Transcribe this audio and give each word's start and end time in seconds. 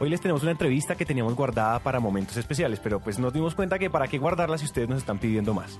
Hoy 0.00 0.10
les 0.10 0.20
tenemos 0.20 0.42
una 0.42 0.50
entrevista 0.50 0.96
que 0.96 1.06
teníamos 1.06 1.36
guardada 1.36 1.78
para 1.78 2.00
momentos 2.00 2.36
especiales, 2.36 2.80
pero 2.80 2.98
pues 2.98 3.20
nos 3.20 3.32
dimos 3.32 3.54
cuenta 3.54 3.78
que 3.78 3.90
para 3.90 4.08
qué 4.08 4.18
guardarla 4.18 4.58
si 4.58 4.64
ustedes 4.64 4.88
nos 4.88 4.98
están 4.98 5.18
pidiendo 5.18 5.54
más. 5.54 5.78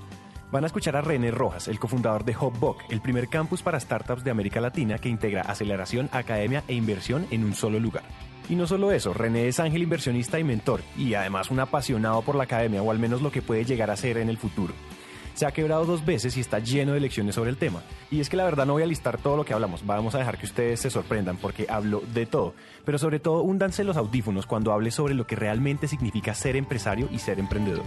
Van 0.53 0.63
a 0.63 0.67
escuchar 0.67 0.95
a 0.95 1.01
René 1.01 1.31
Rojas, 1.31 1.67
el 1.67 1.79
cofundador 1.79 2.23
de 2.23 2.33
Hubbock, 2.33 2.81
el 2.89 3.01
primer 3.01 3.27
campus 3.27 3.61
para 3.61 3.77
startups 3.77 4.23
de 4.23 4.31
América 4.31 4.61
Latina 4.61 4.99
que 4.99 5.09
integra 5.09 5.41
aceleración, 5.41 6.07
academia 6.13 6.63
e 6.69 6.75
inversión 6.75 7.27
en 7.29 7.43
un 7.43 7.55
solo 7.55 7.77
lugar. 7.77 8.03
Y 8.47 8.55
no 8.55 8.67
solo 8.67 8.93
eso, 8.93 9.13
René 9.13 9.49
es 9.49 9.59
ángel 9.59 9.83
inversionista 9.83 10.39
y 10.39 10.45
mentor, 10.45 10.81
y 10.95 11.13
además 11.15 11.51
un 11.51 11.59
apasionado 11.59 12.21
por 12.21 12.35
la 12.35 12.43
academia, 12.43 12.81
o 12.81 12.91
al 12.91 12.99
menos 12.99 13.21
lo 13.21 13.31
que 13.31 13.41
puede 13.41 13.65
llegar 13.65 13.91
a 13.91 13.97
ser 13.97 14.17
en 14.17 14.29
el 14.29 14.37
futuro. 14.37 14.73
Se 15.35 15.45
ha 15.45 15.51
quebrado 15.51 15.85
dos 15.85 16.05
veces 16.05 16.37
y 16.37 16.39
está 16.39 16.59
lleno 16.59 16.93
de 16.93 17.01
lecciones 17.01 17.35
sobre 17.35 17.49
el 17.49 17.57
tema. 17.57 17.81
Y 18.09 18.21
es 18.21 18.29
que 18.29 18.37
la 18.37 18.45
verdad 18.45 18.65
no 18.65 18.73
voy 18.73 18.83
a 18.83 18.85
listar 18.85 19.17
todo 19.17 19.35
lo 19.35 19.43
que 19.43 19.53
hablamos, 19.53 19.85
vamos 19.85 20.15
a 20.15 20.19
dejar 20.19 20.37
que 20.37 20.45
ustedes 20.45 20.79
se 20.79 20.89
sorprendan 20.89 21.35
porque 21.35 21.67
hablo 21.69 22.01
de 22.13 22.25
todo. 22.25 22.53
Pero 22.85 22.97
sobre 22.97 23.19
todo, 23.19 23.41
húndanse 23.41 23.83
los 23.83 23.97
audífonos 23.97 24.45
cuando 24.45 24.71
hable 24.71 24.91
sobre 24.91 25.13
lo 25.13 25.27
que 25.27 25.35
realmente 25.35 25.89
significa 25.89 26.33
ser 26.33 26.55
empresario 26.55 27.09
y 27.11 27.19
ser 27.19 27.37
emprendedor. 27.39 27.83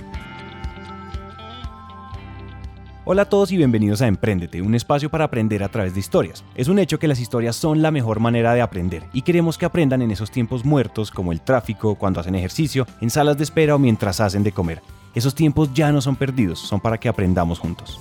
Hola 3.06 3.22
a 3.22 3.28
todos 3.30 3.50
y 3.52 3.56
bienvenidos 3.56 4.02
a 4.02 4.06
Emprendete, 4.06 4.60
un 4.60 4.74
espacio 4.74 5.08
para 5.08 5.24
aprender 5.24 5.64
a 5.64 5.70
través 5.70 5.94
de 5.94 6.00
historias. 6.00 6.44
Es 6.54 6.68
un 6.68 6.78
hecho 6.78 6.98
que 6.98 7.08
las 7.08 7.18
historias 7.18 7.56
son 7.56 7.80
la 7.80 7.90
mejor 7.90 8.20
manera 8.20 8.52
de 8.52 8.60
aprender 8.60 9.04
y 9.14 9.22
queremos 9.22 9.56
que 9.56 9.64
aprendan 9.64 10.02
en 10.02 10.10
esos 10.10 10.30
tiempos 10.30 10.66
muertos 10.66 11.10
como 11.10 11.32
el 11.32 11.40
tráfico, 11.40 11.94
cuando 11.94 12.20
hacen 12.20 12.34
ejercicio, 12.34 12.86
en 13.00 13.08
salas 13.08 13.38
de 13.38 13.44
espera 13.44 13.74
o 13.74 13.78
mientras 13.78 14.20
hacen 14.20 14.42
de 14.42 14.52
comer. 14.52 14.82
Esos 15.14 15.34
tiempos 15.34 15.72
ya 15.74 15.90
no 15.92 16.00
son 16.00 16.16
perdidos, 16.16 16.58
son 16.58 16.80
para 16.80 16.98
que 16.98 17.08
aprendamos 17.08 17.58
juntos. 17.58 18.00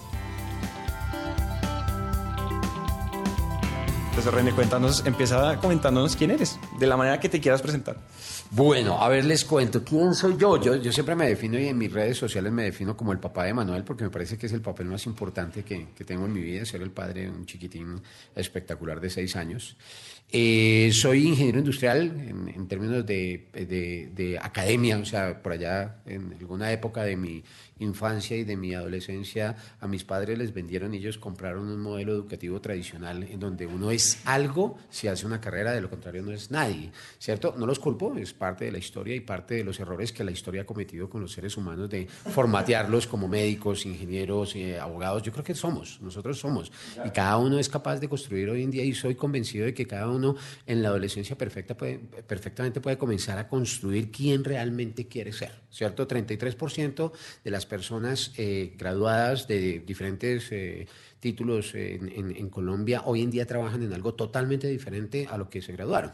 Entonces 4.18 4.34
René, 4.34 4.52
cuéntanos, 4.52 5.06
empieza 5.06 5.58
comentándonos 5.58 6.16
quién 6.16 6.32
eres, 6.32 6.60
de 6.80 6.88
la 6.88 6.98
manera 6.98 7.20
que 7.20 7.30
te 7.30 7.40
quieras 7.40 7.62
presentar. 7.62 7.98
Bueno, 8.50 9.00
a 9.00 9.10
ver, 9.10 9.24
les 9.24 9.46
cuento, 9.46 9.84
¿quién 9.84 10.16
soy 10.16 10.36
yo? 10.38 10.60
Yo, 10.60 10.76
yo 10.78 10.92
siempre 10.92 11.14
me 11.14 11.28
defino 11.28 11.60
y 11.60 11.68
en 11.68 11.78
mis 11.78 11.94
redes 11.94 12.18
sociales 12.18 12.52
me 12.52 12.64
defino 12.64 12.98
como 12.98 13.12
el 13.12 13.20
papá 13.20 13.44
de 13.44 13.54
Manuel 13.54 13.84
porque 13.84 14.04
me 14.04 14.10
parece 14.10 14.36
que 14.36 14.48
es 14.48 14.54
el 14.54 14.62
papel 14.62 14.88
más 14.88 15.06
importante 15.06 15.62
que, 15.62 15.90
que 15.96 16.04
tengo 16.04 16.26
en 16.26 16.34
mi 16.34 16.42
vida, 16.42 16.66
ser 16.66 16.82
el 16.82 16.90
padre 16.90 17.22
de 17.22 17.30
un 17.30 17.46
chiquitín 17.46 18.02
espectacular 18.36 19.00
de 19.00 19.12
seis 19.12 19.36
años. 19.36 19.78
Eh, 20.30 20.90
soy 20.92 21.26
ingeniero 21.26 21.60
industrial 21.60 22.12
en, 22.54 22.68
términos 22.68 23.06
de, 23.06 23.48
de, 23.54 24.40
academia, 24.42 24.98
o 24.98 25.06
sea, 25.06 25.42
por 25.42 25.54
allá 25.54 26.02
en 26.06 26.34
alguna 26.34 26.70
época 26.74 27.04
de 27.04 27.16
mi 27.16 27.44
infancia 27.80 28.38
y 28.38 28.44
de 28.44 28.58
mi 28.58 28.74
adolescencia, 28.74 29.56
a 29.80 29.88
mis 29.88 30.04
padres 30.04 30.38
les 30.38 30.54
vendieron 30.54 30.94
y 30.94 30.98
ellos 30.98 31.18
compraron 31.18 31.68
un 31.68 31.80
modelo 31.80 32.14
educativo 32.14 32.60
tradicional 32.62 33.24
en 33.24 33.40
donde 33.40 33.66
uno 33.66 33.92
es 33.92 34.22
algo 34.26 34.78
si 34.90 35.08
hace 35.08 35.26
una 35.26 35.42
carrera, 35.42 35.72
de 35.72 35.82
lo 35.82 35.90
contrario 35.90 36.24
no 36.24 36.32
es 36.32 36.52
nadie, 36.52 36.92
¿cierto? 37.20 37.56
No 37.58 37.66
los 37.66 37.80
culpo, 37.80 38.16
es 38.18 38.34
parte 38.34 38.66
de 38.66 38.72
la 38.72 38.78
historia 38.78 39.16
y 39.16 39.20
parte 39.20 39.56
de 39.56 39.64
los 39.64 39.80
errores 39.80 40.12
que 40.12 40.24
la 40.24 40.32
historia 40.32 40.62
ha 40.62 40.66
cometido 40.66 41.10
con 41.10 41.22
los 41.22 41.32
seres 41.32 41.58
humanos 41.58 41.90
de 41.90 42.08
formatearlos 42.08 43.08
como 43.08 43.28
médicos, 43.28 43.86
ingenieros, 43.86 44.56
eh, 44.56 44.80
abogados. 44.80 45.24
Yo 45.24 45.32
creo 45.32 45.44
que 45.44 45.56
somos, 45.56 46.00
nosotros 46.02 46.40
somos. 46.40 46.72
Y 47.06 47.10
cada 47.12 47.38
uno 47.38 47.60
es 47.60 47.70
capaz 47.70 48.00
de 48.00 48.10
construir 48.10 48.50
hoy 48.50 48.64
en 48.64 48.72
día 48.72 48.84
y 48.84 48.94
soy 48.94 49.16
convencido 49.16 49.66
de 49.66 49.74
que 49.74 49.86
cada 49.86 50.08
uno 50.10 50.36
en 50.66 50.82
la 50.82 50.90
adolescencia 50.90 51.38
perfecta 51.38 51.76
puede, 51.76 52.00
perfectamente 52.00 52.82
puede 52.82 52.98
comenzar 52.98 53.38
a 53.38 53.48
construir 53.48 54.12
quién 54.12 54.44
realmente 54.44 55.08
quiere 55.08 55.32
ser, 55.32 55.52
¿cierto? 55.70 56.08
33% 56.08 57.12
de 57.44 57.52
las 57.52 57.66
personas 57.68 58.32
eh, 58.38 58.74
graduadas 58.78 59.48
de 59.48 59.80
diferentes 59.80 60.52
eh, 60.52 60.88
títulos 61.20 61.74
en, 61.76 62.10
en, 62.10 62.36
en, 62.36 62.50
Colombia 62.50 63.04
hoy 63.06 63.22
en 63.22 63.32
día 63.32 63.46
trabajan 63.46 63.84
en 63.84 63.94
algo 63.94 64.14
totalmente 64.14 64.68
diferente 64.68 65.28
a 65.30 65.38
lo 65.38 65.50
que 65.50 65.62
se 65.62 65.74
graduaron. 65.74 66.12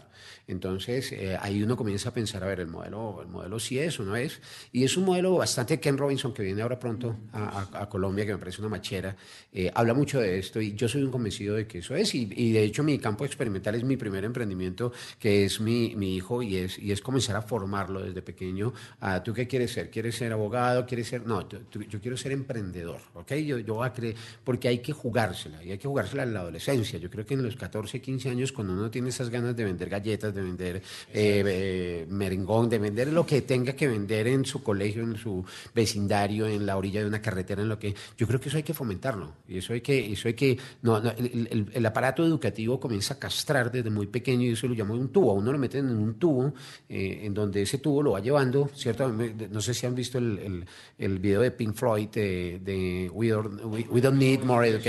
Entonces 0.47 1.11
eh, 1.11 1.37
ahí 1.39 1.61
uno 1.63 1.75
comienza 1.75 2.09
a 2.09 2.13
pensar, 2.13 2.43
a 2.43 2.47
ver, 2.47 2.59
el 2.61 2.67
modelo, 2.67 3.21
el 3.21 3.27
modelo 3.27 3.59
sí 3.59 3.79
es 3.79 3.99
o 3.99 4.03
no 4.03 4.15
es. 4.15 4.41
Y 4.71 4.83
es 4.83 4.97
un 4.97 5.05
modelo 5.05 5.35
bastante 5.35 5.79
Ken 5.79 5.97
Robinson 5.97 6.33
que 6.33 6.43
viene 6.43 6.61
ahora 6.61 6.79
pronto 6.79 7.17
a, 7.31 7.67
a, 7.73 7.81
a 7.83 7.89
Colombia, 7.89 8.25
que 8.25 8.33
me 8.33 8.39
parece 8.39 8.61
una 8.61 8.69
machera. 8.69 9.15
Eh, 9.51 9.71
habla 9.73 9.93
mucho 9.93 10.19
de 10.19 10.39
esto 10.39 10.61
y 10.61 10.73
yo 10.73 10.87
soy 10.87 11.03
un 11.03 11.11
convencido 11.11 11.55
de 11.55 11.67
que 11.67 11.79
eso 11.79 11.95
es. 11.95 12.15
Y, 12.15 12.29
y, 12.35 12.51
de 12.51 12.63
hecho 12.63 12.83
mi 12.83 12.97
campo 12.97 13.25
experimental 13.25 13.75
es 13.75 13.83
mi 13.83 13.97
primer 13.97 14.23
emprendimiento, 14.23 14.91
que 15.19 15.45
es 15.45 15.59
mi, 15.59 15.95
mi 15.95 16.15
hijo, 16.15 16.41
y 16.41 16.57
es, 16.57 16.79
y 16.79 16.91
es 16.91 17.01
comenzar 17.01 17.35
a 17.35 17.41
formarlo 17.41 18.01
desde 18.01 18.21
pequeño. 18.21 18.73
a 18.99 19.21
¿Tú 19.23 19.33
qué 19.33 19.47
quieres 19.47 19.71
ser? 19.71 19.89
¿Quieres 19.89 20.15
ser 20.15 20.31
abogado? 20.31 20.85
¿Quieres 20.85 21.07
ser...? 21.07 21.25
No, 21.25 21.47
yo, 21.47 21.59
yo 21.71 21.99
quiero 21.99 22.17
ser 22.17 22.31
emprendedor, 22.31 23.01
¿ok? 23.13 23.33
Yo, 23.33 23.59
yo 23.59 23.75
voy 23.75 23.87
a 23.87 23.93
creer, 23.93 24.15
porque 24.43 24.67
hay 24.67 24.79
que 24.79 24.92
jugársela 24.93 25.63
y 25.63 25.71
hay 25.71 25.77
que 25.77 25.87
jugársela 25.87 26.23
en 26.23 26.33
la 26.33 26.41
adolescencia. 26.41 26.99
Yo 26.99 27.09
creo 27.09 27.25
que 27.25 27.33
en 27.33 27.43
los 27.43 27.55
14, 27.55 28.01
15 28.01 28.29
años, 28.29 28.51
cuando 28.51 28.73
uno 28.73 28.89
tiene 28.89 29.09
esas 29.09 29.29
ganas 29.29 29.55
de 29.55 29.63
vender 29.63 29.89
galletas, 29.89 30.33
de 30.33 30.41
vender 30.41 30.77
eh, 30.77 30.81
eh, 31.13 32.05
merengón, 32.09 32.69
de 32.69 32.79
vender 32.79 33.07
lo 33.09 33.25
que 33.25 33.41
tenga 33.41 33.73
que 33.73 33.87
vender 33.87 34.27
en 34.27 34.45
su 34.45 34.63
colegio, 34.63 35.03
en 35.03 35.17
su 35.17 35.43
vecindario, 35.73 36.47
en 36.47 36.65
la 36.65 36.77
orilla 36.77 37.01
de 37.01 37.07
una 37.07 37.21
carretera, 37.21 37.61
en 37.61 37.69
lo 37.69 37.79
que 37.79 37.93
yo 38.17 38.27
creo 38.27 38.39
que 38.39 38.49
eso 38.49 38.57
hay 38.57 38.63
que 38.63 38.73
fomentarlo 38.73 39.33
y 39.47 39.57
eso 39.57 39.73
hay 39.73 39.81
que, 39.81 40.11
eso 40.11 40.27
hay 40.27 40.33
que, 40.33 40.57
no, 40.81 40.99
no 40.99 41.11
el, 41.11 41.47
el, 41.51 41.71
el, 41.73 41.85
aparato 41.85 42.25
educativo 42.25 42.79
comienza 42.79 43.15
a 43.15 43.19
castrar 43.19 43.71
desde 43.71 43.89
muy 43.89 44.07
pequeño 44.07 44.43
y 44.43 44.51
eso 44.51 44.67
lo 44.67 44.73
llamo 44.73 44.93
un 44.93 45.09
tubo. 45.09 45.31
A 45.31 45.33
uno 45.33 45.51
lo 45.51 45.57
meten 45.57 45.89
en 45.89 45.97
un 45.97 46.15
tubo 46.15 46.53
eh, 46.89 47.21
en 47.23 47.33
donde 47.33 47.61
ese 47.61 47.77
tubo 47.77 48.01
lo 48.01 48.11
va 48.11 48.19
llevando, 48.19 48.69
¿cierto? 48.75 49.07
No 49.09 49.61
sé 49.61 49.73
si 49.73 49.85
han 49.85 49.95
visto 49.95 50.17
el, 50.17 50.39
el, 50.39 50.65
el 50.97 51.19
video 51.19 51.41
de 51.41 51.51
Pink 51.51 51.75
Floyd 51.75 52.09
de, 52.09 52.59
de 52.63 53.09
We, 53.13 53.29
don't, 53.29 53.61
we, 53.65 53.85
we 53.89 54.01
don't 54.01 54.17
Need 54.17 54.43
More 54.43 54.67
Education. 54.67 54.82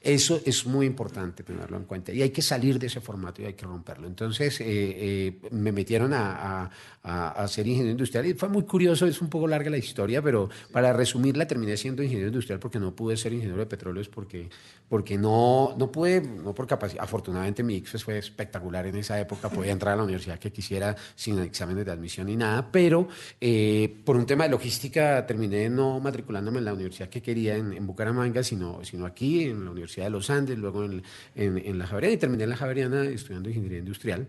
Eso 0.00 0.40
es 0.44 0.66
muy 0.66 0.86
importante 0.86 1.42
tenerlo 1.42 1.76
en 1.76 1.84
cuenta 1.84 2.12
y 2.12 2.22
hay 2.22 2.30
que 2.30 2.40
salir 2.40 2.78
de 2.78 2.86
ese 2.86 3.00
formato 3.00 3.42
y 3.42 3.44
hay 3.44 3.54
que 3.54 3.66
romperlo. 3.66 4.06
Entonces 4.06 4.60
eh, 4.60 4.64
eh, 4.68 5.40
me 5.50 5.72
metieron 5.72 6.12
a, 6.14 6.70
a, 7.02 7.48
ser 7.48 7.66
ingeniero 7.66 7.92
industrial 7.92 8.26
y 8.26 8.34
fue 8.34 8.48
muy 8.48 8.64
curioso, 8.64 9.06
es 9.06 9.20
un 9.22 9.28
poco 9.28 9.46
larga 9.46 9.70
la 9.70 9.78
historia, 9.78 10.20
pero 10.20 10.50
para 10.70 10.92
resumirla 10.92 11.46
terminé 11.46 11.76
siendo 11.76 12.02
ingeniero 12.02 12.28
industrial 12.28 12.58
porque 12.58 12.78
no 12.78 12.94
pude 12.94 13.16
ser 13.16 13.32
ingeniero 13.32 13.58
de 13.58 13.66
petróleos 13.66 14.08
porque, 14.08 14.50
porque 14.88 15.16
no, 15.16 15.74
no 15.78 15.90
pude, 15.90 16.20
no 16.20 16.54
por 16.54 16.66
capacidad. 16.66 17.02
Afortunadamente 17.02 17.62
mi 17.62 17.76
ICFES 17.76 18.04
fue 18.04 18.18
espectacular 18.18 18.86
en 18.86 18.96
esa 18.96 19.18
época, 19.18 19.48
podía 19.48 19.72
entrar 19.80 19.94
a 19.94 19.96
la 19.96 20.02
universidad 20.02 20.38
que 20.38 20.52
quisiera 20.52 20.94
sin 21.14 21.38
exámenes 21.38 21.86
de 21.86 21.92
admisión 21.92 22.26
ni 22.26 22.36
nada, 22.36 22.70
pero 22.70 23.08
eh, 23.40 24.00
por 24.04 24.16
un 24.16 24.26
tema 24.26 24.44
de 24.44 24.50
logística 24.50 25.24
terminé 25.26 25.70
no 25.70 26.00
matriculándome 26.00 26.58
en 26.58 26.66
la 26.66 26.74
universidad 26.74 27.08
que 27.08 27.22
quería 27.22 27.56
en, 27.56 27.72
en 27.72 27.86
Bucaramanga, 27.86 28.42
sino, 28.42 28.84
sino 28.84 29.06
aquí 29.06 29.44
en 29.44 29.64
la 29.64 29.70
Universidad 29.70 30.06
de 30.06 30.10
los 30.10 30.28
Andes, 30.28 30.58
luego 30.58 30.84
en, 30.84 31.02
en, 31.34 31.58
en, 31.58 31.78
la 31.78 31.86
Javeriana 31.86 32.14
y 32.14 32.18
terminé 32.18 32.44
en 32.44 32.50
la 32.50 32.56
Javeriana 32.56 33.04
estudiando 33.04 33.48
ingeniería 33.48 33.78
industrial. 33.78 34.28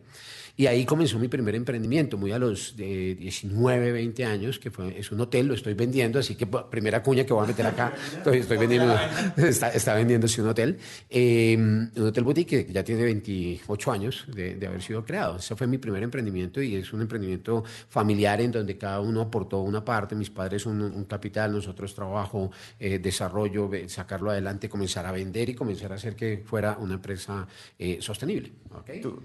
Y 0.57 0.67
ahí 0.67 0.85
comenzó 0.85 1.19
mi 1.19 1.27
primer 1.27 1.55
emprendimiento, 1.55 2.17
muy 2.17 2.31
a 2.31 2.39
los 2.39 2.75
de 2.75 3.15
19, 3.15 3.91
20 3.91 4.25
años, 4.25 4.59
que 4.59 4.71
fue, 4.71 4.97
es 4.99 5.11
un 5.11 5.21
hotel, 5.21 5.47
lo 5.47 5.53
estoy 5.53 5.73
vendiendo, 5.73 6.19
así 6.19 6.35
que 6.35 6.45
primera 6.45 7.01
cuña 7.01 7.25
que 7.25 7.33
voy 7.33 7.43
a 7.43 7.47
meter 7.47 7.65
acá, 7.65 7.93
estoy, 8.17 8.39
estoy 8.39 8.57
vendiendo, 8.57 8.95
está, 9.37 9.69
está, 9.69 9.93
vendiéndose 9.95 10.41
un 10.41 10.49
hotel, 10.49 10.77
eh, 11.09 11.55
un 11.57 11.91
hotel 12.03 12.23
boutique 12.23 12.65
que 12.65 12.73
ya 12.73 12.83
tiene 12.83 13.03
28 13.03 13.91
años 13.91 14.25
de, 14.33 14.55
de, 14.55 14.67
haber 14.67 14.81
sido 14.81 15.03
creado. 15.03 15.37
Ese 15.37 15.55
fue 15.55 15.67
mi 15.67 15.77
primer 15.77 16.03
emprendimiento 16.03 16.61
y 16.61 16.75
es 16.75 16.91
un 16.93 17.01
emprendimiento 17.01 17.63
familiar 17.89 18.41
en 18.41 18.51
donde 18.51 18.77
cada 18.77 18.99
uno 18.99 19.21
aportó 19.21 19.61
una 19.61 19.83
parte, 19.83 20.15
mis 20.15 20.29
padres 20.29 20.65
un, 20.65 20.81
un 20.81 21.05
capital, 21.05 21.51
nosotros 21.51 21.93
trabajo, 21.93 22.51
eh, 22.79 22.99
desarrollo, 22.99 23.69
sacarlo 23.87 24.31
adelante, 24.31 24.69
comenzar 24.69 25.05
a 25.05 25.11
vender 25.11 25.49
y 25.49 25.55
comenzar 25.55 25.91
a 25.91 25.95
hacer 25.95 26.15
que 26.15 26.43
fuera 26.45 26.77
una 26.79 26.95
empresa 26.95 27.47
eh, 27.77 27.97
sostenible. 28.01 28.51
¿okay? 28.73 29.01
¿Tú? 29.01 29.21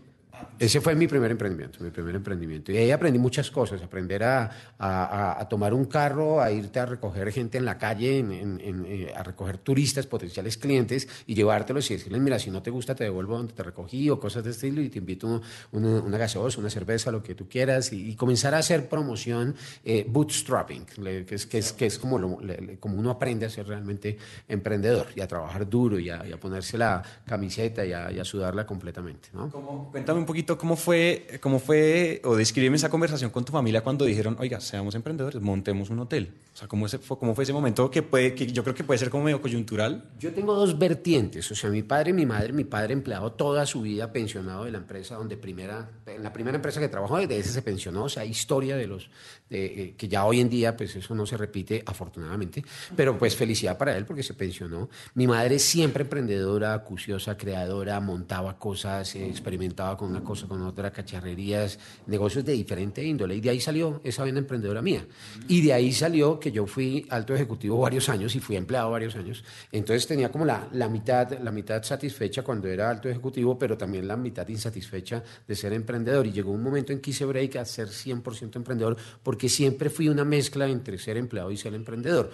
Ese 0.59 0.81
fue 0.81 0.95
mi 0.95 1.07
primer 1.07 1.31
emprendimiento, 1.31 1.85
mi 1.85 1.91
primer 1.91 2.15
emprendimiento. 2.15 2.73
Y 2.73 2.79
ahí 2.79 2.91
aprendí 2.91 3.19
muchas 3.19 3.51
cosas, 3.51 3.83
aprender 3.83 4.25
a, 4.25 4.51
a, 4.79 5.47
tomar 5.49 5.75
un 5.75 5.85
carro, 5.85 6.41
a 6.41 6.51
irte 6.51 6.81
a 6.81 6.87
recoger 6.87 7.31
gente 7.31 7.59
en 7.59 7.65
la 7.65 7.77
calle, 7.77 8.25
eh, 8.29 9.13
a 9.15 9.23
recoger 9.23 9.59
turistas, 9.59 10.07
potenciales 10.07 10.57
clientes, 10.57 11.09
y 11.27 11.35
llevártelos 11.35 11.91
y 11.91 11.95
decirles, 11.95 12.21
mira, 12.21 12.39
si 12.39 12.51
no 12.51 12.63
te 12.63 12.71
gusta, 12.71 12.95
te 12.95 13.05
devuelvo 13.05 13.37
donde 13.37 13.53
te 13.53 13.63
recogí, 13.63 14.09
o 14.09 14.19
cosas 14.19 14.45
de 14.45 14.51
estilo, 14.51 14.81
y 14.81 14.89
te 14.89 14.99
invito 14.99 15.43
una, 15.73 16.01
una 16.01 16.19
gaseosa, 16.19 16.59
una 16.61 16.71
cerveza, 16.71 17.11
lo 17.11 17.23
que 17.23 17.35
tú 17.35 17.49
quieras, 17.49 17.93
y, 17.93 18.11
y 18.11 18.17
comenzar 18.17 18.55
a 18.55 18.59
hacer 18.59 18.89
promoción 18.89 19.55
eh, 19.85 20.07
bootstrapping, 20.09 20.87
que 20.87 21.35
es, 21.35 21.47
que 21.47 21.59
es, 21.59 21.73
que 21.73 21.87
es 21.87 21.99
como, 21.99 22.39
como 22.81 22.97
uno 22.97 23.11
aprende 23.11 23.47
a 23.47 23.51
ser 23.51 23.67
realmente 23.67 24.17
emprendedor, 24.49 25.09
y 25.15 25.21
a 25.21 25.29
trabajar 25.29 25.69
duro, 25.69 25.99
y 25.99 26.09
a, 26.09 26.23
ponerse 26.41 26.79
la 26.79 27.03
camiseta, 27.27 27.85
y 27.85 27.93
a, 27.93 28.25
sudarla 28.25 28.67
completamente. 28.67 29.29
¿no? 29.33 29.49
Cuéntame 29.91 30.21
un 30.21 30.26
poquito 30.27 30.59
cómo 30.59 30.77
fue, 30.77 31.39
cómo 31.41 31.59
fue, 31.59 32.21
o 32.25 32.37
descríbeme 32.37 32.77
esa 32.77 32.89
conversación 32.89 33.31
con 33.31 33.45
tu 33.45 33.53
familia 33.53 33.83
cuando 33.83 34.05
dijeron, 34.05 34.37
oiga, 34.39 34.61
seamos 34.61 34.95
emprendedores, 34.95 35.41
montemos 35.41 35.91
un 35.91 36.01
hotel. 36.01 36.35
O 36.53 36.57
sea, 36.57 36.69
¿cómo, 36.69 36.87
ese, 36.87 36.99
cómo 36.99 37.35
fue 37.35 37.45
ese 37.45 37.53
momento 37.53 37.91
que, 37.91 38.03
puede, 38.03 38.35
que 38.35 38.47
yo 38.47 38.63
creo 38.63 38.75
que 38.75 38.83
puede 38.83 38.99
ser 38.99 39.11
como 39.11 39.25
medio 39.25 39.43
coyuntural? 39.43 40.11
Yo 40.19 40.33
tengo 40.33 40.55
dos 40.55 40.79
vertientes. 40.79 41.51
O 41.51 41.55
sea, 41.55 41.71
mi 41.71 41.83
padre 41.83 42.11
y 42.11 42.13
mi 42.15 42.25
madre, 42.25 42.53
mi 42.53 42.65
padre 42.65 42.95
empleado 42.95 43.33
toda 43.33 43.67
su 43.67 43.83
vida 43.83 44.11
pensionado 44.11 44.65
de 44.65 44.71
la 44.71 44.79
empresa 44.79 45.17
donde 45.17 45.37
primera, 45.37 45.91
en 46.07 46.23
la 46.23 46.33
primera 46.33 46.57
empresa 46.57 46.81
que 46.81 46.89
trabajó, 46.89 47.19
de 47.19 47.39
ese 47.39 47.51
se 47.51 47.63
pensionó. 47.63 48.05
O 48.05 48.09
sea, 48.09 48.25
historia 48.25 48.77
de 48.77 48.87
los, 48.87 49.11
de, 49.51 49.67
eh, 49.67 49.95
que 49.97 50.09
ya 50.09 50.25
hoy 50.25 50.41
en 50.41 50.49
día, 50.49 50.77
pues 50.77 50.97
eso 50.97 51.15
no 51.15 51.27
se 51.27 51.37
repite, 51.37 51.83
afortunadamente. 51.85 52.65
Pero 52.97 53.19
pues 53.19 53.37
felicidad 53.37 53.77
para 53.77 53.97
él 53.97 54.07
porque 54.07 54.23
se 54.23 54.35
pensionó. 54.35 54.89
Mi 55.15 55.27
madre 55.27 55.59
siempre 55.59 56.05
emprendedora, 56.05 56.75
acuciosa, 56.75 57.37
creadora, 57.37 58.01
montaba 58.01 58.59
cosas, 58.59 59.15
experimentaba 59.15 59.97
con 59.97 60.13
una 60.17 60.25
cosa 60.25 60.47
con 60.47 60.63
otra, 60.63 60.91
cacharrerías, 60.91 61.79
negocios 62.07 62.45
de 62.45 62.53
diferente 62.53 63.05
índole. 63.05 63.37
Y 63.37 63.41
de 63.41 63.51
ahí 63.51 63.61
salió 63.61 64.01
esa 64.03 64.25
vena 64.25 64.39
emprendedora 64.39 64.81
mía. 64.81 65.07
Y 65.49 65.61
de 65.61 65.73
ahí 65.73 65.93
salió 65.93 66.41
que 66.41 66.51
yo 66.51 66.67
fui 66.67 67.07
alto 67.11 67.35
ejecutivo 67.35 67.79
varios 67.79 68.09
años 68.09 68.35
y 68.35 68.41
fui 68.41 68.57
empleado 68.57 68.91
varios 68.91 69.15
años. 69.17 69.45
Entonces 69.71 70.07
tenía 70.07 70.31
como 70.31 70.45
la, 70.45 70.69
la, 70.73 70.89
mitad, 70.89 71.39
la 71.41 71.51
mitad 71.51 71.83
satisfecha 71.83 72.43
cuando 72.43 72.69
era 72.69 72.89
alto 72.89 73.09
ejecutivo, 73.09 73.59
pero 73.59 73.77
también 73.77 74.09
la 74.09 74.17
mitad 74.17 74.49
insatisfecha 74.49 75.23
de 75.47 75.55
ser 75.55 75.73
emprendedor. 75.75 76.27
Y 76.27 76.33
llegó 76.33 76.53
un 76.53 76.63
momento 76.63 76.93
en 76.93 77.01
que 77.01 77.11
hice 77.11 77.27
break 77.27 77.57
a 77.57 77.65
ser 77.65 77.89
100% 77.89 78.57
emprendedor, 78.57 78.97
porque 79.23 79.49
siempre 79.49 79.91
fui 79.91 80.09
una 80.09 80.25
mezcla 80.25 80.67
entre 80.67 80.99
ser 80.99 81.19
empleado 81.19 81.51
y 81.51 81.57
ser 81.57 81.75
emprendedor. 81.75 82.31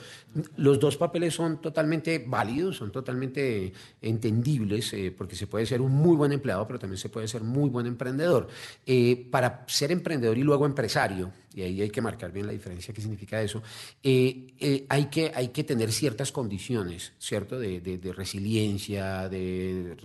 Los 0.57 0.79
dos 0.79 0.97
papeles 0.97 1.35
son 1.35 1.61
totalmente 1.61 2.25
válidos, 2.27 2.77
son 2.77 2.93
totalmente 2.93 3.73
entendibles, 4.01 4.93
eh, 4.93 5.13
porque 5.17 5.35
se 5.35 5.47
puede 5.47 5.67
ser 5.67 5.81
un 5.81 5.93
muy 5.93 6.17
buen 6.17 6.33
empleado, 6.33 6.67
pero 6.67 6.79
también 6.79 6.99
se 6.99 7.09
puede 7.09 7.27
ser 7.27 7.43
muy 7.43 7.72
buen 7.73 7.87
emprendedor. 7.87 8.49
Eh, 8.87 9.29
para 9.31 9.65
ser 9.67 9.91
emprendedor 9.91 10.39
y 10.39 10.43
luego 10.43 10.67
empresario, 10.67 11.33
y 11.55 11.63
ahí 11.63 11.83
hay 11.83 11.91
que 11.91 12.01
marcar 12.01 12.33
bien 12.33 12.47
la 12.47 12.53
diferencia, 12.53 12.93
qué 12.93 13.01
significa 13.01 13.41
eso, 13.41 13.63
eh, 14.03 14.55
eh, 14.59 14.87
hay, 14.89 15.07
que, 15.07 15.33
hay 15.35 15.49
que 15.49 15.65
tener 15.65 15.93
ciertas 15.93 16.33
condiciones, 16.33 17.13
¿cierto? 17.19 17.59
De, 17.59 17.81
de, 17.81 18.13
resiliencia, 18.13 19.29
de, 19.29 19.97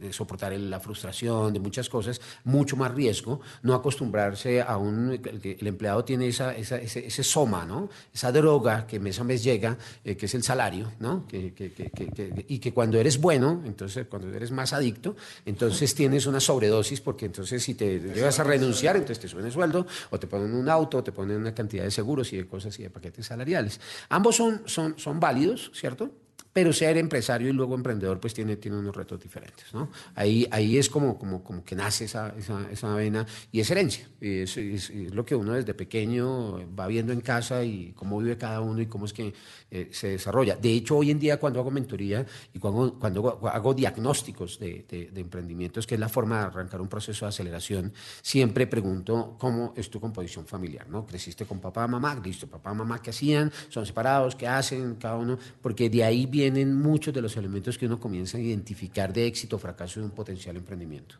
de, 0.00 0.12
soportar 0.12 0.52
la 0.52 0.80
frustración, 0.80 1.52
de 1.52 1.60
muchas 1.60 1.88
cosas, 1.88 2.20
mucho 2.44 2.76
más 2.76 2.92
riesgo, 2.92 3.40
no 3.62 3.74
acostumbrarse 3.74 4.60
a 4.60 4.76
un... 4.76 5.12
El, 5.12 5.66
empleado 5.66 6.04
tiene 6.04 6.28
esa, 6.28 6.54
esa, 6.54 6.76
ese, 6.76 7.06
ese, 7.06 7.22
soma, 7.22 7.64
¿no? 7.64 7.88
Esa 8.12 8.32
droga 8.32 8.86
que 8.86 8.98
mes 8.98 9.18
a 9.20 9.24
mes 9.24 9.42
llega, 9.42 9.78
eh, 10.04 10.16
que 10.16 10.26
es 10.26 10.34
el 10.34 10.42
salario, 10.42 10.92
¿no? 11.00 11.26
Que, 11.26 11.52
que, 11.54 12.44
y 12.48 12.58
que 12.58 12.72
cuando 12.72 12.98
eres 12.98 13.20
bueno, 13.20 13.62
entonces 13.64 14.06
cuando 14.08 14.28
eres 14.28 14.50
más 14.50 14.72
adicto, 14.72 15.16
entonces 15.46 15.94
tienes 15.94 16.26
una 16.26 16.40
sobredosis, 16.40 17.00
porque 17.00 17.26
entonces 17.26 17.62
si 17.62 17.74
te 17.74 17.98
llegas 18.00 18.38
a 18.40 18.44
renunciar, 18.44 18.96
entonces 18.96 19.20
te 19.20 19.28
suben 19.28 19.46
el 19.46 19.52
sueldo 19.52 19.86
o 20.10 20.18
te 20.18 20.26
ponen 20.26 20.54
un 20.54 20.68
auto, 20.68 20.81
te 20.88 21.12
ponen 21.12 21.38
una 21.38 21.54
cantidad 21.54 21.84
de 21.84 21.90
seguros 21.90 22.32
y 22.32 22.36
de 22.36 22.46
cosas 22.46 22.78
y 22.78 22.82
de 22.82 22.90
paquetes 22.90 23.26
salariales. 23.26 23.80
Ambos 24.08 24.36
son, 24.36 24.62
son, 24.66 24.98
son 24.98 25.20
válidos, 25.20 25.70
¿cierto? 25.74 26.21
Pero 26.52 26.72
ser 26.72 26.98
empresario 26.98 27.48
y 27.48 27.52
luego 27.52 27.74
emprendedor 27.74 28.20
pues 28.20 28.34
tiene, 28.34 28.56
tiene 28.56 28.78
unos 28.78 28.94
retos 28.94 29.20
diferentes. 29.20 29.72
¿no? 29.72 29.88
Ahí, 30.14 30.46
ahí 30.50 30.76
es 30.76 30.90
como, 30.90 31.18
como, 31.18 31.42
como 31.42 31.64
que 31.64 31.74
nace 31.74 32.04
esa, 32.04 32.34
esa, 32.36 32.70
esa 32.70 32.94
vena 32.94 33.26
y 33.50 33.60
es 33.60 33.70
herencia. 33.70 34.06
Y 34.20 34.40
es, 34.40 34.56
es, 34.56 34.90
lo 35.12 35.24
que 35.24 35.34
uno 35.34 35.54
desde 35.54 35.72
pequeño 35.72 36.74
va 36.74 36.86
viendo 36.86 37.12
en 37.12 37.20
casa 37.20 37.64
y 37.64 37.92
cómo 37.96 38.18
vive 38.18 38.36
cada 38.36 38.60
uno 38.60 38.80
y 38.82 38.86
cómo 38.86 39.06
es 39.06 39.12
que 39.12 39.32
eh, 39.70 39.88
se 39.92 40.08
desarrolla. 40.08 40.56
De 40.56 40.72
hecho, 40.72 40.98
hoy 40.98 41.10
en 41.10 41.18
día 41.18 41.38
cuando 41.38 41.60
hago 41.60 41.70
mentoría 41.70 42.26
y 42.52 42.58
cuando, 42.58 42.98
cuando 42.98 43.48
hago 43.48 43.72
diagnósticos 43.72 44.58
de, 44.58 44.84
de, 44.88 45.20
emprendimientos, 45.20 45.86
que 45.86 45.94
es 45.94 46.00
la 46.00 46.10
forma 46.10 46.40
de 46.40 46.46
arrancar 46.46 46.80
un 46.82 46.88
proceso 46.88 47.24
de 47.24 47.30
aceleración, 47.30 47.92
siempre 48.20 48.66
pregunto 48.66 49.36
cómo 49.38 49.72
es 49.76 49.88
tu 49.88 50.00
composición 50.00 50.46
familiar. 50.46 50.88
¿no? 50.88 51.06
¿Creciste 51.06 51.46
con 51.46 51.60
papá, 51.60 51.86
mamá? 51.88 52.20
Listo, 52.22 52.46
papá, 52.46 52.74
mamá, 52.74 53.00
¿qué 53.00 53.10
hacían? 53.10 53.50
¿Son 53.70 53.86
separados? 53.86 54.36
¿Qué 54.36 54.46
hacen 54.46 54.96
cada 54.96 55.16
uno? 55.16 55.38
Porque 55.62 55.88
de 55.88 56.04
ahí 56.04 56.26
viene 56.26 56.41
tienen 56.42 56.74
muchos 56.74 57.14
de 57.14 57.22
los 57.22 57.36
elementos 57.36 57.78
que 57.78 57.86
uno 57.86 58.00
comienza 58.00 58.36
a 58.36 58.40
identificar 58.40 59.12
de 59.12 59.26
éxito 59.26 59.54
o 59.54 59.58
fracaso 59.60 60.00
de 60.00 60.06
un 60.06 60.10
potencial 60.10 60.56
emprendimiento. 60.56 61.14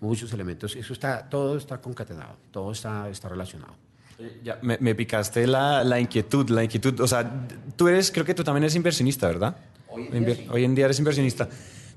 Muchos 0.00 0.32
elementos, 0.32 0.74
eso 0.76 0.94
está, 0.94 1.28
todo 1.28 1.58
está 1.58 1.78
concatenado, 1.78 2.38
todo 2.50 2.72
está, 2.72 3.06
está 3.10 3.28
relacionado. 3.28 3.74
Ya, 4.42 4.58
me, 4.62 4.94
picaste 4.94 5.46
la, 5.46 5.84
la, 5.84 6.00
inquietud, 6.00 6.48
la 6.48 6.64
inquietud, 6.64 6.98
o 7.00 7.06
sea, 7.06 7.46
tú 7.76 7.88
eres, 7.88 8.10
creo 8.10 8.24
que 8.24 8.32
tú 8.32 8.42
también 8.44 8.64
eres 8.64 8.74
inversionista, 8.76 9.26
¿verdad? 9.26 9.58
Hoy 9.88 10.08
en 10.10 10.24
día, 10.24 10.36
Hoy 10.48 10.64
en 10.64 10.74
día 10.74 10.86
eres 10.86 10.98
inversionista. 10.98 11.50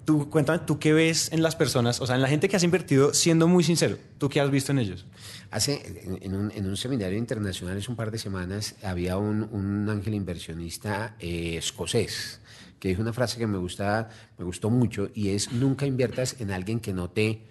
Tú, 0.03 0.29
cuéntame, 0.29 0.59
¿tú 0.59 0.79
qué 0.79 0.91
ves 0.91 1.31
en 1.31 1.41
las 1.41 1.55
personas, 1.55 2.01
o 2.01 2.07
sea, 2.07 2.15
en 2.15 2.21
la 2.21 2.27
gente 2.27 2.49
que 2.49 2.57
has 2.57 2.63
invertido, 2.63 3.13
siendo 3.13 3.47
muy 3.47 3.63
sincero, 3.63 3.97
¿tú 4.17 4.27
qué 4.27 4.41
has 4.41 4.51
visto 4.51 4.73
en 4.73 4.79
ellos? 4.79 5.05
Hace, 5.49 6.03
en 6.21 6.35
un, 6.35 6.51
en 6.51 6.65
un 6.65 6.75
seminario 6.75 7.17
internacional 7.17 7.77
hace 7.77 7.89
un 7.89 7.95
par 7.95 8.11
de 8.11 8.17
semanas, 8.17 8.75
había 8.83 9.17
un, 9.17 9.43
un 9.43 9.89
ángel 9.89 10.13
inversionista 10.13 11.15
eh, 11.21 11.55
escocés 11.55 12.41
que 12.79 12.89
dijo 12.89 13.01
una 13.01 13.13
frase 13.13 13.37
que 13.37 13.47
me, 13.47 13.57
gusta, 13.57 14.09
me 14.37 14.45
gustó 14.45 14.69
mucho 14.69 15.09
y 15.13 15.29
es 15.29 15.51
nunca 15.51 15.85
inviertas 15.85 16.39
en 16.39 16.51
alguien 16.51 16.79
que 16.79 16.93
no 16.93 17.09
te 17.09 17.48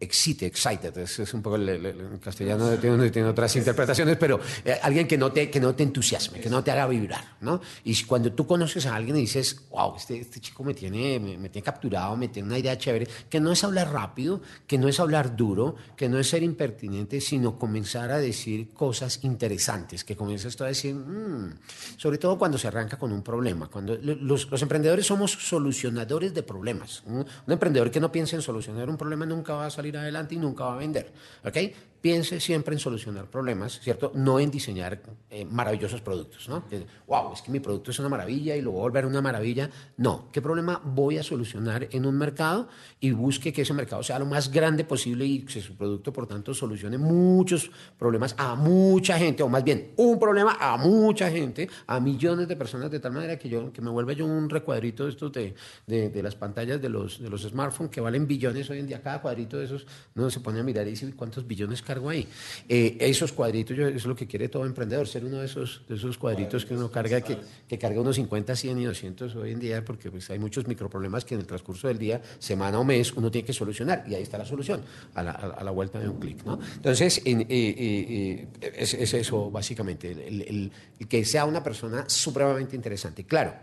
excite, 0.00 0.46
excited, 0.46 0.96
es, 0.98 1.18
es 1.18 1.34
un 1.34 1.42
poco 1.42 1.56
el, 1.56 1.68
el, 1.68 2.20
castellano 2.20 2.76
tiene, 2.78 3.10
tiene, 3.10 3.28
otras 3.28 3.54
interpretaciones, 3.56 4.16
pero 4.16 4.38
eh, 4.64 4.78
alguien 4.82 5.08
que 5.08 5.18
no, 5.18 5.32
te, 5.32 5.50
que 5.50 5.60
no 5.60 5.74
te 5.74 5.82
entusiasme, 5.82 6.40
que 6.40 6.48
no 6.48 6.62
te 6.62 6.70
haga 6.70 6.86
vibrar, 6.86 7.36
¿no? 7.40 7.60
Y 7.84 8.04
cuando 8.04 8.32
tú 8.32 8.46
conoces 8.46 8.86
a 8.86 8.94
alguien 8.94 9.16
y 9.16 9.20
dices, 9.22 9.68
wow, 9.70 9.96
este, 9.96 10.20
este 10.20 10.40
chico 10.40 10.62
me 10.62 10.74
tiene, 10.74 11.18
me, 11.18 11.48
tiene 11.48 11.64
capturado, 11.64 12.16
me 12.16 12.28
tiene 12.28 12.48
una 12.48 12.58
idea 12.58 12.78
chévere, 12.78 13.08
que 13.28 13.40
no 13.40 13.50
es 13.50 13.64
hablar 13.64 13.92
rápido, 13.92 14.40
que 14.66 14.78
no 14.78 14.88
es 14.88 15.00
hablar 15.00 15.34
duro, 15.36 15.74
que 15.96 16.08
no 16.08 16.18
es 16.18 16.28
ser 16.28 16.44
impertinente, 16.44 17.20
sino 17.20 17.58
comenzar 17.58 18.12
a 18.12 18.18
decir 18.18 18.72
cosas 18.72 19.20
interesantes, 19.24 20.04
que 20.04 20.16
comienzas 20.16 20.60
a 20.60 20.66
decir, 20.66 20.94
mmm, 20.94 21.58
sobre 21.96 22.18
todo 22.18 22.38
cuando 22.38 22.56
se 22.56 22.68
arranca 22.68 22.98
con 22.98 23.12
un 23.12 23.22
problema, 23.22 23.66
cuando 23.66 23.96
los, 23.96 24.48
los 24.48 24.62
emprendedores 24.62 25.06
somos 25.06 25.32
solucionadores 25.32 26.32
de 26.34 26.42
problemas, 26.44 27.02
un 27.06 27.26
emprendedor 27.48 27.90
que 27.90 27.98
no 27.98 28.12
piensa 28.12 28.36
en 28.36 28.42
solucionar 28.42 28.88
un 28.88 28.96
problema 28.96 29.26
nunca 29.26 29.54
va 29.54 29.66
a 29.66 29.70
salir 29.70 29.87
adelante 29.96 30.34
y 30.34 30.38
nunca 30.38 30.64
va 30.64 30.74
a 30.74 30.78
vender. 30.78 31.12
Piense 32.00 32.40
siempre 32.40 32.74
en 32.74 32.80
solucionar 32.80 33.26
problemas, 33.26 33.80
¿cierto? 33.80 34.12
No 34.14 34.40
en 34.40 34.50
diseñar 34.50 35.00
eh, 35.30 35.44
maravillosos 35.44 36.00
productos, 36.00 36.48
¿no? 36.48 36.64
wow, 37.06 37.32
es 37.32 37.42
que 37.42 37.50
mi 37.50 37.60
producto 37.60 37.90
es 37.90 37.98
una 37.98 38.08
maravilla 38.08 38.56
y 38.56 38.60
lo 38.60 38.72
voy 38.72 38.80
a 38.80 38.82
volver 38.82 39.06
una 39.06 39.22
maravilla. 39.22 39.70
No, 39.96 40.28
¿qué 40.32 40.42
problema 40.42 40.80
voy 40.84 41.18
a 41.18 41.22
solucionar 41.22 41.88
en 41.90 42.06
un 42.06 42.16
mercado? 42.16 42.68
Y 43.00 43.12
busque 43.12 43.52
que 43.52 43.62
ese 43.62 43.72
mercado 43.74 44.02
sea 44.02 44.18
lo 44.18 44.26
más 44.26 44.50
grande 44.50 44.84
posible 44.84 45.24
y 45.24 45.40
que 45.40 45.60
su 45.60 45.76
producto, 45.76 46.12
por 46.12 46.26
tanto, 46.26 46.52
solucione 46.54 46.98
muchos 46.98 47.70
problemas 47.98 48.34
a 48.38 48.54
mucha 48.54 49.18
gente, 49.18 49.42
o 49.42 49.48
más 49.48 49.64
bien, 49.64 49.92
un 49.96 50.18
problema 50.18 50.56
a 50.60 50.76
mucha 50.76 51.30
gente, 51.30 51.68
a 51.86 52.00
millones 52.00 52.48
de 52.48 52.56
personas, 52.56 52.90
de 52.90 53.00
tal 53.00 53.12
manera 53.12 53.38
que 53.38 53.48
yo 53.48 53.72
que 53.72 53.80
me 53.80 53.90
vuelva 53.90 54.12
yo 54.12 54.26
un 54.26 54.48
recuadrito 54.48 55.04
de 55.04 55.10
estos 55.10 55.32
de, 55.32 55.54
de, 55.86 56.22
las 56.22 56.34
pantallas 56.34 56.80
de 56.80 56.88
los, 56.88 57.20
de 57.20 57.28
los 57.30 57.42
smartphones 57.42 57.90
que 57.90 58.00
valen 58.00 58.26
billones 58.26 58.68
hoy 58.70 58.78
en 58.78 58.86
día. 58.86 59.02
Cada 59.02 59.20
cuadrito 59.20 59.58
de 59.58 59.64
esos, 59.64 59.86
no 60.14 60.30
se 60.30 60.40
pone 60.40 60.60
a 60.60 60.62
mirar 60.62 60.86
y 60.86 60.90
dice, 60.90 61.12
¿cuántos 61.14 61.46
billones 61.46 61.82
cargo 61.88 62.10
ahí. 62.10 62.28
Eh, 62.68 62.98
esos 63.00 63.32
cuadritos 63.32 63.74
yo, 63.74 63.88
es 63.88 64.04
lo 64.04 64.14
que 64.14 64.26
quiere 64.26 64.50
todo 64.50 64.66
emprendedor, 64.66 65.08
ser 65.08 65.24
uno 65.24 65.38
de 65.38 65.46
esos, 65.46 65.80
de 65.88 65.94
esos 65.94 66.18
cuadritos 66.18 66.66
que 66.66 66.74
uno 66.74 66.90
carga, 66.90 67.22
que, 67.22 67.38
que 67.66 67.78
carga 67.78 68.02
unos 68.02 68.16
50, 68.16 68.54
100 68.54 68.78
y 68.78 68.84
200 68.84 69.34
hoy 69.36 69.52
en 69.52 69.58
día, 69.58 69.82
porque 69.82 70.10
pues, 70.10 70.28
hay 70.28 70.38
muchos 70.38 70.66
microproblemas 70.68 71.24
que 71.24 71.34
en 71.34 71.40
el 71.40 71.46
transcurso 71.46 71.88
del 71.88 71.98
día, 71.98 72.20
semana 72.38 72.78
o 72.78 72.84
mes, 72.84 73.14
uno 73.14 73.30
tiene 73.30 73.46
que 73.46 73.54
solucionar. 73.54 74.04
Y 74.06 74.14
ahí 74.14 74.22
está 74.22 74.36
la 74.36 74.44
solución, 74.44 74.82
a 75.14 75.22
la, 75.22 75.30
a 75.32 75.64
la 75.64 75.70
vuelta 75.70 75.98
de 75.98 76.10
un 76.10 76.20
clic. 76.20 76.44
¿no? 76.44 76.60
Entonces, 76.76 77.22
eh, 77.24 77.46
eh, 77.48 78.46
es, 78.76 78.92
es, 78.92 79.14
eso 79.14 79.50
básicamente, 79.50 80.12
el, 80.12 80.42
el, 80.42 80.72
el 81.00 81.08
que 81.08 81.24
sea 81.24 81.46
una 81.46 81.62
persona 81.62 82.04
supremamente 82.06 82.76
interesante. 82.76 83.24
Claro. 83.24 83.54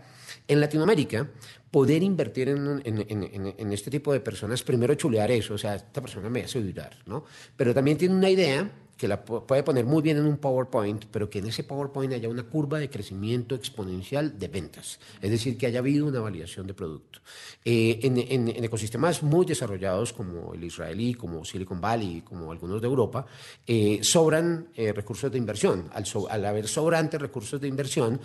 En 0.48 0.60
Latinoamérica, 0.60 1.28
poder 1.70 2.02
invertir 2.02 2.48
en, 2.48 3.72
este 3.72 3.90
tipo 3.90 4.12
de 4.12 4.20
personas, 4.20 4.62
primero 4.62 4.94
chulear 4.94 5.30
eso, 5.30 5.54
o 5.54 5.58
sea, 5.58 5.74
esta 5.74 6.00
persona 6.00 6.30
me 6.30 6.42
hace 6.42 6.60
vibrar, 6.60 6.96
¿no? 7.06 7.24
Pero 7.56 7.74
también 7.74 7.98
tiene 7.98 8.14
una 8.14 8.30
idea 8.30 8.70
que 8.96 9.08
la 9.08 9.22
puede 9.22 9.62
poner 9.62 9.84
muy 9.84 10.02
bien 10.02 10.16
en 10.16 10.26
un 10.26 10.38
PowerPoint, 10.38 11.04
pero 11.10 11.28
que 11.28 11.40
en 11.40 11.46
ese 11.46 11.64
PowerPoint 11.64 12.14
haya 12.14 12.28
una 12.28 12.44
curva 12.44 12.78
de 12.78 12.88
crecimiento 12.88 13.54
exponencial 13.54 14.38
de 14.38 14.48
ventas, 14.48 14.98
es 15.20 15.30
decir, 15.30 15.58
que 15.58 15.66
haya 15.66 15.80
habido 15.80 16.06
una 16.06 16.20
validación 16.20 16.66
de 16.66 16.74
producto. 16.74 17.20
Eh, 17.64 17.98
en, 18.02 18.64
ecosistemas 18.64 19.22
muy 19.22 19.44
desarrollados 19.44 20.12
como 20.12 20.54
el 20.54 20.64
israelí, 20.64 21.14
como 21.14 21.44
Silicon 21.44 21.80
Valley, 21.80 22.22
como 22.22 22.50
algunos 22.52 22.80
de 22.80 22.86
Europa, 22.86 23.26
eh, 23.66 23.98
sobran 24.02 24.68
eh, 24.74 24.92
recursos 24.92 25.30
de 25.30 25.38
inversión. 25.38 25.90
Al, 25.92 26.04
al, 26.30 26.44
haber 26.46 26.68
sobrantes 26.68 27.20
recursos 27.20 27.60
de 27.60 27.68
inversión, 27.68 28.20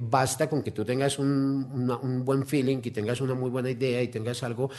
basta 0.00 0.48
con 0.48 0.62
que 0.62 0.72
tú 0.72 0.84
tengas 0.84 1.18
un, 1.18 1.28
un, 2.02 2.24
buen 2.24 2.46
feeling, 2.46 2.78
que 2.78 2.90
tengas 2.90 3.20
una 3.20 3.34
muy 3.34 3.48
buena 3.48 3.70
idea 3.70 4.02
y 4.02 4.08
tengas 4.08 4.42
algo, 4.42 4.70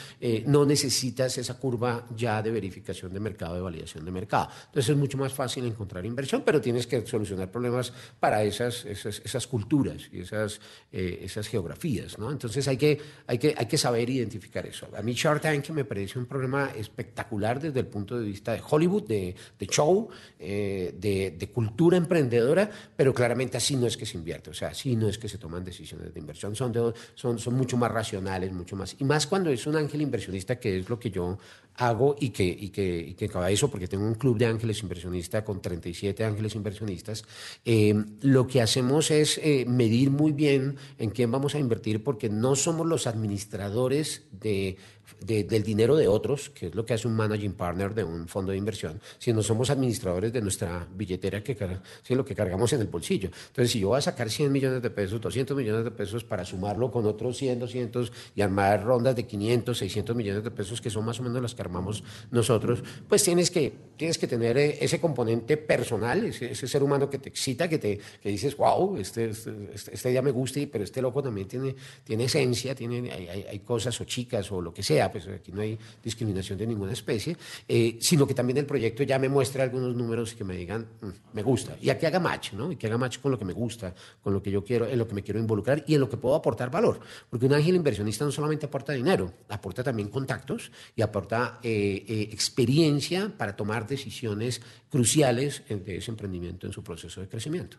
no 0.46 0.66
necesitas 0.66 1.38
esa 1.38 1.58
curva 1.58 2.06
ya 2.16 2.42
de 2.42 2.52
verificación 2.52 3.14
de 3.14 3.20
mercado, 3.20 3.56
de 3.56 3.62
validación 3.62 4.06
de 4.06 4.12
mercado. 4.12 4.50
Entonces 4.68 4.90
es 4.90 4.98
mucho 4.98 5.18
más 5.18 5.31
fácil 5.34 5.66
encontrar 5.66 6.06
inversión, 6.06 6.44
pero 6.46 6.62
tienes 6.62 6.88
que 6.88 7.06
solucionar 7.06 7.52
problemas 7.52 7.94
para 8.20 8.44
esas, 8.44 8.86
esas, 8.86 9.22
esas 9.24 9.48
culturas 9.48 10.10
y 10.12 10.22
esas, 10.22 10.60
eh, 10.92 11.20
esas 11.24 11.48
geografías. 11.48 12.18
¿no? 12.18 12.32
Entonces 12.32 12.68
hay 12.68 12.78
que, 12.78 13.00
hay, 13.28 13.38
que, 13.38 13.54
hay 13.58 13.66
que 13.66 13.78
saber 13.78 14.10
identificar 14.10 14.66
eso. 14.66 14.88
A 14.96 15.02
mí 15.02 15.14
Shark 15.14 15.42
Tank 15.42 15.70
me 15.70 15.86
parece 15.86 16.20
un 16.20 16.26
programa 16.26 16.72
espectacular 16.76 17.60
desde 17.60 17.80
el 17.80 17.88
punto 17.88 18.20
de 18.20 18.26
vista 18.26 18.54
de 18.54 18.62
Hollywood, 18.68 19.08
de, 19.08 19.36
de 19.58 19.68
show, 19.68 20.10
eh, 20.40 20.94
de, 20.98 21.36
de, 21.38 21.50
cultura 21.50 21.98
emprendedora, 21.98 22.70
pero 22.96 23.14
claramente 23.14 23.58
así 23.58 23.76
no 23.76 23.88
es 23.88 23.98
que 23.98 24.06
se 24.06 24.18
invierte, 24.18 24.50
o 24.50 24.54
sea, 24.54 24.70
así 24.70 24.96
no 24.96 25.08
es 25.10 25.18
que 25.18 25.28
se 25.28 25.38
toman 25.38 25.64
decisiones 25.64 26.14
de 26.14 26.20
inversión, 26.20 26.56
son, 26.56 26.72
de, 26.72 26.94
son, 27.16 27.40
son 27.40 27.54
mucho 27.56 27.78
más 27.78 27.92
racionales, 27.92 28.52
mucho 28.52 28.76
más. 28.76 28.96
Y 29.00 29.04
más 29.04 29.28
cuando 29.28 29.50
es 29.50 29.66
un 29.68 29.76
ángel 29.76 30.02
inversionista, 30.02 30.60
que 30.60 30.80
es 30.80 30.90
lo 30.90 31.00
que 31.00 31.12
yo 31.12 31.38
hago 31.76 32.16
y 32.20 32.30
que, 32.30 32.44
y 32.44 32.70
que, 32.70 33.00
y 33.00 33.14
que 33.14 33.30
eso, 33.50 33.70
porque 33.70 33.88
tengo 33.88 34.06
un 34.06 34.16
club 34.16 34.38
de 34.38 34.46
ángeles 34.46 34.82
inversionistas 34.82 35.44
con 35.44 35.62
37 35.62 36.24
ángeles 36.24 36.56
inversionistas, 36.56 37.24
eh, 37.66 37.96
lo 38.22 38.48
que 38.48 38.62
hacemos 38.62 39.12
es 39.12 39.40
eh, 39.40 39.66
medir 39.68 40.12
muy 40.12 40.32
bien 40.32 40.78
en 41.00 41.10
quién 41.10 41.32
vamos 41.32 41.56
a 41.56 41.60
invertir, 41.60 42.04
porque 42.04 42.30
no 42.30 42.56
somos 42.56 42.86
los 42.86 43.08
administradores 43.08 44.24
de 44.32 44.78
del 45.20 45.64
dinero 45.64 45.96
de 45.96 46.08
otros, 46.08 46.50
que 46.50 46.68
es 46.68 46.76
lo 46.76 46.86
que 46.86 46.94
hace 46.94 47.08
un 47.08 47.16
managing 47.16 47.54
partner 47.54 47.94
de 47.94 48.04
un 48.04 48.28
fondo 48.28 48.52
de 48.52 48.58
inversión, 48.58 49.00
sino 49.18 49.42
somos 49.44 49.70
administradores 49.70 50.34
de 50.34 50.42
nuestra 50.42 50.88
billetera, 50.94 51.44
que 51.44 51.52
es 51.54 52.18
lo 52.18 52.26
que 52.26 52.36
cargamos 52.36 52.74
en 52.74 52.82
el 52.82 52.88
bolsillo. 52.88 53.30
Entonces, 53.48 53.72
si 53.72 53.80
yo 53.80 53.90
voy 53.90 53.98
a 53.98 54.02
sacar 54.02 54.30
100 54.30 54.52
millones 54.52 54.82
de 54.82 54.90
pesos, 54.90 55.20
200 55.22 55.56
millones 55.56 55.84
de 55.84 55.92
pesos 55.92 56.24
para 56.24 56.46
sumarlo 56.46 56.92
con 56.92 57.06
otros 57.06 57.38
100, 57.38 57.60
200 57.60 58.12
y 58.36 58.42
armar 58.42 58.84
rondas 58.84 59.16
de 59.16 59.26
500, 59.26 59.78
600 59.78 60.16
millones 60.16 60.44
de 60.44 60.52
pesos, 60.52 60.82
que 60.82 60.90
son 60.90 61.06
más 61.06 61.20
o 61.20 61.24
menos 61.24 61.42
las 61.42 61.56
que 61.56 61.62
armamos 61.62 62.04
nosotros, 62.30 62.84
pues 63.08 63.24
tienes 63.24 63.52
que, 63.52 63.74
tienes 63.98 64.18
que 64.18 64.28
tener 64.28 64.58
eh, 64.58 64.78
ese 64.82 65.00
componente 65.00 65.58
personal, 65.58 66.26
ese, 66.26 66.56
ser 66.56 66.84
humano 66.84 67.10
que 67.10 67.18
te 67.18 67.30
excita, 67.30 67.68
que, 67.68 67.78
te, 67.78 68.00
que 68.22 68.30
dices, 68.30 68.56
wow, 68.58 68.98
este, 68.98 69.30
este, 69.30 69.52
este, 69.74 69.94
este 69.94 70.22
me 70.22 70.32
gusta, 70.32 70.60
pero 70.72 70.84
este 70.84 71.02
loco 71.02 71.24
también 71.24 71.48
tiene, 71.48 71.76
tiene 72.04 72.26
esencia, 72.26 72.76
tiene, 72.76 73.12
hay, 73.12 73.28
hay 73.28 73.60
cosas 73.60 74.00
o 74.02 74.04
chicas 74.04 74.52
o 74.52 74.62
lo 74.62 74.74
que 74.74 74.84
sea 74.84 75.01
pues 75.10 75.28
aquí 75.28 75.52
no 75.52 75.62
hay 75.62 75.80
discriminación 76.04 76.60
de 76.60 76.68
ninguna 76.68 76.92
especie, 76.92 77.38
eh, 77.68 77.98
sino 78.02 78.28
que 78.28 78.34
también 78.34 78.58
el 78.58 78.66
proyecto 78.66 79.04
ya 79.04 79.18
me 79.18 79.30
muestre 79.30 79.62
algunos 79.62 79.96
números 79.96 80.34
que 80.34 80.44
me 80.44 80.56
digan, 80.58 80.86
mm, 81.00 81.08
me 81.34 81.44
gusta, 81.44 81.78
y 81.82 81.90
aquí 81.90 82.06
haga 82.06 82.20
match, 82.20 82.54
¿no? 82.54 82.72
Y 82.72 82.76
que 82.76 82.88
haga 82.88 82.98
match 82.98 83.20
con 83.20 83.32
lo 83.32 83.40
que 83.40 83.46
me 83.46 83.54
gusta, 83.54 83.96
con 84.22 84.34
lo 84.34 84.44
que 84.44 84.52
yo 84.52 84.64
quiero, 84.64 84.88
en 84.88 85.00
lo 85.00 85.08
que 85.08 85.16
me 85.16 85.24
quiero 85.24 85.40
involucrar 85.40 85.86
y 85.88 85.96
en 85.96 86.02
lo 86.02 86.10
que 86.10 86.18
puedo 86.18 86.36
aportar 86.36 86.70
valor. 86.70 87.00
Porque 87.30 87.46
un 87.46 87.54
ángel 87.54 87.76
inversionista 87.76 88.26
no 88.26 88.32
solamente 88.32 88.66
aporta 88.66 88.92
dinero, 88.92 89.32
aporta 89.48 89.84
también 89.84 90.10
contactos 90.10 90.72
y 90.96 91.02
aporta 91.02 91.60
eh, 91.64 92.06
eh, 92.08 92.30
experiencia 92.32 93.32
para 93.38 93.56
tomar 93.56 93.88
decisiones 93.88 94.62
cruciales 94.90 95.64
de 95.70 95.98
ese 95.98 96.12
emprendimiento 96.12 96.68
en 96.68 96.74
su 96.74 96.84
proceso 96.84 97.22
de 97.22 97.30
crecimiento. 97.30 97.78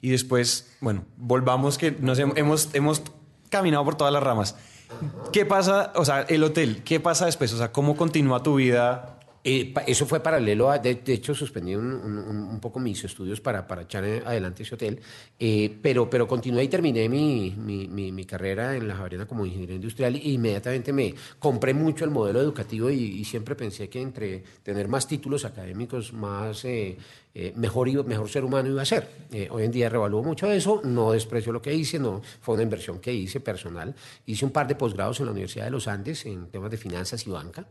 Y 0.00 0.10
después, 0.10 0.72
bueno, 0.80 1.04
volvamos 1.16 1.78
que 1.78 1.92
nos 1.92 2.18
hemos, 2.18 2.74
hemos 2.74 3.02
caminado 3.50 3.84
por 3.84 3.96
todas 3.96 4.12
las 4.12 4.22
ramas. 4.22 4.56
¿Qué 5.32 5.46
pasa, 5.46 5.92
o 5.94 6.04
sea, 6.04 6.22
el 6.22 6.44
hotel, 6.44 6.82
qué 6.84 7.00
pasa 7.00 7.26
después? 7.26 7.52
O 7.52 7.58
sea, 7.58 7.72
¿cómo 7.72 7.96
continúa 7.96 8.42
tu 8.42 8.56
vida? 8.56 9.16
Eh, 9.44 9.74
eso 9.88 10.06
fue 10.06 10.22
paralelo 10.22 10.70
a, 10.70 10.78
de, 10.78 11.00
hecho, 11.06 11.34
suspendí 11.34 11.74
un, 11.74 12.58
poco 12.60 12.78
mis 12.78 13.02
estudios 13.02 13.40
para, 13.40 13.66
para 13.66 13.82
echar 13.82 14.04
adelante 14.04 14.62
ese 14.62 14.76
hotel, 14.76 15.00
eh, 15.38 15.78
pero, 15.82 16.08
pero 16.08 16.28
continué 16.28 16.62
y 16.62 16.68
terminé 16.68 17.08
mi, 17.08 17.50
mi, 17.56 17.88
mi, 18.12 18.24
carrera 18.24 18.76
en 18.76 18.86
la 18.86 18.94
Javeriana 18.94 19.26
como 19.26 19.44
ingeniero 19.44 19.74
industrial 19.74 20.14
e 20.14 20.30
inmediatamente 20.30 20.92
me 20.92 21.14
compré 21.40 21.74
mucho 21.74 22.04
el 22.04 22.12
modelo 22.12 22.40
educativo 22.40 22.88
y, 22.88 23.24
siempre 23.24 23.54
pensé 23.56 23.88
que 23.88 24.00
entre 24.00 24.44
tener 24.62 24.88
más 24.88 25.08
títulos 25.08 25.44
académicos, 25.44 26.12
más 26.12 26.64
eh, 26.64 26.96
eh, 27.34 27.52
mejor, 27.56 27.88
mejor 28.04 28.28
ser 28.28 28.44
humano 28.44 28.68
iba 28.68 28.82
a 28.82 28.84
ser. 28.84 29.08
Eh, 29.32 29.48
hoy 29.50 29.64
en 29.64 29.70
día 29.70 29.88
revalúo 29.88 30.22
mucho 30.22 30.50
eso, 30.52 30.82
no 30.84 31.12
desprecio 31.12 31.50
lo 31.52 31.62
que 31.62 31.74
hice, 31.74 31.98
no, 31.98 32.20
fue 32.40 32.54
una 32.54 32.62
inversión 32.62 33.00
que 33.00 33.12
hice 33.12 33.40
personal. 33.40 33.94
Hice 34.26 34.44
un 34.44 34.50
par 34.50 34.66
de 34.66 34.74
posgrados 34.74 35.18
en 35.20 35.26
la 35.26 35.32
Universidad 35.32 35.64
de 35.64 35.70
los 35.70 35.88
Andes 35.88 36.26
en 36.26 36.48
temas 36.48 36.70
de 36.70 36.76
finanzas 36.76 37.26
y 37.26 37.30
banca 37.30 37.66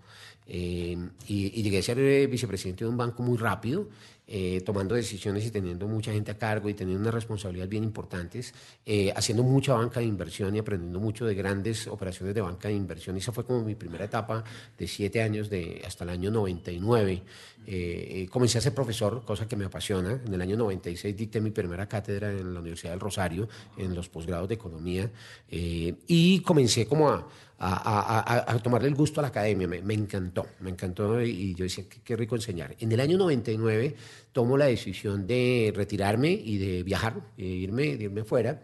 eh, 0.48 0.98
y, 1.28 1.60
y, 1.60 1.64
llegué 1.64 1.80
a 1.80 1.84
ser 1.84 2.28
vicepresidente 2.28 2.84
de 2.84 2.90
un 2.90 2.98
banco 2.98 3.24
muy 3.24 3.38
rápido 3.38 3.88
eh, 4.34 4.62
tomando 4.62 4.96
decisiones 4.96 5.46
y 5.46 5.52
teniendo 5.52 5.90
mucha 5.90 6.14
gente 6.14 6.32
a 6.32 6.38
cargo 6.38 6.70
y 6.70 6.74
teniendo 6.74 7.02
unas 7.02 7.14
responsabilidades 7.14 7.70
bien 7.70 7.84
importantes, 7.84 8.54
eh, 8.86 9.12
haciendo 9.14 9.44
mucha 9.44 9.74
banca 9.74 10.00
de 10.00 10.06
inversión 10.06 10.56
y 10.56 10.60
aprendiendo 10.60 11.02
mucho 11.02 11.26
de 11.26 11.36
grandes 11.36 11.86
operaciones 11.88 12.34
de 12.34 12.40
banca 12.40 12.70
de 12.70 12.76
inversión. 12.76 13.18
Y 13.18 13.20
esa 13.20 13.34
fue 13.34 13.44
como 13.44 13.62
mi 13.62 13.76
primera 13.76 14.06
etapa 14.06 14.42
de 14.78 14.88
siete 14.88 15.22
años 15.22 15.50
de, 15.50 15.82
hasta 15.86 16.06
el 16.06 16.12
año 16.12 16.32
99. 16.32 17.24
Eh, 17.68 18.28
comencé 18.32 18.58
a 18.60 18.62
ser 18.62 18.74
profesor, 18.74 19.26
cosa 19.26 19.50
que 19.50 19.58
me 19.58 19.66
apasiona. 19.66 20.22
En 20.26 20.34
el 20.34 20.42
año 20.42 20.56
96 20.56 21.14
dicté 21.14 21.42
mi 21.42 21.52
primera 21.52 21.90
cátedra 21.90 22.32
en 22.32 22.54
la 22.54 22.62
Universidad 22.62 22.92
del 22.92 23.02
Rosario, 23.02 23.50
en 23.76 23.94
los 23.94 24.08
posgrados 24.08 24.48
de 24.48 24.56
economía, 24.56 25.12
y 25.50 26.40
comencé 26.40 26.88
como 26.88 27.10
a 27.10 27.28
a, 27.64 28.60
tomarle 28.64 28.88
el 28.88 28.96
gusto 28.96 29.20
a 29.20 29.24
la 29.24 29.28
academia. 29.28 29.68
Me, 29.68 29.94
encantó, 29.94 30.48
me 30.62 30.72
encantó 30.72 31.22
y 31.22 31.54
yo 31.54 31.64
decía, 31.64 31.84
qué, 31.88 32.02
qué, 32.04 32.16
rico 32.16 32.36
enseñar. 32.36 32.76
En 32.80 32.92
el 32.92 33.00
año 33.00 33.18
99 33.18 33.96
tomo 34.32 34.58
la 34.58 34.66
decisión 34.66 35.28
de 35.28 35.72
retirarme 35.76 36.32
y 36.32 36.58
de 36.58 36.84
viajar, 36.84 37.22
irme, 37.38 37.98
de 37.98 38.06
irme 38.06 38.24
fuera. 38.24 38.62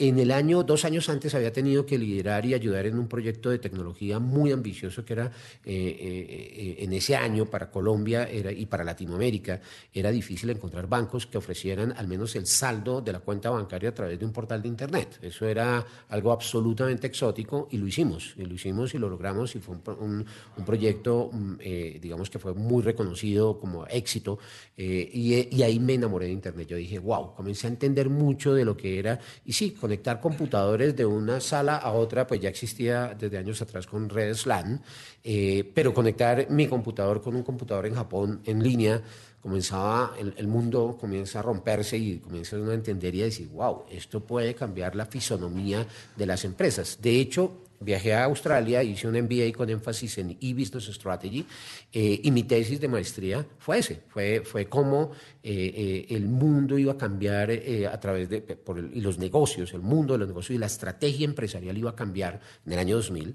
En 0.00 0.18
el 0.18 0.30
año, 0.30 0.62
dos 0.62 0.86
años 0.86 1.10
antes, 1.10 1.34
había 1.34 1.52
tenido 1.52 1.84
que 1.84 1.98
liderar 1.98 2.46
y 2.46 2.54
ayudar 2.54 2.86
en 2.86 2.98
un 2.98 3.06
proyecto 3.06 3.50
de 3.50 3.58
tecnología 3.58 4.18
muy 4.18 4.50
ambicioso 4.50 5.04
que 5.04 5.12
era, 5.12 5.26
eh, 5.26 5.30
eh, 5.62 6.54
eh, 6.56 6.76
en 6.78 6.94
ese 6.94 7.16
año 7.16 7.44
para 7.44 7.70
Colombia 7.70 8.24
era, 8.24 8.50
y 8.50 8.64
para 8.64 8.82
Latinoamérica, 8.82 9.60
era 9.92 10.10
difícil 10.10 10.48
encontrar 10.48 10.86
bancos 10.86 11.26
que 11.26 11.36
ofrecieran 11.36 11.92
al 11.94 12.08
menos 12.08 12.34
el 12.34 12.46
saldo 12.46 13.02
de 13.02 13.12
la 13.12 13.18
cuenta 13.18 13.50
bancaria 13.50 13.90
a 13.90 13.94
través 13.94 14.18
de 14.18 14.24
un 14.24 14.32
portal 14.32 14.62
de 14.62 14.68
Internet. 14.68 15.18
Eso 15.20 15.46
era 15.46 15.84
algo 16.08 16.32
absolutamente 16.32 17.06
exótico 17.06 17.68
y 17.70 17.76
lo 17.76 17.86
hicimos, 17.86 18.32
y 18.38 18.46
lo 18.46 18.54
hicimos 18.54 18.94
y 18.94 18.98
lo 18.98 19.10
logramos 19.10 19.54
y 19.54 19.58
fue 19.58 19.76
un, 19.98 20.24
proyecto, 20.64 21.28
mm, 21.30 21.58
digamos 22.00 22.30
que 22.30 22.38
fue 22.38 22.54
muy 22.54 22.82
reconocido 22.82 23.60
como 23.60 23.86
éxito 23.86 24.38
y, 24.78 25.54
y, 25.54 25.62
ahí 25.62 25.78
me 25.78 25.92
enamoré 25.92 26.24
de 26.24 26.32
Internet. 26.32 26.68
Yo 26.68 26.78
dije, 26.78 26.98
wow, 26.98 27.34
comencé 27.34 27.66
a 27.66 27.70
entender 27.70 28.08
mucho 28.08 28.54
de 28.54 28.64
lo 28.64 28.78
que 28.78 28.98
era 28.98 29.20
y 29.44 29.52
sí, 29.52 29.72
conectar 29.90 30.20
computadores 30.20 30.94
de 30.94 31.04
una 31.04 31.40
sala 31.40 31.74
a 31.74 31.90
otra, 31.90 32.24
pues 32.24 32.40
ya 32.40 32.48
existía 32.48 33.12
desde 33.18 33.38
años 33.38 33.60
atrás 33.60 33.88
con 33.88 34.08
redes 34.08 34.46
LAN, 34.46 34.80
eh, 35.24 35.68
pero 35.74 35.92
conectar 35.92 36.48
mi 36.48 36.68
computador 36.68 37.20
con 37.20 37.34
un 37.34 37.42
computador 37.42 37.86
en 37.86 37.96
Japón 37.96 38.40
en 38.44 38.62
línea, 38.62 39.02
comenzaba, 39.42 40.14
el, 40.16 40.32
el, 40.36 40.46
mundo 40.46 40.96
comienza 41.00 41.40
a 41.40 41.42
romperse 41.42 41.98
y 41.98 42.18
comienza 42.18 42.56
uno 42.56 42.70
a 42.70 42.74
entender 42.74 43.16
y 43.16 43.22
a 43.22 43.24
decir, 43.24 43.48
wow, 43.48 43.82
esto 43.90 44.20
puede 44.20 44.54
cambiar 44.54 44.94
la 44.94 45.06
fisonomía 45.06 45.84
de 46.16 46.26
las 46.26 46.44
empresas. 46.44 46.98
De 47.02 47.18
hecho, 47.18 47.64
viajé 47.80 48.12
a 48.12 48.24
Australia, 48.24 48.82
hice 48.82 49.08
un 49.08 49.14
MBA 49.14 49.52
con 49.56 49.70
énfasis 49.70 50.18
en 50.18 50.36
e-business 50.40 50.84
strategy 50.92 51.46
eh, 51.90 52.20
y 52.22 52.30
mi 52.30 52.42
tesis 52.42 52.78
de 52.78 52.88
maestría 52.88 53.46
fue 53.58 53.78
ese, 53.78 54.02
fue, 54.08 54.42
fue 54.44 54.66
cómo 54.66 55.12
eh, 55.42 55.72
eh, 55.74 56.06
el 56.10 56.28
mundo 56.28 56.78
iba 56.78 56.92
a 56.92 56.98
cambiar 56.98 57.50
a 57.50 57.98
través 57.98 58.28
de, 58.28 58.42
por 58.42 58.78
y 58.78 59.00
los 59.00 59.18
negocios, 59.18 59.72
el 59.72 59.80
mundo 59.80 60.12
de 60.12 60.18
los 60.18 60.28
negocios 60.28 60.56
y 60.56 60.58
la 60.58 60.66
estrategia 60.66 61.24
empresarial 61.24 61.76
iba 61.78 61.90
a 61.90 61.96
cambiar 61.96 62.38
en 62.66 62.72
el 62.72 62.78
año 62.78 62.96
2000, 62.96 63.34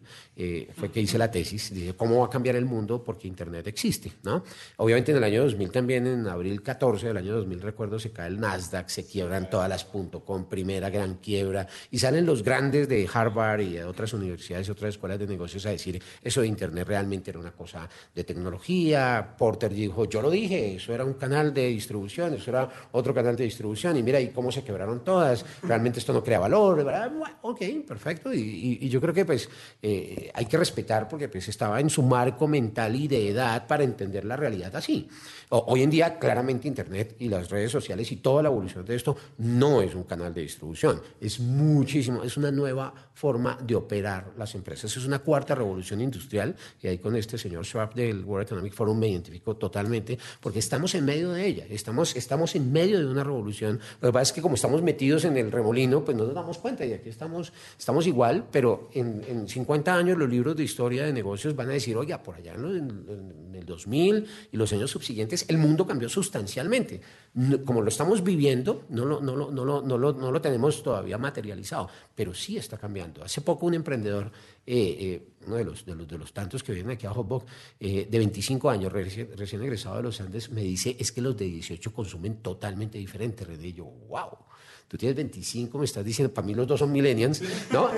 fue 0.75 0.91
que 0.91 1.01
hice 1.01 1.17
la 1.17 1.31
tesis, 1.31 1.73
dije, 1.73 1.95
¿cómo 1.95 2.19
va 2.19 2.27
a 2.27 2.29
cambiar 2.29 2.55
el 2.55 2.65
mundo? 2.65 3.03
Porque 3.03 3.27
Internet 3.27 3.65
existe, 3.65 4.11
¿no? 4.23 4.43
Obviamente 4.77 5.11
en 5.11 5.17
el 5.17 5.23
año 5.23 5.41
2000 5.43 5.71
también, 5.71 6.05
en 6.05 6.27
abril 6.27 6.61
14 6.61 7.07
del 7.07 7.17
año 7.17 7.33
2000, 7.35 7.61
recuerdo, 7.61 7.97
se 7.97 8.11
cae 8.11 8.27
el 8.27 8.39
Nasdaq, 8.39 8.89
se 8.89 9.07
quiebran 9.07 9.49
todas 9.49 9.69
las 9.69 9.85
.com, 9.85 10.45
primera 10.47 10.89
gran 10.89 11.15
quiebra, 11.15 11.67
y 11.89 11.99
salen 11.99 12.25
los 12.25 12.43
grandes 12.43 12.87
de 12.87 13.09
Harvard 13.11 13.61
y 13.61 13.73
de 13.73 13.85
otras 13.85 14.13
universidades 14.13 14.34
universidades 14.35 14.67
y 14.67 14.71
otras 14.71 14.89
escuelas 14.89 15.19
de 15.19 15.27
negocios 15.27 15.65
a 15.65 15.69
decir 15.69 16.01
eso 16.21 16.41
de 16.41 16.47
Internet 16.47 16.87
realmente 16.87 17.31
era 17.31 17.39
una 17.39 17.51
cosa 17.51 17.87
de 18.13 18.23
tecnología. 18.23 19.35
Porter 19.37 19.73
dijo, 19.73 20.05
yo 20.05 20.21
lo 20.21 20.29
dije, 20.29 20.75
eso 20.75 20.93
era 20.93 21.05
un 21.05 21.13
canal 21.13 21.53
de 21.53 21.67
distribución, 21.67 22.33
eso 22.33 22.51
era 22.51 22.69
otro 22.91 23.13
canal 23.13 23.35
de 23.35 23.45
distribución 23.45 23.97
y 23.97 24.03
mira 24.03 24.19
y 24.19 24.29
cómo 24.29 24.51
se 24.51 24.63
quebraron 24.63 25.03
todas, 25.03 25.45
realmente 25.63 25.99
esto 25.99 26.13
no 26.13 26.23
crea 26.23 26.39
valor. 26.39 26.85
Ok, 27.41 27.61
perfecto. 27.87 28.33
Y, 28.33 28.87
yo 28.89 29.01
creo 29.01 29.13
que 29.13 29.25
pues 29.25 29.49
eh, 29.81 30.31
hay 30.33 30.45
que 30.45 30.57
respetar 30.57 31.07
porque 31.07 31.27
pues 31.27 31.47
estaba 31.47 31.79
en 31.79 31.89
su 31.89 32.03
marco 32.03 32.47
mental 32.47 32.95
y 32.95 33.07
de 33.07 33.29
edad 33.29 33.67
para 33.67 33.83
entender 33.83 34.25
la 34.25 34.35
realidad 34.35 34.75
así. 34.75 35.07
Hoy 35.49 35.83
en 35.83 35.89
día 35.89 36.17
claramente 36.17 36.67
Internet 36.67 37.15
y 37.19 37.29
las 37.29 37.49
redes 37.49 37.71
sociales 37.71 38.11
y 38.11 38.17
toda 38.17 38.43
la 38.43 38.49
evolución 38.49 38.83
de 38.85 38.95
esto 38.95 39.15
no 39.37 39.81
es 39.81 39.93
un 39.95 40.03
canal 40.03 40.33
de 40.33 40.41
distribución, 40.41 41.01
es 41.21 41.39
muchísimo, 41.39 42.23
es 42.23 42.37
una 42.37 42.51
nueva 42.51 42.93
forma 43.13 43.57
de 43.61 43.75
operar 43.75 44.33
las 44.37 44.55
empresas. 44.55 44.95
Es 44.95 45.05
una 45.05 45.19
cuarta 45.19 45.55
revolución 45.55 46.01
industrial 46.01 46.55
y 46.81 46.87
ahí 46.87 46.97
con 46.97 47.15
este 47.15 47.37
señor 47.37 47.65
Schwab 47.65 47.93
del 47.93 48.23
World 48.23 48.47
Economic 48.47 48.73
Forum 48.73 48.99
me 48.99 49.07
identifico 49.07 49.55
totalmente 49.55 50.17
porque 50.41 50.59
estamos 50.59 50.93
en 50.95 51.05
medio 51.05 51.31
de 51.31 51.45
ella, 51.45 51.65
estamos, 51.69 52.15
estamos 52.15 52.55
en 52.55 52.71
medio 52.71 52.99
de 52.99 53.05
una 53.05 53.23
revolución. 53.23 53.79
Lo 54.01 54.09
que 54.09 54.13
pasa 54.13 54.23
es 54.23 54.33
que 54.33 54.41
como 54.41 54.55
estamos 54.55 54.81
metidos 54.81 55.25
en 55.25 55.37
el 55.37 55.51
remolino, 55.51 56.03
pues 56.03 56.17
no 56.17 56.25
nos 56.25 56.33
damos 56.33 56.57
cuenta 56.57 56.85
y 56.85 56.93
aquí 56.93 57.09
estamos, 57.09 57.53
estamos 57.77 58.05
igual, 58.07 58.45
pero 58.51 58.89
en, 58.93 59.23
en 59.27 59.47
50 59.47 59.95
años 59.95 60.17
los 60.17 60.29
libros 60.29 60.55
de 60.55 60.63
historia 60.63 61.05
de 61.05 61.13
negocios 61.13 61.55
van 61.55 61.69
a 61.69 61.73
decir, 61.73 61.95
oye, 61.95 62.15
por 62.19 62.35
allá 62.35 62.53
en, 62.53 63.53
el 63.53 63.65
2000 63.65 64.25
y 64.51 64.57
los 64.57 64.71
años 64.73 64.91
subsiguientes 64.91 65.34
el 65.47 65.57
mundo 65.57 65.85
cambió 65.85 66.07
sustancialmente. 66.07 67.01
Como 67.65 67.81
lo 67.81 67.89
estamos 67.89 68.23
viviendo, 68.23 68.85
no 68.89 69.05
lo, 69.05 70.41
tenemos 70.41 70.81
todavía 70.81 71.17
materializado, 71.17 71.89
pero 72.15 72.33
sí 72.33 72.57
está 72.57 72.77
cambiando. 72.77 73.23
Hace 73.23 73.41
poco 73.41 73.65
un 73.65 73.73
emprendedor 73.73 74.31
eh, 74.65 74.97
eh, 74.99 75.27
uno 75.45 75.57
de 75.57 76.17
los, 76.17 76.33
tantos 76.33 76.63
que 76.63 76.71
vienen 76.71 76.93
aquí 76.93 77.05
a 77.05 77.11
Hotbox, 77.11 77.45
eh, 77.79 78.07
de 78.09 78.17
25 78.17 78.69
años, 78.69 78.91
recién, 78.91 79.61
egresado 79.61 79.97
de 79.97 80.03
los 80.03 80.19
Andes, 80.21 80.49
me 80.49 80.61
dice, 80.61 80.95
es 80.99 81.11
que 81.11 81.21
los 81.21 81.37
de 81.37 81.45
18 81.45 81.93
consumen 81.93 82.37
totalmente 82.37 82.97
diferente, 82.97 83.45
René. 83.45 83.73
Yo, 83.73 83.85
wow 83.85 84.37
tú 84.95 84.99
tienes 84.99 85.17
25, 85.17 85.77
me 85.77 85.83
estás 85.83 86.05
diciendo, 86.05 86.33
para 86.33 86.47
mí 86.47 86.53
los 86.53 86.65
dos 86.65 86.79
son 86.79 86.89
millennials, 86.89 87.41
¿no? 87.69 87.89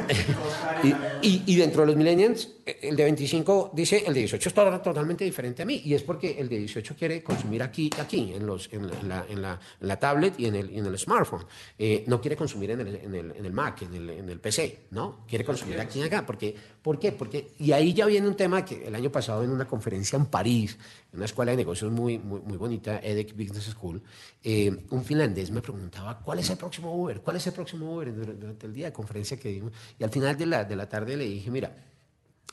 y, 1.21 1.43
y, 1.45 1.55
dentro 1.55 1.81
de 1.81 1.87
los 1.87 1.95
millennials, 1.95 2.55
el 2.65 2.95
de 2.95 3.03
25 3.03 3.71
dice, 3.73 4.03
el 4.07 4.15
de 4.15 4.21
18 4.21 4.49
es 4.49 4.55
totalmente 4.55 5.23
diferente 5.23 5.61
a 5.61 5.65
mí, 5.65 5.79
y 5.85 5.93
es 5.93 6.01
porque 6.01 6.39
el 6.39 6.49
de 6.49 6.57
18 6.57 6.95
quiere 6.97 7.21
consumir 7.21 7.61
aquí, 7.61 7.91
aquí, 7.99 8.33
en, 8.33 8.47
los, 8.47 8.73
en, 8.73 8.87
la, 8.87 9.25
en, 9.29 9.41
la, 9.41 9.59
en 9.79 9.87
la, 9.87 9.99
tablet 9.99 10.39
y 10.39 10.47
en 10.47 10.55
el, 10.55 10.75
en 10.75 10.87
el 10.87 10.97
smartphone. 10.97 11.45
Eh, 11.77 12.03
no 12.07 12.19
quiere 12.19 12.35
consumir 12.35 12.71
en 12.71 12.81
el, 12.81 12.95
en 12.95 13.13
el, 13.13 13.31
en 13.31 13.45
el 13.45 13.53
Mac, 13.53 13.83
en 13.83 13.93
el, 13.93 14.09
en 14.09 14.29
el 14.29 14.39
PC, 14.39 14.85
¿no? 14.91 15.19
Quiere 15.27 15.45
consumir 15.45 15.79
aquí, 15.79 16.01
acá. 16.01 16.25
Porque, 16.25 16.55
¿Por 16.81 16.97
qué? 16.97 17.11
Porque, 17.11 17.51
y 17.59 17.73
ahí 17.73 17.93
ya 17.93 18.07
viene 18.07 18.27
un 18.27 18.35
tema 18.35 18.65
que 18.65 18.87
el 18.87 18.95
año 18.95 19.11
pasado 19.11 19.43
en 19.43 19.51
una 19.51 19.67
conferencia 19.67 20.17
en 20.17 20.25
París, 20.25 20.79
una 21.13 21.25
escuela 21.25 21.51
de 21.51 21.57
negocios 21.57 21.91
muy, 21.91 22.19
muy, 22.19 22.57
bonita, 22.57 22.99
EDEC 22.99 23.35
Business 23.35 23.65
School, 23.65 24.01
eh, 24.43 24.85
un 24.89 25.03
finlandés 25.03 25.51
me 25.51 25.61
preguntaba, 25.61 26.19
¿cuál 26.19 26.39
es 26.39 26.49
el 26.49 26.57
próximo 26.57 26.93
Uber? 26.95 27.21
¿Cuál 27.21 27.37
es 27.37 27.47
el 27.47 27.53
próximo 27.53 27.95
Uber? 27.95 28.13
Durante 28.13 28.67
el 28.67 28.73
día 28.73 28.87
de 28.87 28.93
conferencia 28.93 29.37
que 29.37 29.49
dimos. 29.49 29.71
Y 29.97 30.03
al 30.03 30.09
final 30.09 30.37
de 30.37 30.45
la, 30.45 30.63
de 30.65 30.75
la 30.75 30.87
tarde 30.87 31.17
le 31.17 31.25
dije, 31.25 31.49
mira, 31.49 31.75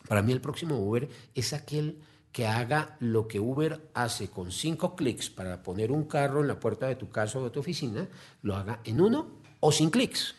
para 0.08 0.22
mí 0.22 0.32
el 0.32 0.40
próximo 0.40 0.78
Uber 0.78 1.08
es 1.34 1.52
aquel 1.52 1.98
que 2.32 2.46
haga 2.46 2.96
lo 2.98 3.28
que 3.28 3.38
Uber 3.38 3.90
hace 3.94 4.28
con 4.28 4.50
cinco 4.50 4.96
clics 4.96 5.30
para 5.30 5.62
poner 5.62 5.92
un 5.92 6.04
carro 6.04 6.40
en 6.40 6.48
la 6.48 6.58
puerta 6.58 6.88
de 6.88 6.96
tu 6.96 7.08
casa 7.08 7.38
o 7.38 7.44
de 7.44 7.50
tu 7.50 7.60
oficina, 7.60 8.08
lo 8.42 8.56
haga 8.56 8.80
en 8.84 9.00
uno 9.00 9.40
o 9.60 9.70
sin 9.70 9.90
clics. 9.90 10.34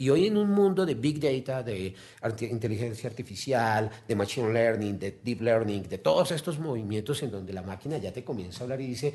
Y 0.00 0.08
hoy 0.08 0.28
en 0.28 0.38
un 0.38 0.50
mundo 0.50 0.86
de 0.86 0.94
big 0.94 1.20
data, 1.20 1.62
de 1.62 1.94
inteligencia 2.50 3.10
artificial, 3.10 3.90
de 4.08 4.16
machine 4.16 4.50
learning, 4.50 4.98
de 4.98 5.18
deep 5.22 5.42
learning, 5.42 5.90
de 5.90 5.98
todos 5.98 6.30
estos 6.30 6.58
movimientos 6.58 7.22
en 7.22 7.30
donde 7.30 7.52
la 7.52 7.60
máquina 7.60 7.98
ya 7.98 8.10
te 8.10 8.24
comienza 8.24 8.60
a 8.60 8.62
hablar 8.62 8.80
y 8.80 8.86
dice, 8.86 9.14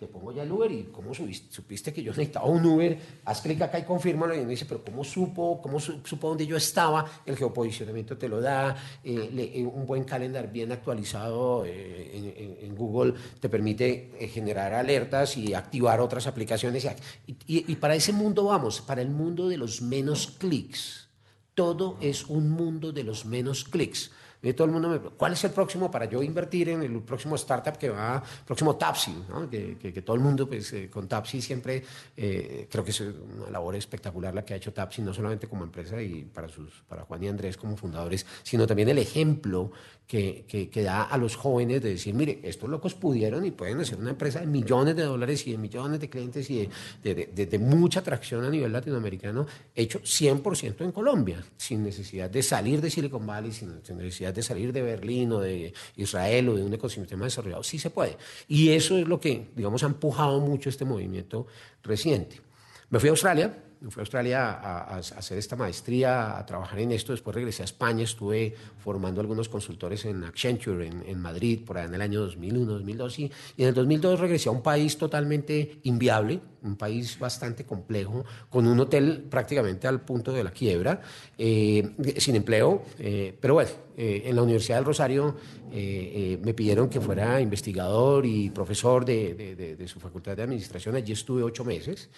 le 0.00 0.06
pongo 0.06 0.32
ya 0.32 0.44
el 0.44 0.52
Uber 0.52 0.70
y 0.70 0.84
¿cómo 0.92 1.12
supiste 1.12 1.92
que 1.92 2.02
yo 2.02 2.12
necesitaba 2.12 2.46
un 2.46 2.64
Uber? 2.64 2.96
Haz 3.24 3.40
clic 3.40 3.60
acá 3.62 3.80
y 3.80 3.84
confírmalo. 3.84 4.34
Y 4.34 4.38
uno 4.38 4.48
dice, 4.50 4.64
pero 4.64 4.84
¿cómo 4.84 5.02
supo? 5.02 5.60
¿Cómo 5.60 5.80
supo 5.80 6.28
dónde 6.28 6.46
yo 6.46 6.56
estaba? 6.56 7.04
El 7.26 7.36
geoposicionamiento 7.36 8.16
te 8.16 8.28
lo 8.28 8.40
da. 8.40 8.76
Eh, 9.02 9.52
eh, 9.54 9.64
un 9.64 9.86
buen 9.86 10.04
calendar 10.04 10.52
bien 10.52 10.70
actualizado 10.70 11.64
eh, 11.66 12.58
en, 12.62 12.76
Google 12.76 13.14
te 13.40 13.48
permite 13.48 14.30
generar 14.32 14.72
alertas 14.72 15.36
y 15.36 15.52
activar 15.54 16.00
otras 16.00 16.28
aplicaciones. 16.28 16.86
y 17.26 17.76
para 17.76 17.96
ese 17.96 18.12
mundo 18.12 18.44
vamos, 18.44 18.80
para 18.80 19.02
el 19.02 19.10
mundo 19.10 19.48
de 19.48 19.56
los 19.56 19.82
menos 19.82 20.28
clics. 20.38 21.08
Todo 21.54 21.96
es 22.00 22.26
un 22.26 22.50
mundo 22.50 22.92
de 22.92 23.02
los 23.02 23.24
menos 23.26 23.64
clics. 23.64 24.12
Todo 24.40 24.66
el 24.66 24.70
mundo 24.70 25.14
¿cuál 25.16 25.32
es 25.32 25.42
el 25.44 25.50
próximo 25.50 25.90
para 25.90 26.04
yo 26.04 26.22
invertir 26.22 26.68
en 26.68 26.82
el 26.82 27.00
próximo 27.02 27.34
startup 27.34 27.76
que 27.76 27.90
va, 27.90 28.22
próximo 28.46 28.76
Tapsi? 28.76 29.14
Que, 29.50 29.76
que, 29.76 30.02
todo 30.02 30.14
el 30.14 30.22
mundo, 30.22 30.48
pues 30.48 30.72
eh, 30.72 30.88
con 30.88 31.08
Tapsi 31.08 31.42
siempre, 31.42 31.82
eh, 32.16 32.68
creo 32.70 32.84
que 32.84 32.90
es 32.90 33.00
una 33.00 33.50
labor 33.50 33.74
espectacular 33.74 34.32
la 34.32 34.44
que 34.44 34.54
ha 34.54 34.56
hecho 34.56 34.72
Tapsi, 34.72 35.02
no 35.02 35.12
solamente 35.12 35.48
como 35.48 35.64
empresa 35.64 36.00
y 36.00 36.22
para, 36.22 36.48
sus, 36.48 36.84
para 36.88 37.02
Juan 37.02 37.24
y 37.24 37.28
Andrés 37.28 37.56
como 37.56 37.76
fundadores, 37.76 38.24
sino 38.44 38.66
también 38.66 38.88
el 38.88 38.98
ejemplo 38.98 39.72
que, 40.08 40.70
que, 40.72 40.82
da 40.82 41.02
a 41.02 41.18
los 41.18 41.36
jóvenes 41.36 41.82
de 41.82 41.90
decir, 41.90 42.14
mire, 42.14 42.40
estos 42.42 42.70
locos 42.70 42.94
pudieron 42.94 43.44
y 43.44 43.50
pueden 43.50 43.78
hacer 43.80 43.98
una 43.98 44.08
empresa 44.10 44.40
de 44.40 44.46
millones 44.46 44.96
de 44.96 45.02
dólares 45.02 45.46
y 45.46 45.52
de 45.52 45.58
millones 45.58 46.00
de 46.00 46.08
clientes 46.08 46.48
y 46.48 46.66
de, 47.02 47.58
mucha 47.58 48.00
atracción 48.00 48.42
a 48.42 48.48
nivel 48.48 48.72
latinoamericano, 48.72 49.46
hecho 49.74 50.00
100% 50.00 50.80
en 50.80 50.92
Colombia, 50.92 51.44
sin 51.58 51.84
necesidad 51.84 52.30
de 52.30 52.42
salir 52.42 52.80
de 52.80 52.88
Silicon 52.88 53.26
Valley, 53.26 53.52
sin 53.52 53.76
necesidad 53.98 54.32
de 54.32 54.42
salir 54.42 54.72
de 54.72 54.80
Berlín 54.80 55.30
o 55.32 55.40
de 55.40 55.74
Israel 55.96 56.48
o 56.48 56.56
de 56.56 56.64
un 56.64 56.72
ecosistema 56.72 57.26
desarrollado. 57.26 57.62
Sí 57.62 57.78
se 57.78 57.90
puede. 57.90 58.16
Y 58.48 58.70
eso 58.70 58.96
es 58.96 59.06
lo 59.06 59.20
que, 59.20 59.48
digamos, 59.54 59.82
ha 59.82 59.86
empujado 59.86 60.40
mucho 60.40 60.70
este 60.70 60.86
movimiento 60.86 61.46
reciente. 61.82 62.40
Me 62.88 62.98
fui 62.98 63.10
a 63.10 63.12
Australia, 63.12 63.54
me 63.80 63.90
fui 63.90 64.00
a 64.00 64.02
Australia 64.02 64.50
a, 64.52 64.96
hacer 64.96 65.38
esta 65.38 65.56
maestría, 65.56 66.38
a 66.38 66.44
trabajar 66.46 66.78
en 66.80 66.92
esto. 66.92 67.12
Después 67.12 67.34
regresé 67.34 67.62
a 67.62 67.64
España, 67.64 68.04
estuve 68.04 68.54
formando 68.78 69.20
algunos 69.20 69.48
consultores 69.48 70.04
en 70.04 70.24
Accenture, 70.24 70.86
en, 70.86 71.20
Madrid, 71.20 71.64
por 71.64 71.78
ahí 71.78 71.86
en 71.86 71.94
el 71.94 72.02
año 72.02 72.20
2001, 72.20 72.72
2002. 72.72 73.18
Y, 73.18 73.32
y, 73.56 73.62
en 73.62 73.68
el 73.68 73.74
2002 73.74 74.20
regresé 74.20 74.48
a 74.48 74.52
un 74.52 74.62
país 74.62 74.98
totalmente 74.98 75.80
inviable, 75.84 76.40
un 76.62 76.76
país 76.76 77.18
bastante 77.18 77.64
complejo, 77.64 78.24
con 78.48 78.66
un 78.66 78.78
hotel 78.80 79.24
prácticamente 79.28 79.86
al 79.86 80.00
punto 80.00 80.32
de 80.32 80.44
la 80.44 80.50
quiebra, 80.50 81.00
eh, 81.36 81.90
sin 82.18 82.36
empleo. 82.36 82.82
Eh, 82.98 83.36
pero 83.40 83.54
bueno, 83.54 83.70
eh, 83.96 84.22
en 84.26 84.36
la 84.36 84.42
Universidad 84.42 84.78
del 84.78 84.84
Rosario 84.84 85.36
me 85.70 86.54
pidieron 86.54 86.88
que 86.88 86.98
fuera 86.98 87.42
investigador 87.42 88.24
y 88.24 88.48
profesor 88.48 89.04
de, 89.04 89.34
de, 89.78 89.88
su 89.88 90.00
facultad 90.00 90.34
de 90.34 90.42
administración. 90.42 90.96
Allí 90.96 91.12
estuve 91.12 91.42
ocho 91.42 91.62
meses. 91.62 92.08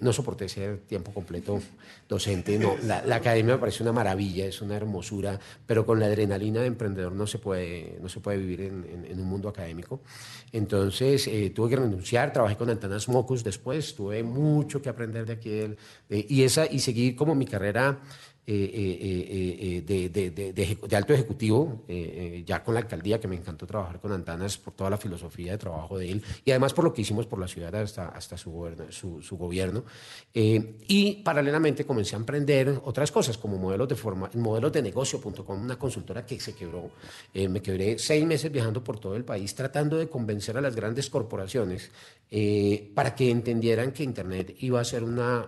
no 0.00 0.12
soporté 0.12 0.48
ser 0.48 0.78
tiempo 0.80 1.12
completo 1.14 1.60
docente. 2.08 2.58
No, 2.58 2.74
la, 2.82 3.14
academia 3.14 3.54
me 3.54 3.60
parece 3.60 3.84
una 3.84 3.92
maravilla, 3.92 4.44
es 4.46 4.60
una 4.60 4.74
hermosura, 4.76 5.38
pero 5.64 5.86
con 5.86 6.00
la 6.00 6.06
adrenalina 6.06 6.60
de 6.60 6.66
emprendedor 6.66 7.12
no 7.12 7.28
se 7.28 7.38
puede, 7.38 7.96
no 8.02 8.08
se 8.08 8.18
puede 8.18 8.38
vivir 8.38 8.62
en, 8.62 9.06
en 9.08 9.20
un 9.20 9.28
mundo 9.28 9.48
académico. 9.48 10.00
Entonces 10.50 11.30
tuve 11.54 11.70
que 11.70 11.76
renunciar, 11.76 12.32
trabajé 12.32 12.56
con 12.56 12.70
Antanas 12.70 13.08
Mocus 13.08 13.44
después, 13.48 13.94
tuve 13.94 14.22
mucho 14.22 14.80
que 14.80 14.88
aprender 14.88 15.26
de 15.26 15.32
aquí 15.32 15.76
y, 16.08 16.42
esa, 16.42 16.66
y 16.70 16.78
seguir 16.78 17.16
como 17.16 17.34
mi 17.34 17.46
carrera 17.46 17.98
eh, 18.50 19.82
eh, 19.84 19.84
eh, 19.86 20.80
de, 20.88 20.96
alto 20.96 21.12
ejecutivo, 21.12 21.84
ya 22.46 22.64
con 22.64 22.72
la 22.72 22.80
alcaldía, 22.80 23.20
que 23.20 23.28
me 23.28 23.36
encantó 23.36 23.66
trabajar 23.66 24.00
con 24.00 24.10
Antanas 24.10 24.56
por 24.56 24.72
toda 24.72 24.88
la 24.88 24.96
filosofía 24.96 25.52
de 25.52 25.58
trabajo 25.58 25.98
de 25.98 26.12
él 26.12 26.22
y 26.46 26.50
además 26.52 26.72
por 26.72 26.86
lo 26.86 26.94
que 26.94 27.02
hicimos 27.02 27.26
por 27.26 27.38
la 27.38 27.46
ciudad 27.46 27.74
hasta, 27.74 28.08
hasta 28.08 28.38
su, 28.38 29.20
su, 29.20 29.36
gobierno. 29.36 29.84
y 30.32 31.16
paralelamente 31.22 31.84
comencé 31.84 32.16
a 32.16 32.20
emprender 32.20 32.80
otras 32.84 33.12
cosas 33.12 33.36
como 33.36 33.58
modelos 33.58 33.86
de, 33.86 33.96
forma, 33.96 34.30
modelos 34.32 34.72
de 34.72 34.80
negocio.com, 34.80 35.62
una 35.62 35.78
consultora 35.78 36.24
que 36.24 36.40
se 36.40 36.54
quebró. 36.54 36.90
me 37.34 37.60
quebré 37.60 37.98
seis 37.98 38.24
meses 38.24 38.50
viajando 38.50 38.82
por 38.82 38.98
todo 38.98 39.14
el 39.14 39.26
país 39.26 39.54
tratando 39.54 39.98
de 39.98 40.08
convencer 40.08 40.56
a 40.56 40.62
las 40.62 40.74
grandes 40.74 41.10
corporaciones 41.10 41.90
para 42.94 43.14
que 43.14 43.30
entendieran 43.30 43.92
que 43.92 44.04
Internet 44.04 44.56
iba 44.60 44.80
a 44.80 44.84
ser 44.84 45.04
una, 45.04 45.46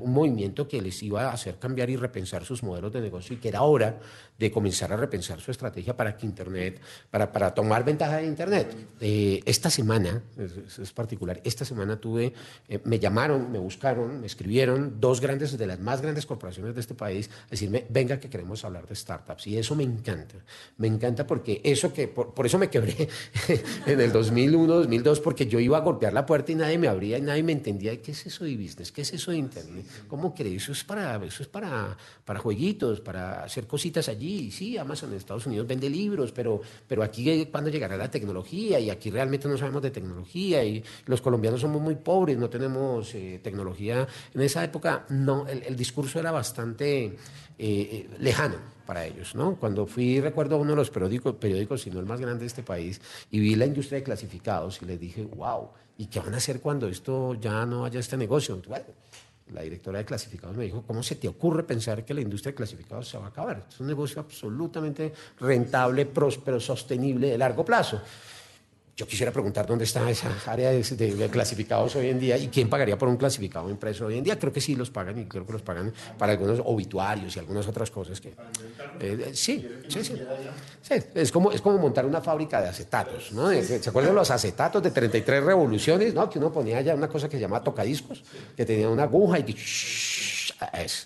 un 0.00 0.12
movimiento 0.12 0.68
que 0.68 0.80
les 0.80 1.02
iba 1.02 1.28
a 1.28 1.32
hacer 1.32 1.58
cambiar 1.58 1.90
y 1.90 1.96
repensar 1.96 2.27
sus 2.44 2.62
modelos 2.62 2.92
de 2.92 3.00
negocio 3.00 3.34
y 3.34 3.38
que 3.38 3.48
era 3.48 3.62
hora 3.62 3.98
de 4.38 4.52
comenzar 4.52 4.92
a 4.92 4.96
repensar 4.96 5.40
su 5.40 5.50
estrategia 5.50 5.96
para 5.96 6.16
que 6.16 6.24
Internet, 6.24 6.80
para, 7.10 7.32
para 7.32 7.52
tomar 7.52 7.84
ventaja 7.84 8.18
de 8.18 8.26
Internet. 8.26 8.72
Eh, 9.00 9.40
esta 9.44 9.68
semana, 9.68 10.22
es, 10.36 10.92
particular, 10.92 11.40
esta 11.42 11.64
semana 11.64 11.96
tuve, 11.96 12.32
eh, 12.68 12.78
me 12.84 13.00
llamaron, 13.00 13.50
me 13.50 13.58
buscaron, 13.58 14.20
me 14.20 14.28
escribieron 14.28 15.00
dos 15.00 15.20
grandes, 15.20 15.58
de 15.58 15.66
las 15.66 15.80
más 15.80 16.00
grandes 16.00 16.24
corporaciones 16.24 16.74
de 16.76 16.80
este 16.80 16.94
país, 16.94 17.28
a 17.48 17.50
decirme, 17.50 17.84
venga 17.88 18.20
que 18.20 18.30
queremos 18.30 18.64
hablar 18.64 18.86
de 18.86 18.94
startups. 18.94 19.48
Y 19.48 19.58
eso 19.58 19.74
me 19.74 19.82
encanta, 19.82 20.36
me 20.76 20.86
encanta 20.86 21.26
porque 21.26 21.60
eso 21.64 21.92
que, 21.92 22.06
por, 22.06 22.32
por 22.32 22.46
eso 22.46 22.58
me 22.58 22.70
quebré 22.70 23.08
en 23.86 24.00
el 24.00 24.12
2001, 24.12 24.72
2002, 24.72 25.18
porque 25.18 25.46
yo 25.46 25.58
iba 25.58 25.78
a 25.78 25.80
golpear 25.80 26.12
la 26.12 26.24
puerta 26.24 26.52
y 26.52 26.54
nadie 26.54 26.78
me 26.78 26.86
abría 26.86 27.18
y 27.18 27.22
nadie 27.22 27.42
me 27.42 27.52
entendía, 27.52 28.00
¿qué 28.00 28.12
es 28.12 28.24
eso 28.26 28.44
de 28.44 28.56
business? 28.56 28.92
¿Qué 28.92 29.02
es 29.02 29.12
eso 29.12 29.32
de 29.32 29.38
Internet? 29.38 29.84
¿Cómo 30.06 30.32
crees? 30.32 30.62
Eso 30.62 30.72
es 30.72 30.84
para, 30.84 31.16
eso 31.24 31.42
es 31.42 31.48
para, 31.48 31.96
para 32.24 32.38
jueguitos, 32.38 33.00
para 33.00 33.42
hacer 33.42 33.66
cositas 33.66 34.08
allí. 34.08 34.27
Sí, 34.50 34.76
Amazon 34.76 35.10
en 35.10 35.16
Estados 35.16 35.46
Unidos 35.46 35.66
vende 35.66 35.88
libros, 35.88 36.32
pero, 36.32 36.60
pero 36.86 37.02
aquí 37.02 37.46
cuando 37.46 37.70
llegará 37.70 37.96
la 37.96 38.10
tecnología 38.10 38.78
y 38.78 38.90
aquí 38.90 39.10
realmente 39.10 39.48
no 39.48 39.56
sabemos 39.56 39.82
de 39.82 39.90
tecnología 39.90 40.62
y 40.64 40.84
los 41.06 41.20
colombianos 41.20 41.60
somos 41.60 41.80
muy 41.80 41.94
pobres, 41.94 42.36
no 42.36 42.50
tenemos 42.50 43.14
eh, 43.14 43.40
tecnología. 43.42 44.06
En 44.34 44.40
esa 44.40 44.62
época 44.62 45.06
no, 45.08 45.46
el, 45.46 45.76
discurso 45.76 46.20
era 46.20 46.30
bastante 46.30 47.04
eh, 47.04 47.16
eh, 47.58 48.08
lejano 48.18 48.56
para 48.86 49.04
ellos. 49.04 49.34
¿no? 49.34 49.56
Cuando 49.56 49.86
fui, 49.86 50.20
recuerdo 50.20 50.58
uno 50.58 50.70
de 50.70 50.76
los 50.76 50.90
periódicos, 50.90 51.34
periódicos, 51.34 51.82
si 51.82 51.90
no 51.90 52.00
el 52.00 52.06
más 52.06 52.20
grande 52.20 52.40
de 52.40 52.46
este 52.46 52.62
país, 52.62 53.00
y 53.30 53.40
vi 53.40 53.54
la 53.54 53.66
industria 53.66 53.98
de 53.98 54.04
clasificados 54.04 54.80
y 54.82 54.86
les 54.86 55.00
dije, 55.00 55.24
wow, 55.24 55.68
¿y 55.96 56.06
qué 56.06 56.20
van 56.20 56.34
a 56.34 56.38
hacer 56.38 56.60
cuando 56.60 56.88
esto 56.88 57.34
ya 57.34 57.64
no 57.66 57.84
haya 57.84 58.00
este 58.00 58.16
negocio? 58.16 58.60
Bueno, 58.66 58.86
la 59.52 59.62
directora 59.62 59.98
de 59.98 60.04
clasificados 60.04 60.56
me 60.56 60.64
dijo, 60.64 60.82
¿cómo 60.86 61.02
se 61.02 61.16
te 61.16 61.28
ocurre 61.28 61.62
pensar 61.62 62.04
que 62.04 62.14
la 62.14 62.20
industria 62.20 62.52
de 62.52 62.56
clasificados 62.56 63.08
se 63.08 63.18
va 63.18 63.26
a 63.26 63.28
acabar? 63.28 63.66
Es 63.68 63.80
un 63.80 63.86
negocio 63.86 64.20
absolutamente 64.20 65.12
rentable, 65.40 66.06
próspero, 66.06 66.60
sostenible 66.60 67.30
de 67.30 67.38
largo 67.38 67.64
plazo. 67.64 68.00
Yo 68.98 69.06
quisiera 69.06 69.30
preguntar 69.30 69.64
dónde 69.64 69.84
está 69.84 70.10
esa 70.10 70.28
área 70.44 70.72
de, 70.72 71.28
clasificados 71.30 71.94
hoy 71.94 72.08
en 72.08 72.18
día 72.18 72.36
y 72.36 72.48
quién 72.48 72.68
pagaría 72.68 72.98
por 72.98 73.08
un 73.08 73.16
clasificado 73.16 73.70
impreso 73.70 74.06
hoy 74.06 74.18
en 74.18 74.24
día. 74.24 74.36
Creo 74.36 74.52
que 74.52 74.60
sí 74.60 74.74
los 74.74 74.90
pagan 74.90 75.16
y 75.20 75.26
creo 75.26 75.46
que 75.46 75.52
los 75.52 75.62
pagan 75.62 75.94
para 76.18 76.32
algunos 76.32 76.60
obituarios 76.64 77.36
y 77.36 77.38
algunas 77.38 77.68
otras 77.68 77.92
cosas 77.92 78.20
que... 78.20 78.34
Eh, 78.98 79.30
sí, 79.34 79.64
sí, 79.86 80.02
sí, 80.02 80.14
Es 81.14 81.30
como, 81.30 81.52
es 81.52 81.60
como 81.60 81.78
montar 81.78 82.06
una 82.06 82.20
fábrica 82.20 82.60
de 82.60 82.70
acetatos, 82.70 83.30
¿no? 83.30 83.50
¿Se 83.62 83.88
acuerdan 83.88 84.16
los 84.16 84.32
acetatos 84.32 84.82
de 84.82 84.90
33 84.90 85.44
revoluciones, 85.44 86.12
¿no? 86.12 86.28
Que 86.28 86.40
uno 86.40 86.52
ponía 86.52 86.80
ya 86.80 86.96
una 86.96 87.08
cosa 87.08 87.28
que 87.28 87.36
se 87.36 87.42
llama 87.42 87.62
tocadiscos, 87.62 88.24
que 88.56 88.66
tenía 88.66 88.88
una 88.88 89.04
aguja 89.04 89.38
y 89.38 89.44
que... 89.44 89.54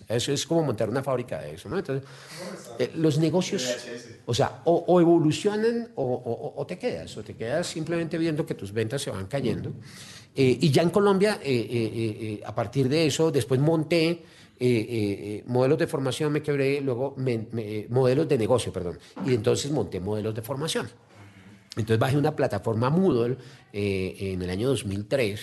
Eso 0.09 0.33
es 0.33 0.47
como 0.47 0.63
montar 0.63 0.89
una 0.89 1.03
fábrica 1.03 1.41
de 1.41 1.55
eso, 1.55 1.69
¿no? 1.69 1.79
Entonces, 1.79 2.09
eh, 2.79 2.91
los 2.97 3.19
negocios, 3.19 3.87
o 4.27 4.35
sea, 4.35 4.63
o, 4.65 5.01
evolucionan 5.01 5.89
o, 5.95 6.65
te 6.67 6.79
quedas, 6.79 7.17
o 7.17 7.23
te 7.23 7.35
quedas 7.35 7.67
simplemente 7.67 8.19
viendo 8.19 8.47
que 8.47 8.55
tus 8.55 8.73
ventas 8.73 9.03
se 9.03 9.11
van 9.11 9.27
cayendo. 9.27 9.73
Eh, 10.35 10.59
y 10.61 10.71
ya 10.71 10.83
en 10.83 10.91
Colombia, 10.91 11.39
eh, 11.43 12.41
a 12.45 12.55
partir 12.55 12.89
de 12.89 13.07
eso, 13.07 13.31
después 13.31 13.61
monté 13.61 14.23
modelos 15.47 15.79
de 15.79 15.87
formación, 15.87 16.33
me 16.33 16.41
quebré, 16.41 16.81
luego 16.81 17.17
modelos 17.89 18.29
de 18.29 18.39
negocio, 18.39 18.73
perdón, 18.73 18.99
y 19.27 19.35
entonces 19.35 19.71
monté 19.71 19.99
modelos 19.99 20.35
de 20.35 20.43
formación. 20.43 20.89
Entonces 21.75 21.99
bajé 21.99 22.17
una 22.17 22.37
plataforma 22.37 22.91
Moodle 22.91 23.37
en 23.73 24.41
el 24.41 24.51
año 24.51 24.69
2003. 24.69 25.41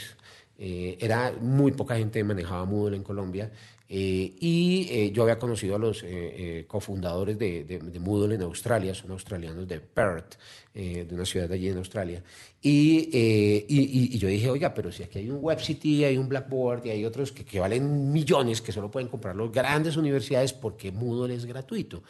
era 0.58 1.34
muy 1.42 1.74
poca 1.74 1.98
gente 1.98 2.24
manejaba 2.24 2.66
Moodle 2.66 2.96
en 2.96 3.04
Colombia 3.04 3.52
Eh, 3.92 4.36
y 4.40 4.88
eh, 4.92 5.12
yo 5.12 5.24
había 5.24 5.40
conocido 5.40 5.76
a 5.76 5.80
los 5.80 6.04
eh, 6.04 6.66
cofundadores 6.68 7.40
de, 7.40 7.64
de, 7.64 8.00
Moodle 8.00 8.36
en 8.36 8.44
Australia, 8.44 8.94
son 8.94 9.10
australianos 9.12 9.68
de 9.68 9.80
Perth, 9.80 10.36
de 10.72 11.08
una 11.12 11.26
ciudad 11.26 11.52
allí 11.52 11.68
en 11.68 11.78
Australia. 11.78 12.24
Y, 12.62 13.10
y, 13.68 14.18
yo 14.18 14.30
dije, 14.30 14.50
oiga, 14.50 14.74
pero 14.74 14.92
si 14.92 15.04
aquí 15.04 15.20
hay 15.20 15.30
un 15.30 15.40
WebCity, 15.42 16.06
hay 16.06 16.18
un 16.18 16.30
Blackboard 16.30 16.86
y 16.86 16.92
hay 16.92 17.04
otros 17.04 17.32
que, 17.32 17.44
que, 17.44 17.60
valen 17.60 18.14
millones, 18.14 18.62
que 18.62 18.72
solo 18.72 18.90
pueden 18.90 19.10
comprar 19.10 19.36
las 19.36 19.52
grandes 19.52 19.98
universidades 19.98 20.54
porque 20.54 20.92
Moodle 20.92 21.34
es 21.34 21.46
gratuito. 21.46 22.04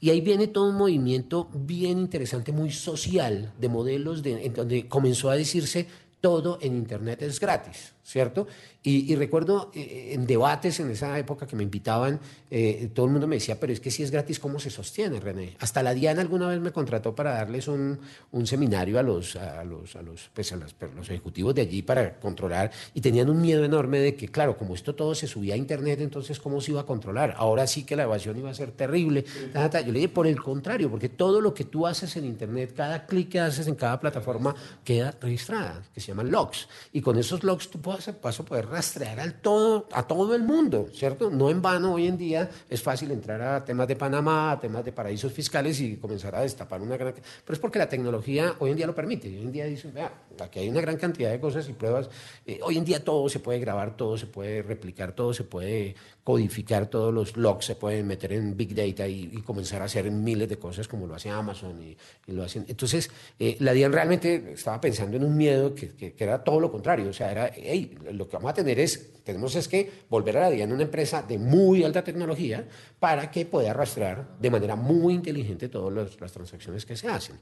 Y 0.00 0.10
ahí 0.10 0.20
viene 0.20 0.46
todo 0.46 0.70
un 0.70 0.76
movimiento 0.76 1.50
bien 1.52 1.98
interesante, 1.98 2.52
muy 2.52 2.70
social, 2.70 3.52
de 3.58 3.68
modelos 3.68 4.22
de, 4.22 4.46
en 4.46 4.54
donde 4.54 4.88
comenzó 4.88 5.28
a 5.28 5.36
decirse 5.36 5.86
todo 6.24 6.58
en 6.62 6.74
Internet 6.74 7.20
es 7.20 7.38
gratis, 7.38 7.93
¿cierto? 8.04 8.46
Y, 8.86 9.16
recuerdo 9.16 9.70
eh, 9.74 10.10
en 10.12 10.26
debates 10.26 10.78
en 10.78 10.90
esa 10.90 11.18
época 11.18 11.46
que 11.46 11.56
me 11.56 11.62
invitaban, 11.62 12.20
eh, 12.50 12.90
todo 12.92 13.06
el 13.06 13.12
mundo 13.12 13.26
me 13.26 13.36
decía, 13.36 13.58
pero 13.58 13.72
es 13.72 13.80
que 13.80 13.90
si 13.90 14.02
es 14.02 14.10
gratis, 14.10 14.38
¿cómo 14.38 14.60
se 14.60 14.68
sostiene, 14.68 15.20
René? 15.20 15.56
Hasta 15.58 15.82
la 15.82 15.94
Diana 15.94 16.20
alguna 16.20 16.48
vez 16.48 16.60
me 16.60 16.70
contrató 16.70 17.14
para 17.14 17.32
darles 17.32 17.66
un, 17.66 17.98
un 18.32 18.46
seminario 18.46 18.98
a 18.98 19.02
los, 19.02 19.36
a 19.36 19.64
los, 19.64 19.96
a 19.96 20.02
los, 20.02 20.30
pues 20.34 20.52
a 20.52 20.56
los, 20.56 20.74
los, 20.94 21.08
ejecutivos 21.08 21.54
de 21.54 21.62
allí 21.62 21.80
para 21.80 22.20
controlar 22.20 22.70
y 22.92 23.00
tenían 23.00 23.30
un 23.30 23.40
miedo 23.40 23.64
enorme 23.64 24.00
de 24.00 24.14
que, 24.16 24.28
claro, 24.28 24.58
como 24.58 24.74
esto 24.74 24.94
todo 24.94 25.14
se 25.14 25.26
subía 25.26 25.54
a 25.54 25.56
Internet, 25.56 26.00
entonces 26.02 26.38
¿cómo 26.38 26.60
se 26.60 26.72
iba 26.72 26.82
a 26.82 26.86
controlar? 26.86 27.34
Ahora 27.38 27.66
sí 27.66 27.84
que 27.84 27.96
la 27.96 28.02
evasión 28.02 28.36
iba 28.36 28.50
a 28.50 28.54
ser 28.54 28.72
terrible. 28.72 29.24
Yo 29.54 29.92
le 29.92 29.92
dije, 29.92 30.08
por 30.10 30.26
el 30.26 30.42
contrario, 30.42 30.90
porque 30.90 31.08
todo 31.08 31.40
lo 31.40 31.54
que 31.54 31.64
tú 31.64 31.86
haces 31.86 32.16
en 32.16 32.26
Internet, 32.26 32.74
cada 32.76 33.06
clic 33.06 33.30
que 33.30 33.40
haces 33.40 33.66
en 33.66 33.76
cada 33.76 33.98
plataforma 33.98 34.54
queda 34.84 35.14
registrada, 35.22 35.82
que 35.94 36.00
se 36.00 36.08
llaman 36.08 36.30
logs. 36.30 36.68
Y 36.92 37.00
con 37.00 37.18
esos 37.18 37.42
logs 37.44 37.70
tú 37.70 37.80
vas 38.22 38.40
a 38.40 38.44
poder 38.44 38.66
rastrear 38.66 39.20
al 39.20 39.40
todo, 39.40 39.88
a 39.92 40.06
todo 40.06 40.34
el 40.34 40.42
mundo, 40.42 40.88
¿cierto? 40.92 41.30
No 41.30 41.50
en 41.50 41.62
vano 41.62 41.94
hoy 41.94 42.06
en 42.06 42.16
día 42.16 42.50
es 42.68 42.82
fácil 42.82 43.10
entrar 43.10 43.40
a 43.42 43.64
temas 43.64 43.88
de 43.88 43.96
Panamá, 43.96 44.52
a 44.52 44.60
temas 44.60 44.84
de 44.84 44.92
paraísos 44.92 45.32
fiscales 45.32 45.80
y 45.80 45.96
comenzar 45.96 46.34
a 46.34 46.40
destapar 46.40 46.80
una 46.80 46.96
gran... 46.96 47.14
Pero 47.14 47.54
es 47.54 47.58
porque 47.58 47.78
la 47.78 47.88
tecnología 47.88 48.54
hoy 48.58 48.70
en 48.70 48.76
día 48.76 48.86
lo 48.86 48.94
permite. 48.94 49.28
Hoy 49.28 49.42
en 49.42 49.52
día 49.52 49.64
dicen, 49.66 49.92
vea, 49.94 50.12
aquí 50.40 50.60
hay 50.60 50.68
una 50.68 50.80
gran 50.80 50.96
cantidad 50.96 51.30
de 51.30 51.40
cosas 51.40 51.68
y 51.68 51.72
pruebas. 51.72 52.08
Eh, 52.46 52.60
hoy 52.62 52.78
en 52.78 52.84
día 52.84 53.04
todo 53.04 53.28
se 53.28 53.38
puede 53.38 53.58
grabar, 53.58 53.96
todo 53.96 54.16
se 54.16 54.26
puede 54.26 54.62
replicar, 54.62 55.12
todo 55.12 55.32
se 55.34 55.44
puede 55.44 55.94
codificar, 56.24 56.86
todos 56.86 57.12
los 57.12 57.36
logs 57.36 57.66
se 57.66 57.76
pueden 57.76 58.06
meter 58.06 58.32
en 58.32 58.56
Big 58.56 58.74
Data 58.74 59.06
y, 59.06 59.30
comenzar 59.44 59.82
a 59.82 59.84
hacer 59.84 60.10
miles 60.10 60.48
de 60.48 60.56
cosas 60.56 60.88
como 60.88 61.06
lo 61.06 61.14
hace 61.14 61.28
Amazon 61.28 61.80
y, 61.82 61.96
lo 62.32 62.42
hacen. 62.42 62.64
Entonces, 62.66 63.10
eh, 63.38 63.56
la 63.60 63.72
DIAN 63.72 63.92
realmente 63.92 64.52
estaba 64.54 64.80
pensando 64.80 65.18
en 65.18 65.24
un 65.24 65.36
miedo 65.36 65.74
que, 65.74 65.94
que, 65.94 66.14
era 66.18 66.42
todo 66.42 66.58
lo 66.58 66.72
contrario. 66.72 67.10
O 67.10 67.12
sea, 67.12 67.30
era, 67.30 67.52
hey, 67.54 67.94
lo 68.12 68.26
que 68.26 68.36
vamos 68.36 68.50
a 68.50 68.54
tener 68.54 68.80
es, 68.80 69.22
tenemos 69.22 69.54
es 69.54 69.68
que 69.68 70.04
volver 70.08 70.38
a 70.38 70.40
la 70.40 70.50
DIAN 70.50 70.72
una 70.72 70.84
empresa 70.84 71.22
de 71.22 71.38
muy 71.38 71.84
alta 71.84 72.02
tecnología 72.02 72.66
para 72.98 73.30
que 73.30 73.44
pueda 73.44 73.74
rastrear 73.74 74.38
de 74.40 74.50
manera 74.50 74.76
muy 74.76 75.12
inteligente 75.12 75.68
todas 75.68 76.16
las 76.18 76.32
transacciones 76.32 76.86
que 76.86 76.96
se 76.96 77.06
hacen. 77.08 77.38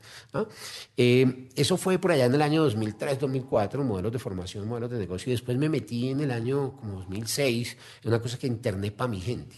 Eh, 0.97 1.49
eso 1.55 1.77
fue 1.77 1.99
por 1.99 2.11
allá 2.11 2.25
en 2.25 2.35
el 2.35 2.43
año 2.43 2.65
2003, 2.65 3.21
2004, 3.21 3.85
modelos 3.85 4.11
de 4.11 4.19
formación, 4.19 4.67
modelos 4.67 4.91
de 4.91 4.99
negocio. 4.99 5.31
Y 5.31 5.35
después 5.35 5.57
me 5.57 5.69
metí 5.69 6.09
en 6.09 6.21
el 6.21 6.33
año 6.33 6.77
como 6.77 6.99
2006 6.99 7.77
en 8.03 8.09
una 8.09 8.21
cosa 8.21 8.39
que 8.39 8.49
Internet 8.73 8.95
para 8.95 9.11
mi 9.11 9.21
gente. 9.21 9.57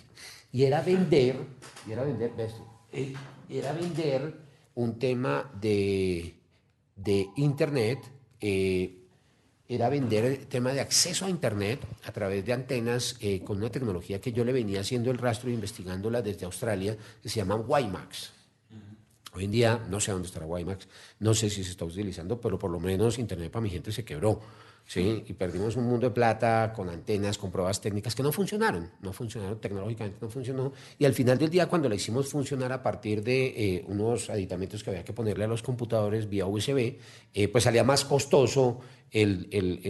Y 0.53 0.65
era 0.65 0.83
vender, 0.83 1.37
y 1.87 1.93
era 1.93 2.05
vender, 2.05 2.33
eh, 2.93 3.15
era 3.49 3.73
vender 3.73 4.35
un 4.75 4.99
tema 4.99 5.51
de, 5.61 6.35
de 6.97 7.29
Internet. 7.37 8.01
Eh, 8.41 9.01
era 9.67 9.89
vender 9.89 10.25
el 10.25 10.47
tema 10.47 10.73
de 10.73 10.81
acceso 10.81 11.25
a 11.25 11.31
Internet 11.31 11.81
a 12.05 12.13
través 12.13 12.45
de 12.45 12.53
antenas 12.53 13.17
eh, 13.21 13.43
con 13.43 13.57
una 13.57 13.71
tecnología 13.71 14.21
que 14.21 14.33
yo 14.33 14.45
le 14.45 14.53
venía 14.53 14.81
haciendo 14.81 15.11
el 15.11 15.19
rastro 15.19 15.49
e 15.49 15.55
investigándola 15.55 16.21
desde 16.21 16.45
Australia, 16.45 16.97
que 17.23 17.29
se 17.29 17.37
llaman 17.37 17.65
WiMAX. 17.67 18.33
Hoy 19.33 19.47
en 19.47 19.51
día 19.51 19.87
no 19.89 20.01
sé 20.01 20.13
dónde 20.13 20.29
estará 20.29 20.47
WiMAX, 20.47 20.87
no 21.21 21.35
sé 21.35 21.49
si 21.49 21.65
se 21.65 21.71
está 21.71 21.85
utilizando, 21.85 22.39
pero 22.41 22.59
por 22.59 22.71
lo 22.71 22.79
menos 22.79 23.19
Internet 23.19 23.51
para 23.51 23.63
mi 23.63 23.71
gente 23.71 23.91
se 23.91 24.05
quebró. 24.05 24.41
¿Sí? 24.87 25.25
Y 25.27 25.33
perdimos 25.33 25.77
un 25.77 25.85
mundo 25.85 26.09
de 26.09 26.15
plata 26.15 26.73
con 26.75 26.89
antenas, 26.89 27.39
con 27.39 27.51
pruebas 27.51 27.81
técnicas 27.81 28.15
que 28.15 28.23
no 28.23 28.33
funcionaron, 28.33 28.91
no 29.01 29.13
funcionaron, 29.13 29.61
tecnológicamente 29.61 30.19
no 30.21 30.29
funcionó. 30.29 30.73
Y 30.99 31.05
al 31.05 31.15
final 31.15 31.39
del 31.39 31.51
día, 31.51 31.67
cuando 31.67 31.89
la 31.89 31.95
hicimos 31.95 32.29
funcionar 32.29 32.73
a 32.73 32.83
partir 32.83 33.23
de 33.23 33.47
eh, 33.47 33.85
unos 33.89 34.31
aditamentos 34.31 34.83
que 34.83 34.91
había 34.91 35.05
que 35.05 35.13
ponerle 35.13 35.45
a 35.45 35.49
los 35.49 35.63
computadores 35.63 36.29
vía 36.29 36.47
USB, 36.47 36.99
eh, 37.33 37.49
pues 37.49 37.65
salía 37.65 37.85
más 37.85 38.05
costoso 38.05 38.81
el, 39.11 39.49
el, 39.53 39.81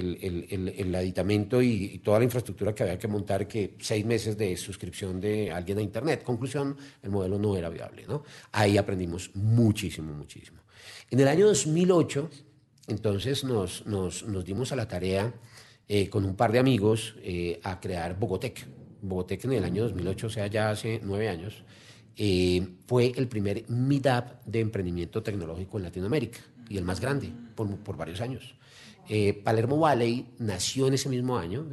el, 0.51 0.75
el 0.77 0.95
aditamento 0.95 1.63
y, 1.63 1.99
toda 2.05 2.19
la 2.19 2.25
infraestructura 2.25 2.75
que 2.75 2.83
había 2.83 2.99
que 2.99 3.09
montar 3.09 3.49
que 3.49 3.75
seis 3.81 4.05
meses 4.05 4.37
de 4.37 4.55
suscripción 4.57 5.21
de 5.21 5.51
alguien 5.51 5.79
a 5.79 5.83
Internet. 5.83 6.23
Conclusión, 6.23 6.77
el 7.03 7.11
modelo 7.11 7.39
no 7.39 7.57
era 7.57 7.71
viable. 7.71 8.05
¿no? 8.07 8.23
Ahí 8.53 8.77
aprendimos 8.77 9.31
muchísimo, 9.35 10.13
muchísimo. 10.13 10.61
En 11.11 11.21
el 11.21 11.29
año 11.29 11.47
2008 11.47 12.29
entonces 12.89 13.45
nos, 13.45 13.87
nos, 13.87 14.25
nos 14.25 14.45
dimos 14.45 14.73
a 14.73 14.77
la 14.77 14.89
tarea 14.89 15.33
eh, 15.87 16.09
con 16.09 16.25
un 16.25 16.35
par 16.35 16.51
de 16.51 16.59
amigos 16.59 17.15
eh, 17.23 17.61
a 17.63 17.79
crear 17.79 18.19
Bogotec. 18.19 18.67
Bogotec 19.03 19.45
en 19.45 19.53
el 19.53 19.65
año 19.65 19.83
2008, 19.83 20.27
o 20.27 20.31
sea, 20.31 20.47
ya 20.47 20.71
hace 20.71 21.01
nueve 21.03 21.29
años, 21.29 21.63
eh, 22.17 22.67
fue 22.87 23.13
el 23.17 23.29
primer 23.29 23.69
meetup 23.69 24.43
de 24.47 24.61
emprendimiento 24.61 25.23
tecnológico 25.23 25.77
en 25.77 25.85
Latinoamérica 25.85 26.41
y 26.71 26.79
el 26.79 26.85
más 26.85 27.01
grande 27.01 27.31
por, 27.55 27.77
por 27.79 27.97
varios 27.97 28.21
años. 28.21 28.55
Palermo 29.45 29.79
Valley 29.79 30.29
nació 30.39 30.87
en 30.87 30.95
ese 30.95 31.11
mismo 31.11 31.37
año, 31.37 31.69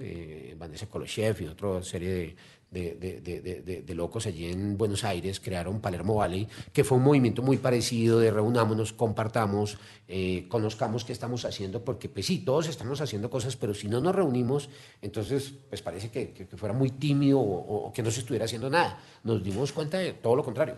Vanessa 0.57 0.87
Koloshev 0.87 1.41
y 1.41 1.45
otra 1.45 1.81
serie 1.81 2.09
de, 2.09 2.35
de, 2.71 2.95
de, 2.95 3.81
de, 3.85 3.95
locos 3.95 4.25
allí 4.25 4.45
en 4.45 4.77
Buenos 4.77 5.03
Aires, 5.03 5.41
crearon 5.41 5.81
Palermo 5.81 6.15
Valley, 6.15 6.47
que 6.71 6.85
fue 6.85 6.97
un 6.97 7.03
movimiento 7.03 7.41
muy 7.41 7.57
parecido 7.57 8.19
de 8.19 8.31
reunámonos, 8.31 8.93
compartamos, 8.93 9.77
eh, 10.07 10.45
conozcamos 10.47 11.03
qué 11.03 11.11
estamos 11.11 11.43
haciendo, 11.43 11.83
porque 11.83 12.07
pues 12.07 12.25
sí, 12.25 12.39
todos 12.39 12.69
estamos 12.69 13.01
haciendo 13.01 13.29
cosas, 13.29 13.57
pero 13.57 13.73
si 13.73 13.89
no 13.89 13.99
nos 13.99 14.15
reunimos, 14.15 14.69
entonces 15.01 15.53
pues 15.67 15.81
parece 15.81 16.09
que, 16.09 16.31
que, 16.31 16.45
fuera 16.45 16.73
muy 16.73 16.91
tímido 16.91 17.41
o, 17.41 17.91
que 17.91 18.01
no 18.01 18.09
se 18.09 18.21
estuviera 18.21 18.45
haciendo 18.45 18.69
nada. 18.69 18.99
Nos 19.25 19.43
dimos 19.43 19.73
cuenta 19.73 19.97
de 19.97 20.13
todo 20.13 20.37
lo 20.37 20.43
contrario. 20.43 20.77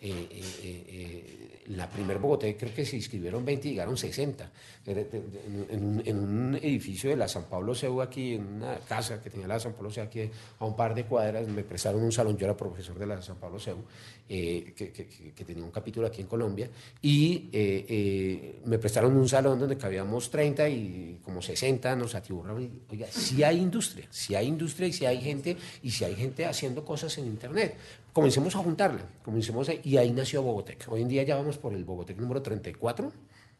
Eh, 0.00 0.28
eh, 0.62 1.57
la 1.68 1.88
primer 1.88 2.18
Bogotá 2.18 2.46
creo 2.56 2.74
que 2.74 2.84
se 2.84 2.96
inscribieron 2.96 3.44
20 3.44 3.68
y 3.68 3.70
llegaron 3.72 3.96
60. 3.96 4.50
En, 4.86 6.18
un, 6.18 6.54
edificio 6.56 7.10
de 7.10 7.16
la 7.16 7.28
San 7.28 7.44
Pablo 7.44 7.74
Seu 7.74 8.00
aquí, 8.00 8.34
en 8.34 8.46
una 8.46 8.78
casa 8.78 9.20
que 9.20 9.28
tenía 9.28 9.46
la 9.46 9.60
San 9.60 9.74
Pablo 9.74 9.90
Seu 9.90 10.04
aquí 10.04 10.30
a 10.58 10.64
un 10.64 10.74
par 10.74 10.94
de 10.94 11.04
cuadras, 11.04 11.46
me 11.46 11.62
prestaron 11.62 12.02
un 12.02 12.12
salón, 12.12 12.38
yo 12.38 12.46
era 12.46 12.56
profesor 12.56 12.98
de 12.98 13.06
la 13.06 13.20
San 13.20 13.36
Pablo 13.36 13.58
Seu, 13.58 13.76
eh, 14.28 14.72
que, 14.74 15.44
tenía 15.44 15.62
un 15.62 15.70
capítulo 15.70 16.06
aquí 16.06 16.22
en 16.22 16.26
Colombia, 16.26 16.70
y 17.02 17.50
eh, 17.52 17.84
eh, 17.88 18.60
me 18.64 18.78
prestaron 18.78 19.14
un 19.16 19.28
salón 19.28 19.58
donde 19.58 19.76
cabíamos 19.76 20.30
30 20.30 20.68
y 20.70 21.20
como 21.22 21.42
60 21.42 21.94
nos 21.96 22.14
atiburraron. 22.14 22.70
Oiga, 22.90 23.08
si 23.10 23.42
hay 23.42 23.58
industria, 23.58 24.06
si 24.10 24.34
hay 24.34 24.46
industria 24.46 24.88
y 24.88 24.92
si 24.92 25.04
hay 25.04 25.20
gente, 25.20 25.56
y 25.82 25.90
si 25.90 26.04
hay 26.04 26.14
gente 26.14 26.46
haciendo 26.46 26.84
cosas 26.84 27.16
en 27.18 27.26
Internet. 27.26 27.76
Comencemos 28.12 28.54
a 28.56 28.58
juntarla, 28.58 29.02
comencemos 29.24 29.70
y 29.84 29.96
ahí 29.96 30.10
nació 30.10 30.42
Bogotec. 30.42 30.86
Hoy 30.90 31.02
en 31.02 31.08
día 31.08 31.22
ya 31.22 31.36
vamos 31.36 31.58
por 31.58 31.72
el 31.72 31.84
Bogotec 31.84 32.18
número 32.18 32.42
34 32.42 33.12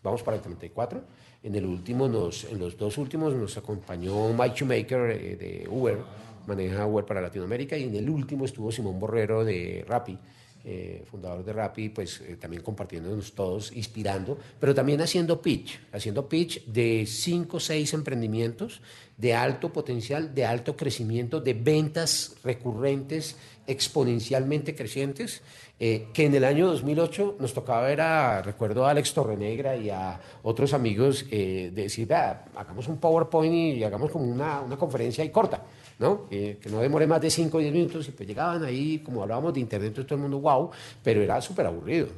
vamos 0.02 0.22
para 0.22 0.36
el 0.36 0.42
34. 0.42 1.02
En, 1.42 1.54
el 1.54 1.66
último 1.66 2.08
nos, 2.08 2.44
en 2.44 2.58
los 2.58 2.76
dos 2.76 2.98
últimos 2.98 3.34
nos 3.34 3.56
acompañó 3.56 4.32
Mike 4.32 4.56
Shoemaker 4.56 5.10
eh, 5.10 5.36
de 5.36 5.68
Uber, 5.70 5.98
maneja 6.46 6.86
Uber 6.86 7.04
para 7.04 7.20
Latinoamérica, 7.20 7.76
y 7.76 7.84
en 7.84 7.94
el 7.94 8.08
último 8.10 8.44
estuvo 8.44 8.72
Simón 8.72 8.98
Borrero 8.98 9.44
de 9.44 9.84
Rappi. 9.86 10.18
Eh, 10.64 11.04
fundador 11.08 11.44
de 11.44 11.52
Rappi, 11.52 11.88
pues 11.88 12.20
eh, 12.20 12.36
también 12.36 12.62
compartiéndonos 12.62 13.32
todos, 13.32 13.70
inspirando, 13.72 14.36
pero 14.58 14.74
también 14.74 15.00
haciendo 15.00 15.40
pitch, 15.40 15.78
haciendo 15.92 16.28
pitch 16.28 16.64
de 16.66 17.06
cinco 17.06 17.58
o 17.58 17.60
seis 17.60 17.94
emprendimientos 17.94 18.82
de 19.16 19.34
alto 19.34 19.72
potencial, 19.72 20.34
de 20.34 20.44
alto 20.44 20.76
crecimiento, 20.76 21.40
de 21.40 21.54
ventas 21.54 22.34
recurrentes 22.42 23.36
exponencialmente 23.68 24.74
crecientes, 24.74 25.42
eh, 25.78 26.08
que 26.12 26.26
en 26.26 26.34
el 26.34 26.44
año 26.44 26.66
2008 26.66 27.36
nos 27.38 27.54
tocaba 27.54 27.82
ver 27.82 28.00
a, 28.00 28.42
recuerdo 28.42 28.84
a 28.84 28.90
Alex 28.90 29.14
Torrenegra 29.14 29.76
y 29.76 29.90
a 29.90 30.20
otros 30.42 30.74
amigos 30.74 31.24
decir, 31.30 32.12
hagamos 32.12 32.88
un 32.88 32.98
PowerPoint 32.98 33.78
y 33.78 33.84
hagamos 33.84 34.10
como 34.10 34.24
una, 34.24 34.60
una 34.60 34.76
conferencia 34.76 35.24
y 35.24 35.30
corta. 35.30 35.62
¿No? 35.98 36.28
que 36.28 36.58
no 36.70 36.80
demore 36.80 37.06
más 37.06 37.20
de 37.20 37.30
5 37.30 37.56
o 37.56 37.60
10 37.60 37.72
minutos 37.72 38.08
y 38.08 38.12
pues 38.12 38.28
llegaban 38.28 38.64
ahí, 38.64 38.98
como 39.00 39.22
hablábamos 39.22 39.54
de 39.54 39.60
internet, 39.60 39.94
todo 39.94 40.14
el 40.14 40.20
mundo, 40.20 40.38
wow, 40.40 40.70
pero 41.02 41.22
era 41.22 41.40
súper 41.40 41.66
aburrido. 41.66 42.08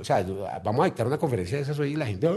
O 0.00 0.04
sea, 0.04 0.24
vamos 0.62 0.82
a 0.82 0.84
dictar 0.86 1.06
una 1.06 1.18
conferencia 1.18 1.56
de 1.56 1.62
esas 1.62 1.78
hoy 1.78 1.92
y 1.92 1.96
la 1.96 2.06
gente, 2.06 2.28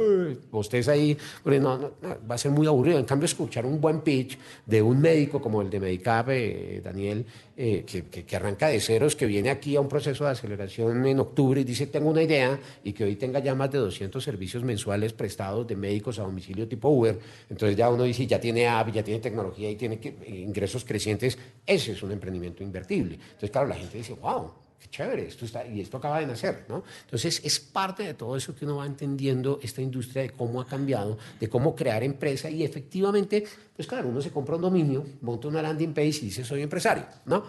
ustedes 0.51 0.87
ahí, 0.87 1.17
no, 1.45 1.77
no, 1.77 1.91
va 2.29 2.35
a 2.35 2.37
ser 2.37 2.51
muy 2.51 2.67
aburrido. 2.67 2.99
En 2.99 3.05
cambio, 3.05 3.25
escuchar 3.25 3.65
un 3.65 3.79
buen 3.79 4.01
pitch 4.01 4.37
de 4.65 4.81
un 4.81 4.99
médico 4.99 5.41
como 5.41 5.61
el 5.61 5.69
de 5.69 5.79
Medicap, 5.79 6.29
eh, 6.29 6.81
Daniel, 6.83 7.25
eh, 7.57 7.85
que, 7.85 8.35
arranca 8.35 8.69
de 8.69 8.79
ceros, 8.79 9.15
que 9.15 9.25
viene 9.25 9.49
aquí 9.49 9.75
a 9.75 9.81
un 9.81 9.87
proceso 9.87 10.23
de 10.23 10.31
aceleración 10.31 11.05
en 11.05 11.19
octubre 11.19 11.61
y 11.61 11.63
dice, 11.63 11.87
tengo 11.87 12.09
una 12.09 12.23
idea, 12.23 12.59
y 12.83 12.93
que 12.93 13.03
hoy 13.03 13.15
tenga 13.17 13.39
ya 13.39 13.53
más 13.53 13.69
de 13.71 13.77
200 13.77 14.23
servicios 14.23 14.63
mensuales 14.63 15.13
prestados 15.13 15.67
de 15.67 15.75
médicos 15.75 16.17
a 16.19 16.23
domicilio 16.23 16.67
tipo 16.67 16.89
Uber, 16.89 17.19
entonces 17.49 17.77
ya 17.77 17.89
uno 17.89 18.03
dice, 18.03 18.25
ya 18.25 18.39
tiene 18.39 18.67
app, 18.67 18.91
ya 18.91 19.03
tiene 19.03 19.19
tecnología 19.19 19.69
y 19.69 19.75
tiene 19.75 19.99
ingresos 20.27 20.83
crecientes, 20.85 21.37
ese 21.65 21.91
es 21.91 22.01
un 22.01 22.11
emprendimiento 22.11 22.63
invertible. 22.63 23.15
Entonces, 23.15 23.51
claro, 23.51 23.67
la 23.67 23.75
gente 23.75 23.97
dice, 23.97 24.13
wow, 24.13 24.51
qué 24.81 24.89
chévere, 24.89 25.27
esto 25.27 25.45
está, 25.45 25.65
y 25.65 25.79
esto 25.79 25.97
acaba 25.97 26.19
de 26.19 26.25
nacer, 26.25 26.65
¿no? 26.67 26.83
Entonces, 27.03 27.41
es 27.43 27.59
parte 27.59 28.03
de 28.03 28.15
todo 28.15 28.35
eso 28.35 28.55
que 28.55 28.65
uno 28.65 28.77
va 28.77 28.85
entendiendo 28.85 29.59
esta 29.61 29.81
industria 29.81 30.23
de 30.23 30.31
cómo 30.31 30.59
ha 30.59 30.65
cambiado, 30.65 31.17
de 31.39 31.47
cómo 31.47 31.75
crear 31.75 32.01
empresa, 32.03 32.49
y 32.49 32.63
efectivamente, 32.63 33.45
pues 33.75 33.87
claro, 33.87 34.09
uno 34.09 34.21
se 34.21 34.31
compra 34.31 34.55
un 34.55 34.63
dominio, 34.63 35.05
monta 35.21 35.47
una 35.47 35.61
landing 35.61 35.93
page 35.93 36.07
y 36.07 36.25
dice, 36.25 36.43
soy 36.43 36.63
empresario, 36.63 37.05
¿no? 37.25 37.43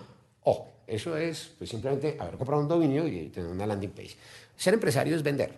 Ojo, 0.44 0.72
eso 0.86 1.16
es 1.16 1.54
pues, 1.56 1.70
simplemente 1.70 2.16
haber 2.20 2.36
comprado 2.36 2.60
un 2.60 2.68
dominio 2.68 3.08
y 3.08 3.28
tener 3.30 3.50
una 3.50 3.66
landing 3.66 3.90
page. 3.90 4.16
Ser 4.56 4.74
empresario 4.74 5.16
es 5.16 5.22
vender. 5.22 5.52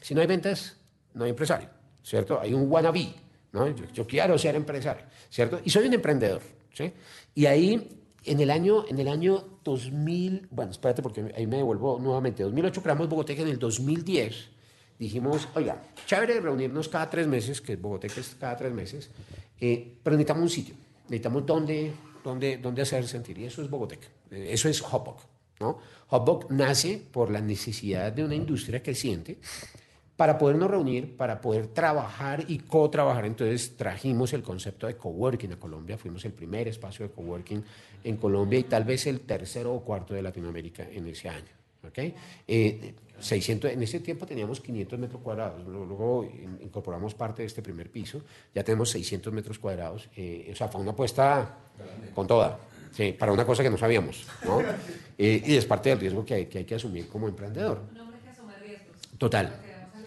Si 0.00 0.14
no 0.14 0.22
hay 0.22 0.26
ventas, 0.26 0.76
no 1.14 1.24
hay 1.24 1.30
empresario, 1.30 1.68
¿cierto? 2.02 2.40
Hay 2.40 2.54
un 2.54 2.70
wannabe, 2.70 3.14
¿no? 3.52 3.68
Yo, 3.92 4.06
quiero 4.06 4.38
ser 4.38 4.54
empresario, 4.54 5.04
¿cierto? 5.28 5.60
Y 5.62 5.70
soy 5.70 5.88
un 5.88 5.94
emprendedor, 5.94 6.40
¿sí? 6.72 6.92
Y 7.34 7.44
ahí, 7.44 8.00
en 8.26 8.40
el 8.40 8.50
año, 8.50 8.84
en 8.88 8.98
el 8.98 9.08
año 9.08 9.44
2000, 9.64 10.48
bueno, 10.50 10.72
espérate 10.72 11.02
porque 11.02 11.32
ahí 11.36 11.46
me 11.46 11.56
devuelvo 11.56 11.98
nuevamente, 11.98 12.42
2008 12.42 12.82
creamos 12.82 13.08
Bogoteca 13.08 13.42
en 13.42 13.48
el 13.48 13.58
2010 13.58 14.56
dijimos, 14.98 15.48
oiga, 15.54 15.82
chévere 16.06 16.40
reunirnos 16.40 16.88
cada 16.88 17.08
tres 17.10 17.26
meses, 17.26 17.60
que 17.60 17.76
Bogoteca 17.76 18.20
es 18.20 18.36
cada 18.38 18.56
tres 18.56 18.72
meses, 18.72 19.10
eh, 19.60 19.98
pero 20.02 20.16
necesitamos 20.16 20.42
un 20.42 20.50
sitio, 20.50 20.74
necesitamos 21.04 21.44
dónde, 21.46 21.92
dónde, 22.24 22.58
dónde 22.58 22.82
hacer 22.82 23.06
sentir, 23.06 23.38
y 23.38 23.44
eso 23.44 23.62
es 23.62 23.70
Bogoteca, 23.70 24.08
eh, 24.30 24.48
eso 24.50 24.68
es 24.68 24.82
Hopbook. 24.82 25.18
¿no? 25.60 25.78
Hopbook 26.08 26.50
nace 26.50 27.02
por 27.10 27.30
la 27.30 27.40
necesidad 27.40 28.12
de 28.12 28.24
una 28.24 28.34
industria 28.34 28.82
creciente 28.82 29.38
para 30.16 30.38
podernos 30.38 30.70
reunir, 30.70 31.16
para 31.16 31.40
poder 31.40 31.68
trabajar 31.68 32.44
y 32.48 32.58
co-trabajar. 32.58 33.26
Entonces 33.26 33.76
trajimos 33.76 34.32
el 34.32 34.42
concepto 34.42 34.86
de 34.86 34.96
coworking 34.96 35.52
a 35.52 35.56
Colombia, 35.56 35.98
fuimos 35.98 36.24
el 36.24 36.32
primer 36.32 36.68
espacio 36.68 37.06
de 37.06 37.12
coworking 37.12 37.62
en 38.04 38.16
Colombia 38.16 38.58
y 38.58 38.64
tal 38.64 38.84
vez 38.84 39.06
el 39.06 39.20
tercero 39.20 39.74
o 39.74 39.80
cuarto 39.80 40.14
de 40.14 40.22
Latinoamérica 40.22 40.84
en 40.90 41.06
ese 41.08 41.28
año. 41.28 41.52
¿okay? 41.86 42.14
600, 43.18 43.70
eh, 43.70 43.74
en 43.74 43.82
ese 43.82 44.00
tiempo 44.00 44.26
teníamos 44.26 44.60
500 44.60 44.98
metros 44.98 45.20
cuadrados, 45.22 45.66
luego 45.66 46.28
incorporamos 46.60 47.14
parte 47.14 47.42
de 47.42 47.46
este 47.46 47.62
primer 47.62 47.90
piso, 47.90 48.22
ya 48.54 48.62
tenemos 48.62 48.90
600 48.90 49.32
metros 49.32 49.58
cuadrados, 49.58 50.08
eh, 50.16 50.48
o 50.52 50.56
sea, 50.56 50.68
fue 50.68 50.80
una 50.80 50.92
apuesta 50.92 51.58
con 52.14 52.26
toda. 52.26 52.58
Sí, 52.92 53.12
para 53.12 53.30
una 53.30 53.44
cosa 53.44 53.62
que 53.62 53.68
no 53.68 53.76
sabíamos, 53.76 54.26
¿no? 54.46 54.62
Eh, 55.18 55.42
y 55.44 55.56
es 55.56 55.66
parte 55.66 55.90
del 55.90 56.00
riesgo 56.00 56.24
que 56.24 56.34
hay, 56.34 56.46
que 56.46 56.58
hay 56.58 56.64
que 56.64 56.76
asumir 56.76 57.08
como 57.08 57.28
emprendedor. 57.28 57.82
Total. 59.18 59.65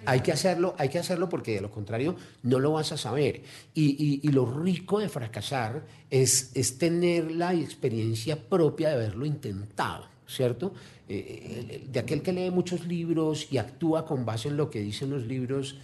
Hay 0.10 0.22
que 0.22 0.32
hacerlo, 0.32 0.74
hay 0.80 0.90
que 0.90 0.98
hacerlo 0.98 1.30
porque 1.30 1.54
de 1.54 1.62
lo 1.62 1.70
contrario 1.70 2.16
no 2.42 2.60
lo 2.60 2.72
vas 2.72 2.92
a 2.92 2.98
saber. 2.98 3.44
Y, 3.76 4.28
lo 4.32 4.46
rico 4.46 5.00
de 5.00 5.08
fracasar 5.08 5.84
es, 6.10 6.52
es, 6.56 6.80
tener 6.80 7.32
la 7.32 7.54
experiencia 7.54 8.36
propia 8.36 8.90
de 8.90 8.96
haberlo 8.96 9.26
intentado, 9.26 10.06
¿cierto? 10.28 10.74
Eh, 11.08 11.86
de 11.92 12.00
aquel 12.00 12.24
que 12.24 12.34
lee 12.34 12.50
muchos 12.50 12.88
libros 12.88 13.48
y 13.52 13.60
actúa 13.60 14.06
con 14.06 14.26
base 14.26 14.48
en 14.48 14.58
lo 14.58 14.72
que 14.72 14.80
dicen 14.80 15.12
los 15.12 15.28
libros, 15.28 15.78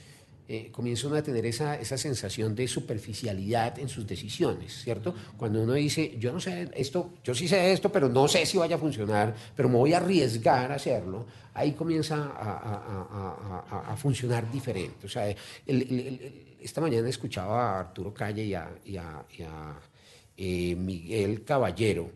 eh, 0.47 0.69
comienza 0.71 1.07
uno 1.07 1.15
a 1.15 1.23
tener 1.23 1.43
esa, 1.47 1.79
esa, 1.79 1.97
sensación 1.97 2.53
de 2.53 2.67
superficialidad 2.67 3.79
en 3.79 3.89
sus 3.89 4.05
decisiones, 4.05 4.73
¿cierto? 4.83 5.15
Cuando 5.37 5.63
uno 5.63 5.73
dice, 5.73 6.15
yo 6.19 6.31
no 6.31 6.39
sé 6.39 6.69
esto, 6.75 7.13
yo 7.23 7.33
sí 7.33 7.47
sé 7.47 7.71
esto, 7.71 7.91
pero 7.91 8.09
no 8.09 8.27
sé 8.27 8.45
si 8.45 8.57
vaya 8.57 8.75
a 8.75 8.79
funcionar, 8.79 9.35
pero 9.55 9.69
me 9.69 9.77
voy 9.77 9.93
a 9.93 9.97
arriesgar 9.97 10.71
a 10.71 10.75
hacerlo, 10.75 11.25
ahí 11.55 11.71
comienza 11.71 12.31
a, 12.37 13.91
a, 13.91 13.97
funcionar 13.97 14.51
diferente. 14.51 15.07
O 15.07 15.09
sea, 15.09 15.33
esta 15.65 16.79
mañana 16.79 17.09
escuchaba 17.09 17.77
a 17.77 17.79
Arturo 17.79 18.13
Calle 18.13 18.43
y 18.43 18.53
a, 18.53 18.69
a 18.99 19.79
eh, 20.37 20.75
Miguel 20.75 21.43
Caballero, 21.43 22.11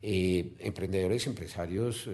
eh, 0.00 0.54
emprendedores, 0.60 1.26
empresarios 1.26 2.08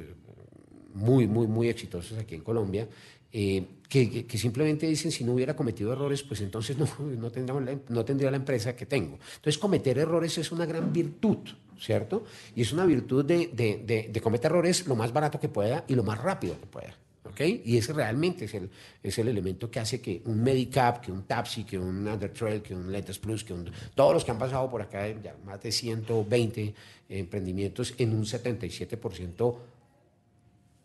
muy, 0.94 1.26
muy, 1.26 1.46
muy 1.46 1.68
exitosos 1.68 2.18
aquí 2.18 2.34
en 2.34 2.42
Colombia, 2.42 2.88
eh, 3.32 3.64
que, 3.88 4.38
simplemente 4.38 4.86
dicen 4.86 5.10
si 5.10 5.24
no 5.24 5.32
hubiera 5.32 5.56
cometido 5.56 5.92
errores, 5.92 6.22
pues 6.22 6.40
entonces 6.40 6.78
no, 6.78 6.86
no, 7.00 7.30
tendría 7.30 7.60
la, 7.60 7.78
no 7.88 8.04
tendría 8.04 8.30
la 8.30 8.36
empresa 8.36 8.76
que 8.76 8.86
tengo. 8.86 9.18
Entonces 9.36 9.58
cometer 9.58 9.98
errores 9.98 10.38
es 10.38 10.52
una 10.52 10.64
gran 10.64 10.92
virtud, 10.92 11.38
¿cierto? 11.78 12.24
Y 12.54 12.62
es 12.62 12.72
una 12.72 12.86
virtud 12.86 13.24
de, 13.24 13.50
de, 13.52 14.08
de, 14.12 14.20
cometer 14.20 14.50
errores 14.50 14.86
lo 14.86 14.94
más 14.94 15.12
barato 15.12 15.40
que 15.40 15.48
pueda 15.48 15.84
y 15.88 15.94
lo 15.94 16.04
más 16.04 16.18
rápido 16.18 16.58
que 16.60 16.66
pueda. 16.66 16.96
¿Okay? 17.22 17.62
Y 17.64 17.76
ese 17.76 17.92
realmente 17.92 18.46
es 18.46 18.54
el, 18.54 18.70
es 19.02 19.18
el 19.18 19.28
elemento 19.28 19.70
que 19.70 19.78
hace 19.78 20.00
que 20.00 20.22
un 20.24 20.42
Medicap, 20.42 21.00
que 21.00 21.12
un 21.12 21.24
Tapsi, 21.24 21.64
que 21.64 21.78
un 21.78 22.06
Undertrail, 22.06 22.62
que 22.62 22.74
un 22.74 22.90
Letters 22.90 23.18
Plus, 23.18 23.44
que 23.44 23.54
todos 23.94 24.14
los 24.14 24.24
que 24.24 24.30
han 24.30 24.38
pasado 24.38 24.68
por 24.70 24.82
acá, 24.82 25.06
ya 25.08 25.36
más 25.44 25.62
de 25.62 25.70
120 25.70 26.74
emprendimientos 27.08 27.94
en 27.98 28.14
un 28.14 28.24
77% 28.24 29.56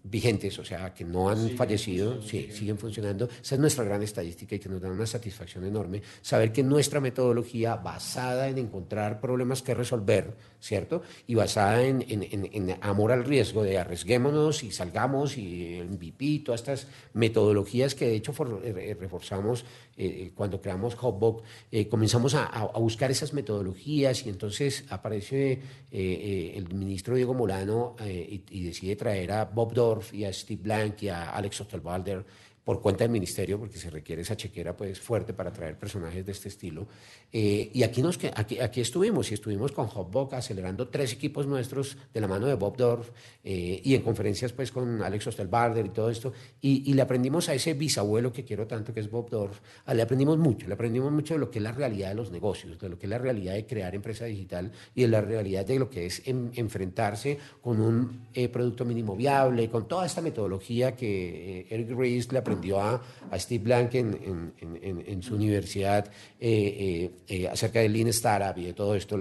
vigentes, 0.10 0.58
o 0.60 0.66
sea, 0.66 0.94
que 0.94 1.04
no 1.04 1.30
han 1.30 1.50
fallecido, 1.52 2.22
sí, 2.22 2.50
siguen 2.52 2.78
funcionando. 2.78 3.26
Esa 3.26 3.56
es 3.56 3.62
nuestra 3.62 3.84
gran 3.84 4.04
estadística 4.04 4.56
y 4.56 4.60
que 4.60 4.70
nos 4.70 4.82
da 4.82 4.90
una 4.90 5.06
satisfacción 5.06 5.66
enorme 5.66 6.02
saber 6.22 6.52
que 6.52 6.64
nuestra 6.64 7.00
metodología 7.00 7.76
basada 7.76 8.48
en 8.48 8.58
encontrar 8.58 9.20
problemas 9.20 9.62
que 9.62 9.74
resolver, 9.74 10.36
¿cierto? 10.60 11.02
Y 11.28 11.36
basada 11.36 11.82
en, 11.82 12.04
en, 12.08 12.78
amor 12.82 13.12
al 13.12 13.24
riesgo 13.24 13.64
de 13.64 13.78
arriesguémonos 13.78 14.64
y 14.64 14.72
salgamos 14.72 15.38
y 15.38 15.76
el 15.76 15.90
MVP, 15.90 16.44
todas 16.46 16.62
estas 16.62 16.88
metodologías 17.14 17.96
que 17.96 18.08
de 18.08 18.16
hecho 18.16 18.34
eh, 18.64 18.74
eh, 18.78 18.98
reforzamos 19.00 19.66
eh, 19.98 20.32
cuando 20.36 20.62
creamos 20.62 20.96
Hotbook, 20.96 21.44
comenzamos 21.90 22.36
a, 22.36 22.72
buscar 22.80 23.12
esas 23.12 23.34
metodologías 23.34 24.26
y 24.26 24.30
entonces 24.30 24.86
aparece 24.90 25.62
el 25.92 26.68
ministro 26.74 27.16
Diego 27.16 27.34
Molano 27.34 27.96
y, 28.06 28.44
y, 28.50 28.64
decide 28.64 28.96
traer 28.96 29.32
a 29.32 29.46
Bob 29.46 29.74
Dorf 29.74 30.14
y 30.14 30.26
a 30.26 30.34
Steve 30.34 30.62
Blank 30.62 31.04
y 31.04 31.10
a 31.10 31.32
Alex 31.32 31.62
Osterwalder 31.62 32.26
por 32.66 32.82
cuenta 32.82 33.04
del 33.04 33.12
ministerio, 33.12 33.60
porque 33.60 33.78
se 33.78 33.92
requiere 33.92 34.24
esa 34.24 34.36
chequera 34.36 34.76
pues, 34.76 35.00
fuerte 35.00 35.34
para 35.34 35.54
traer 35.54 35.78
personajes 35.78 36.26
de 36.26 36.32
este 36.32 36.50
estilo. 36.50 36.88
Eh, 37.32 37.70
y 37.72 37.84
aquí, 37.84 38.02
nos, 38.02 38.18
aquí, 38.36 38.60
aquí 38.60 38.82
estuvimos, 38.82 39.30
y 39.30 39.36
estuvimos 39.36 39.72
con 39.72 39.88
Hopbook 39.94 40.34
acelerando 40.34 40.88
tres 40.88 41.14
equipos 41.14 41.46
nuestros 41.46 41.96
de 42.12 42.22
la 42.22 42.28
mano 42.28 42.48
de 42.48 42.56
Bob 42.56 42.76
Dorf, 42.76 43.12
eh, 43.44 43.80
y 43.84 43.94
en 43.94 44.02
conferencias 44.02 44.52
pues, 44.52 44.72
con 44.72 45.04
Alex 45.04 45.28
Osterbarder 45.28 45.86
y 45.86 45.90
todo 45.90 46.10
esto, 46.10 46.34
y, 46.60 46.92
le 46.96 47.02
aprendimos 47.02 47.50
a 47.50 47.54
ese 47.54 47.74
bisabuelo 47.76 48.34
que 48.34 48.44
quiero 48.44 48.66
tanto, 48.66 48.94
que 48.94 49.02
es 49.02 49.12
Bob 49.12 49.30
Dorf, 49.30 49.60
le 49.94 50.02
aprendimos 50.02 50.40
mucho, 50.40 50.68
le 50.68 50.74
aprendimos 50.74 51.12
mucho 51.12 51.36
de 51.36 51.42
lo 51.42 51.52
que 51.52 51.60
es 51.60 51.64
la 51.64 51.74
realidad 51.74 52.10
de 52.10 52.16
los 52.16 52.32
negocios, 52.32 52.80
de 52.80 52.90
lo 52.90 52.98
que 52.98 53.06
es 53.06 53.10
la 53.10 53.18
realidad 53.18 53.54
de 53.54 53.68
crear 53.68 53.94
empresa 53.94 54.26
digital 54.26 54.72
y 54.96 55.02
de 55.02 55.08
la 55.10 55.22
realidad 55.22 55.66
de 55.66 55.78
lo 55.78 55.90
que 55.90 56.06
es 56.06 56.24
enfrentarse 56.26 57.38
con 57.62 57.82
un 57.82 58.28
eh, 58.34 58.48
producto 58.48 58.86
mínimo 58.86 59.16
viable, 59.16 59.70
con 59.70 59.88
toda 59.88 60.06
esta 60.06 60.22
metodología 60.22 60.96
que 60.96 61.68
Eric 61.70 61.90
Ries 61.92 62.32
le 62.32 62.40
aprendió 62.40 62.55
aprendió 62.56 62.80
a, 62.80 63.02
Steve 63.36 63.64
Blank 63.64 63.96
en, 63.96 64.54
en, 64.58 65.22
su 65.22 65.36
universidad 65.36 66.06
eh, 66.40 66.50
eh, 66.50 67.12
eh, 67.28 67.48
acerca 67.48 67.80
del 67.80 67.92
Lean 67.92 68.08
Startup 68.08 68.58
y 68.58 68.66
de 68.66 68.74
todo 68.74 68.96
esto. 68.96 69.20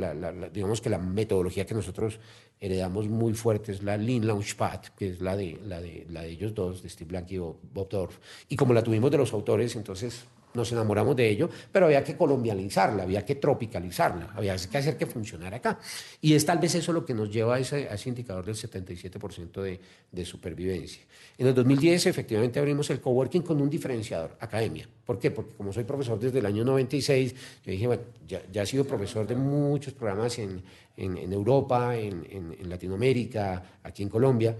digamos 0.52 0.80
que 0.80 0.88
la 0.88 0.98
metodología 0.98 1.66
que 1.66 1.74
nosotros 1.74 2.20
heredamos 2.60 3.08
muy 3.08 3.34
fuerte 3.34 3.72
es 3.72 3.82
la 3.82 3.96
Lean 3.96 4.26
Launchpad, 4.26 4.80
que 4.96 5.10
es 5.10 5.20
la 5.20 5.36
de, 5.36 5.58
la 5.66 5.80
de, 5.80 6.06
la 6.10 6.22
de 6.22 6.30
ellos 6.30 6.54
dos, 6.54 6.82
de 6.82 6.88
Steve 6.88 7.08
Blank 7.08 7.32
y 7.32 7.38
Bob 7.38 7.88
Dorf. 7.90 8.18
Y 8.48 8.56
como 8.56 8.72
la 8.72 8.82
tuvimos 8.82 9.10
de 9.10 9.18
los 9.18 9.32
autores, 9.32 9.74
entonces 9.74 10.24
nos 10.54 10.70
enamoramos 10.72 11.14
de 11.16 11.28
ello, 11.28 11.50
pero 11.70 11.86
había 11.86 12.02
que 12.02 12.16
colombianizarla, 12.16 13.02
había 13.02 13.24
que 13.24 13.34
tropicalizarla, 13.34 14.30
había 14.34 14.56
que 14.56 14.78
hacer 14.78 14.96
que 14.96 15.06
funcionara 15.06 15.56
acá. 15.58 15.78
Y 16.20 16.34
es 16.34 16.46
tal 16.46 16.58
vez 16.58 16.74
eso 16.76 16.92
lo 16.92 17.04
que 17.04 17.12
nos 17.12 17.30
lleva 17.30 17.56
a 17.56 17.58
ese, 17.58 17.88
indicador 18.06 18.44
del 18.44 18.54
77% 18.54 19.78
de, 20.10 20.24
supervivencia. 20.24 21.02
En 21.36 21.48
el 21.48 21.54
2010 21.54 22.06
efectivamente 22.06 22.58
abrimos 22.58 22.88
el 22.90 23.00
coworking 23.00 23.42
con 23.42 23.60
un 23.60 23.68
diferenciador, 23.68 24.36
academia. 24.40 24.88
¿Por 25.04 25.18
qué? 25.18 25.30
Porque 25.30 25.54
como 25.54 25.72
soy 25.72 25.84
profesor 25.84 26.18
desde 26.18 26.38
el 26.38 26.46
año 26.46 26.64
96, 26.64 27.34
yo 27.64 27.72
dije, 27.72 27.86
bueno, 27.86 28.02
ya, 28.26 28.62
he 28.62 28.66
sido 28.66 28.84
profesor 28.84 29.26
de 29.26 29.34
muchos 29.34 29.92
programas 29.92 30.38
en, 30.38 30.62
Europa, 30.96 31.96
en 31.96 32.68
Latinoamérica, 32.68 33.80
aquí 33.82 34.04
en 34.04 34.08
Colombia. 34.08 34.56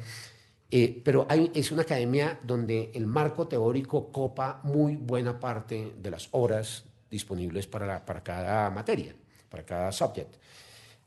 Eh, 0.77 1.01
pero 1.05 1.25
hay, 1.29 1.53
es 1.55 1.71
una 1.71 1.83
academia 1.83 2.41
donde 2.43 2.91
el 2.95 3.07
marco 3.07 3.47
teórico 3.47 4.11
copa 4.11 4.59
muy 4.65 4.97
buena 4.97 5.39
parte 5.39 5.93
de 5.97 6.11
las 6.11 6.27
horas 6.33 6.83
disponibles 7.09 7.69
para, 7.69 8.05
para 8.05 8.25
cada 8.25 8.71
materia, 8.71 9.15
para 9.49 9.65
cada 9.65 9.93
subject. 9.93 10.35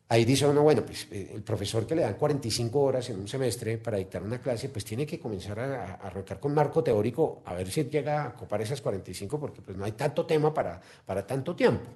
Ahí 0.08 0.23
dice 0.23 0.47
uno, 0.47 0.63
bueno, 0.63 0.86
pues 0.86 1.10
eh, 1.12 1.32
el 1.36 1.43
profesor 1.43 1.86
que 1.86 1.95
le 1.95 2.03
dan 2.03 2.13
45 2.13 2.80
horas 2.80 3.10
en 3.10 3.19
un 3.19 3.27
semestre 3.27 3.77
para 3.77 3.97
dictar 3.97 4.23
una 4.23 4.39
clase, 4.39 4.69
pues 4.69 4.86
tiene 4.86 5.06
que 5.06 5.19
comenzar 5.19 5.60
a, 5.60 5.95
a 5.95 6.10
rotar 6.12 6.39
con 6.39 6.53
marco 6.53 6.82
teórico 6.82 7.41
a 7.43 7.53
ver 7.53 7.69
si 7.69 7.84
llega 7.84 8.23
a 8.23 8.34
copar 8.36 8.62
esas 8.62 8.80
45, 8.80 9.38
porque 9.38 9.62
pues 9.62 9.75
no 9.75 9.84
hay 9.84 9.91
tanto 9.91 10.25
tema 10.25 10.53
para, 10.53 10.80
para 11.06 11.27
tanto 11.27 11.53
tiempo. 11.58 11.89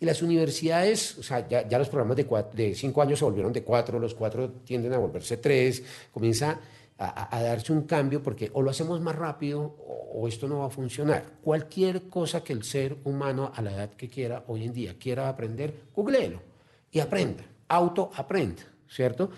Y 0.00 0.06
las 0.06 0.22
universidades, 0.22 1.18
o 1.18 1.22
sea, 1.22 1.46
ya, 1.46 1.68
ya 1.68 1.78
los 1.78 1.90
programas 1.90 2.16
de, 2.16 2.24
cuatro, 2.24 2.56
de 2.56 2.74
cinco 2.74 3.02
años 3.02 3.18
se 3.18 3.26
volvieron 3.26 3.52
de 3.52 3.62
cuatro, 3.62 3.98
los 3.98 4.14
cuatro 4.14 4.50
tienden 4.64 4.94
a 4.94 4.96
volverse 4.96 5.36
tres, 5.36 5.82
comienza 6.10 6.58
a, 7.00 7.42
darse 7.42 7.72
un 7.72 7.82
cambio 7.82 8.22
porque 8.22 8.50
o 8.52 8.60
lo 8.60 8.70
hacemos 8.70 9.00
más 9.00 9.16
rápido 9.16 9.74
o, 10.12 10.28
esto 10.28 10.46
no 10.46 10.58
va 10.60 10.66
a 10.66 10.70
funcionar. 10.70 11.24
Cualquier 11.42 12.08
cosa 12.08 12.44
que 12.44 12.52
el 12.52 12.62
ser 12.62 12.98
humano 13.04 13.52
a 13.54 13.62
la 13.62 13.72
edad 13.72 13.90
que 13.90 14.08
quiera 14.08 14.44
hoy 14.48 14.64
en 14.64 14.72
día 14.72 14.98
quiera 14.98 15.28
aprender, 15.28 15.72
googleelo 15.94 16.40
y 16.90 17.00
aprenda. 17.00 17.44
autoaprenda, 17.68 18.62
¿cierto? 18.88 19.30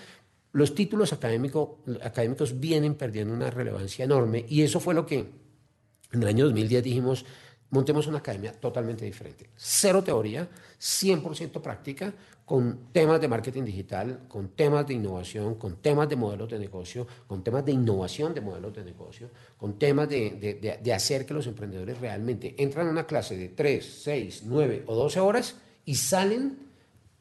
Los 0.52 0.74
títulos 0.74 1.12
académico, 1.12 1.78
académicos 2.02 2.58
vienen 2.58 2.94
perdiendo 2.94 3.32
una 3.32 3.50
relevancia 3.50 4.04
enorme 4.04 4.44
y 4.48 4.62
eso 4.62 4.80
fue 4.80 4.94
lo 4.94 5.06
que 5.06 5.18
en 5.18 6.22
el 6.22 6.28
año 6.28 6.44
2010 6.46 6.82
dijimos, 6.82 7.24
montemos 7.70 8.06
una 8.06 8.18
academia 8.18 8.52
totalmente 8.52 9.04
diferente. 9.04 9.50
Cero 9.56 10.02
teoría, 10.02 10.48
100% 10.78 11.60
práctica, 11.62 12.12
con 12.44 12.92
temas 12.92 13.20
de 13.20 13.28
marketing 13.28 13.64
digital, 13.64 14.24
con 14.28 14.48
temas 14.48 14.86
de 14.86 14.94
innovación, 14.94 15.54
con 15.54 15.76
temas 15.76 16.08
de 16.08 16.16
modelos 16.16 16.50
de 16.50 16.58
negocio, 16.58 17.06
con 17.26 17.42
temas 17.42 17.64
de 17.64 17.72
innovación 17.72 18.34
de 18.34 18.40
modelos 18.40 18.74
de 18.74 18.84
negocio, 18.84 19.30
con 19.56 19.78
temas 19.78 20.08
de, 20.08 20.78
de, 20.82 20.92
hacer 20.92 21.24
que 21.24 21.34
los 21.34 21.46
emprendedores 21.46 22.00
realmente 22.00 22.54
entran 22.58 22.88
a 22.88 22.90
una 22.90 23.06
clase 23.06 23.36
de 23.36 23.48
3, 23.50 24.00
6, 24.02 24.42
9 24.46 24.84
o 24.86 24.94
12 24.94 25.20
horas 25.20 25.56
y 25.84 25.94
salen 25.94 26.58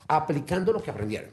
aplicando 0.07 0.73
lo 0.73 0.81
que 0.81 0.91
aprendieron. 0.91 1.29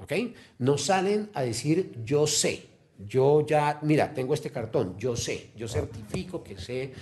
¿Ok? 0.00 0.12
No 0.58 0.78
salen 0.78 1.30
a 1.34 1.42
decir 1.42 1.92
yo 2.04 2.26
sé, 2.26 2.66
yo 2.98 3.44
ya, 3.46 3.78
mira, 3.82 4.12
tengo 4.14 4.32
este 4.32 4.50
cartón, 4.50 4.96
yo 4.98 5.16
sé, 5.16 5.50
yo 5.56 5.68
certifico 5.68 6.42
que 6.42 6.58
sé, 6.58 6.92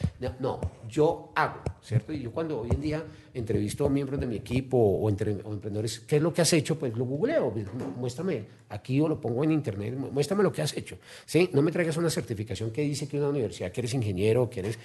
no, 0.40 0.60
yo 0.88 1.30
hago, 1.34 1.60
¿cierto? 1.82 2.12
Y 2.12 2.20
yo 2.20 2.32
cuando 2.32 2.60
hoy 2.60 2.70
en 2.72 2.80
día 2.80 3.04
entrevisto 3.32 3.86
a 3.86 3.88
miembros 3.88 4.18
de 4.18 4.26
mi 4.26 4.36
equipo 4.36 4.76
o, 4.76 5.08
entre, 5.08 5.32
emprendedores, 5.32 6.00
¿qué 6.00 6.16
es 6.16 6.22
lo 6.22 6.32
que 6.32 6.42
has 6.42 6.52
hecho? 6.52 6.78
Pues 6.78 6.96
lo 6.96 7.04
googleo, 7.04 7.52
pues, 7.52 7.66
muéstrame 7.96 8.44
aquí 8.70 9.00
o 9.00 9.08
lo 9.08 9.20
pongo 9.20 9.44
en 9.44 9.52
internet, 9.52 9.96
muéstrame 9.96 10.42
lo 10.42 10.52
que 10.52 10.62
has 10.62 10.76
hecho, 10.76 10.98
¿sí? 11.26 11.50
No 11.52 11.62
me 11.62 11.70
traigas 11.70 11.96
una 11.96 12.10
certificación 12.10 12.70
que 12.70 12.82
dice 12.82 13.06
que 13.06 13.18
una 13.18 13.28
universidad, 13.28 13.70
que 13.70 13.80
eres 13.80 13.94
ingeniero, 13.94 14.50
que 14.50 14.60
eres... 14.60 14.78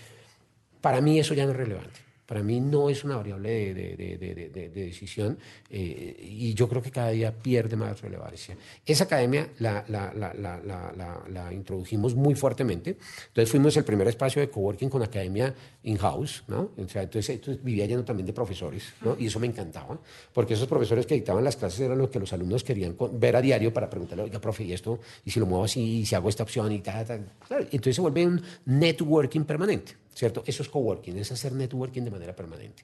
Para 0.82 1.02
mí 1.02 1.20
eso 1.20 1.34
ya 1.34 1.46
no 1.46 1.52
es 1.52 1.58
relevante 1.58 2.09
para 2.30 2.44
mí 2.44 2.60
no 2.60 2.92
es 2.92 3.04
una 3.04 3.18
variable 3.18 3.74
de, 3.74 4.72
decisión 4.72 5.36
eh, 5.68 6.16
y 6.22 6.54
yo 6.54 6.70
creo 6.70 6.80
que 6.80 6.92
cada 6.92 7.10
día 7.10 7.34
pierde 7.34 7.76
más 7.76 8.00
relevancia. 8.02 8.56
Esa 8.86 9.06
academia 9.06 9.50
la, 9.58 9.84
la, 9.88 11.52
introdujimos 11.52 12.14
muy 12.14 12.36
fuertemente, 12.36 12.98
entonces 13.30 13.50
fuimos 13.50 13.76
el 13.78 13.84
primer 13.84 14.08
espacio 14.10 14.44
de 14.44 14.50
coworking 14.52 14.92
con 14.92 15.02
academia 15.02 15.56
in-house, 15.82 16.44
¿no? 16.48 16.70
entonces, 16.78 17.64
vivía 17.64 17.88
lleno 17.88 18.06
también 18.06 18.28
de 18.28 18.34
profesores, 18.34 18.84
¿no? 19.02 19.16
y 19.18 19.26
eso 19.26 19.40
me 19.40 19.48
encantaba, 19.48 20.00
porque 20.32 20.54
esos 20.54 20.68
profesores 20.68 21.08
que 21.08 21.16
dictaban 21.16 21.44
las 21.44 21.56
clases 21.56 21.80
eran 21.80 21.98
los 21.98 22.12
que 22.12 22.20
los 22.20 22.32
alumnos 22.32 22.64
querían 22.64 22.96
ver 23.14 23.38
a 23.38 23.42
diario 23.42 23.74
para 23.74 23.90
preguntarle, 23.90 24.26
oiga, 24.26 24.40
profe, 24.40 24.66
¿y 24.66 24.74
esto? 24.74 25.00
¿Y 25.26 25.32
si 25.32 25.40
lo 25.40 25.48
muevo 25.48 25.64
así? 25.64 26.02
¿Y 26.02 26.06
si 26.06 26.14
hago 26.14 26.30
esta 26.30 26.44
opción? 26.44 26.72
Y 26.72 26.82
tal, 26.82 27.08
tal. 27.08 27.28
entonces 27.72 27.96
se 27.96 28.02
vuelve 28.02 28.28
un 28.28 28.40
networking 28.66 29.46
permanente. 29.46 29.94
¿Cierto? 30.20 30.44
Eso 30.46 30.64
es 30.64 30.70
coworking, 30.70 31.18
es 31.18 31.32
hacer 31.32 31.54
networking 31.54 32.02
de 32.02 32.12
manera 32.12 32.36
permanente. 32.36 32.84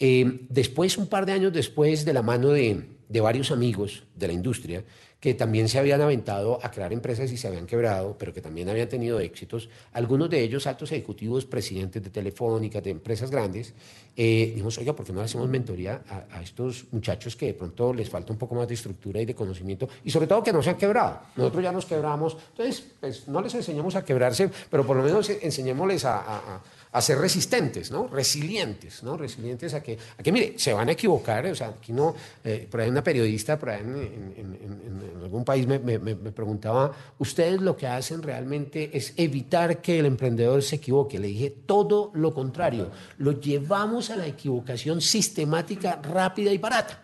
Eh, 0.00 0.40
después, 0.48 0.98
un 0.98 1.06
par 1.06 1.24
de 1.24 1.30
años 1.30 1.52
después, 1.52 2.04
de 2.04 2.12
la 2.12 2.22
mano 2.22 2.48
de, 2.48 2.88
de 3.08 3.20
varios 3.20 3.52
amigos 3.52 4.02
de 4.16 4.26
la 4.26 4.32
industria, 4.32 4.84
que 5.24 5.32
también 5.32 5.70
se 5.70 5.78
habían 5.78 6.02
aventado 6.02 6.58
a 6.62 6.70
crear 6.70 6.92
empresas 6.92 7.32
y 7.32 7.38
se 7.38 7.48
habían 7.48 7.64
quebrado, 7.64 8.14
pero 8.18 8.34
que 8.34 8.42
también 8.42 8.68
habían 8.68 8.90
tenido 8.90 9.20
éxitos, 9.20 9.70
algunos 9.94 10.28
de 10.28 10.42
ellos 10.42 10.66
altos 10.66 10.92
ejecutivos, 10.92 11.46
presidentes 11.46 12.02
de 12.02 12.10
Telefónica, 12.10 12.82
de 12.82 12.90
empresas 12.90 13.30
grandes, 13.30 13.72
eh, 14.14 14.50
dijimos, 14.50 14.76
oiga, 14.76 14.94
¿por 14.94 15.06
qué 15.06 15.14
no 15.14 15.22
hacemos 15.22 15.48
mentoría 15.48 16.02
a, 16.30 16.42
estos 16.42 16.84
muchachos 16.92 17.36
que 17.36 17.46
de 17.46 17.54
pronto 17.54 17.94
les 17.94 18.10
falta 18.10 18.34
un 18.34 18.38
poco 18.38 18.54
más 18.54 18.68
de 18.68 18.74
estructura 18.74 19.18
y 19.18 19.24
de 19.24 19.34
conocimiento 19.34 19.88
y 20.04 20.10
sobre 20.10 20.26
todo 20.26 20.42
que 20.42 20.52
no 20.52 20.62
se 20.62 20.68
han 20.68 20.76
quebrado? 20.76 21.20
Nosotros 21.36 21.62
ya 21.62 21.72
nos 21.72 21.86
quebramos, 21.86 22.36
entonces 22.50 22.84
pues, 23.00 23.26
no 23.26 23.40
les 23.40 23.54
enseñamos 23.54 23.96
a 23.96 24.04
quebrarse, 24.04 24.50
pero 24.68 24.84
por 24.84 24.94
lo 24.94 25.02
menos 25.02 25.30
enseñémosles 25.30 26.04
a 26.04 26.60
ser 27.00 27.18
resistentes, 27.18 27.90
¿no? 27.90 28.06
Resilientes, 28.06 29.02
¿no? 29.02 29.16
Resilientes 29.16 29.74
a 29.74 29.82
que, 29.82 29.98
a 30.16 30.22
que 30.22 30.30
mire, 30.30 30.54
se 30.58 30.72
van 30.72 30.88
a 30.88 30.92
equivocar, 30.92 31.44
o 31.46 31.54
sea, 31.54 31.68
aquí 31.68 31.92
no, 31.92 32.14
eh, 32.44 32.68
por 32.70 32.80
ahí 32.80 32.88
una 32.88 33.02
periodista, 33.02 33.58
por 33.58 33.70
ahí 33.70 33.80
en, 33.80 35.20
algún 35.22 35.44
país 35.44 35.66
me, 35.66 35.78
me, 35.78 36.14
preguntaba, 36.14 36.92
ustedes 37.18 37.60
lo 37.60 37.76
que 37.76 37.88
hacen 37.88 38.22
realmente 38.22 38.96
es 38.96 39.12
evitar 39.16 39.80
que 39.80 39.98
el 39.98 40.06
emprendedor 40.06 40.62
se 40.62 40.76
equivoque. 40.76 41.18
Le 41.18 41.28
dije, 41.28 41.50
todo 41.50 42.12
lo 42.14 42.32
contrario, 42.32 42.90
lo 43.18 43.40
llevamos 43.40 44.10
a 44.10 44.16
la 44.16 44.26
equivocación 44.26 45.00
sistemática, 45.00 46.00
rápida 46.02 46.52
y 46.52 46.58
barata, 46.58 47.02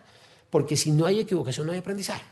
porque 0.49 0.77
si 0.77 0.91
no 0.91 1.05
hay 1.05 1.19
equivocación 1.19 1.67
no 1.67 1.73
hay 1.73 1.79
aprendizaje. 1.79 2.23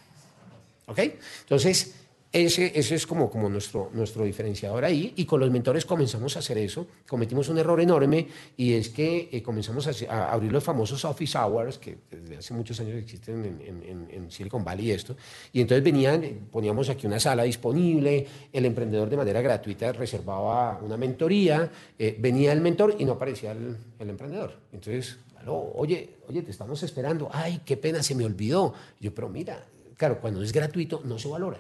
¿Ok? 0.85 0.99
Entonces, 1.41 1.98
ese, 2.31 2.77
ese, 2.77 2.93
es 2.93 3.07
como, 3.07 3.27
como 3.27 3.49
nuestro, 3.49 3.89
nuestro 3.91 4.23
diferenciador 4.23 4.85
ahí 4.85 5.13
y 5.15 5.25
con 5.25 5.39
los 5.39 5.49
mentores 5.49 5.83
comenzamos 5.83 6.35
a 6.35 6.39
hacer 6.39 6.59
eso. 6.59 6.85
Cometimos 7.07 7.49
un 7.49 7.57
error 7.57 7.81
enorme 7.81 8.27
y 8.55 8.73
es 8.73 8.89
que 8.89 9.29
eh, 9.31 9.41
comenzamos 9.41 9.87
a, 9.87 10.31
abrir 10.31 10.51
los 10.51 10.63
famosos 10.63 11.03
office 11.05 11.35
hours 11.35 11.79
que 11.79 11.97
desde 12.11 12.37
hace 12.37 12.53
muchos 12.53 12.79
años 12.81 12.97
existen 12.97 13.43
en, 13.45 14.07
en, 14.11 14.31
Silicon 14.31 14.63
Valley 14.63 14.89
y 14.89 14.91
esto. 14.91 15.17
Y 15.51 15.61
entonces 15.61 15.83
venían, 15.83 16.47
poníamos 16.51 16.89
aquí 16.89 17.07
una 17.07 17.19
sala 17.19 17.43
disponible, 17.43 18.27
el 18.53 18.63
emprendedor 18.63 19.09
de 19.09 19.17
manera 19.17 19.41
gratuita 19.41 19.91
reservaba 19.91 20.79
una 20.83 20.97
mentoría, 20.97 21.71
eh, 21.97 22.15
venía 22.19 22.53
el 22.53 22.61
mentor 22.61 22.95
y 22.99 23.05
no 23.05 23.13
aparecía 23.13 23.53
el, 23.53 23.75
el 23.97 24.09
emprendedor. 24.09 24.53
Entonces, 24.71 25.17
oye, 25.47 26.17
oye, 26.27 26.43
te 26.43 26.51
estamos 26.51 26.83
esperando. 26.83 27.27
Ay, 27.33 27.61
qué 27.65 27.75
pena, 27.75 28.03
se 28.03 28.13
me 28.13 28.23
olvidó. 28.23 28.75
Yo, 28.99 29.15
pero 29.15 29.29
mira, 29.29 29.65
claro, 29.97 30.21
cuando 30.21 30.43
es 30.43 30.53
gratuito 30.53 31.01
no 31.03 31.17
se 31.17 31.27
valora 31.27 31.59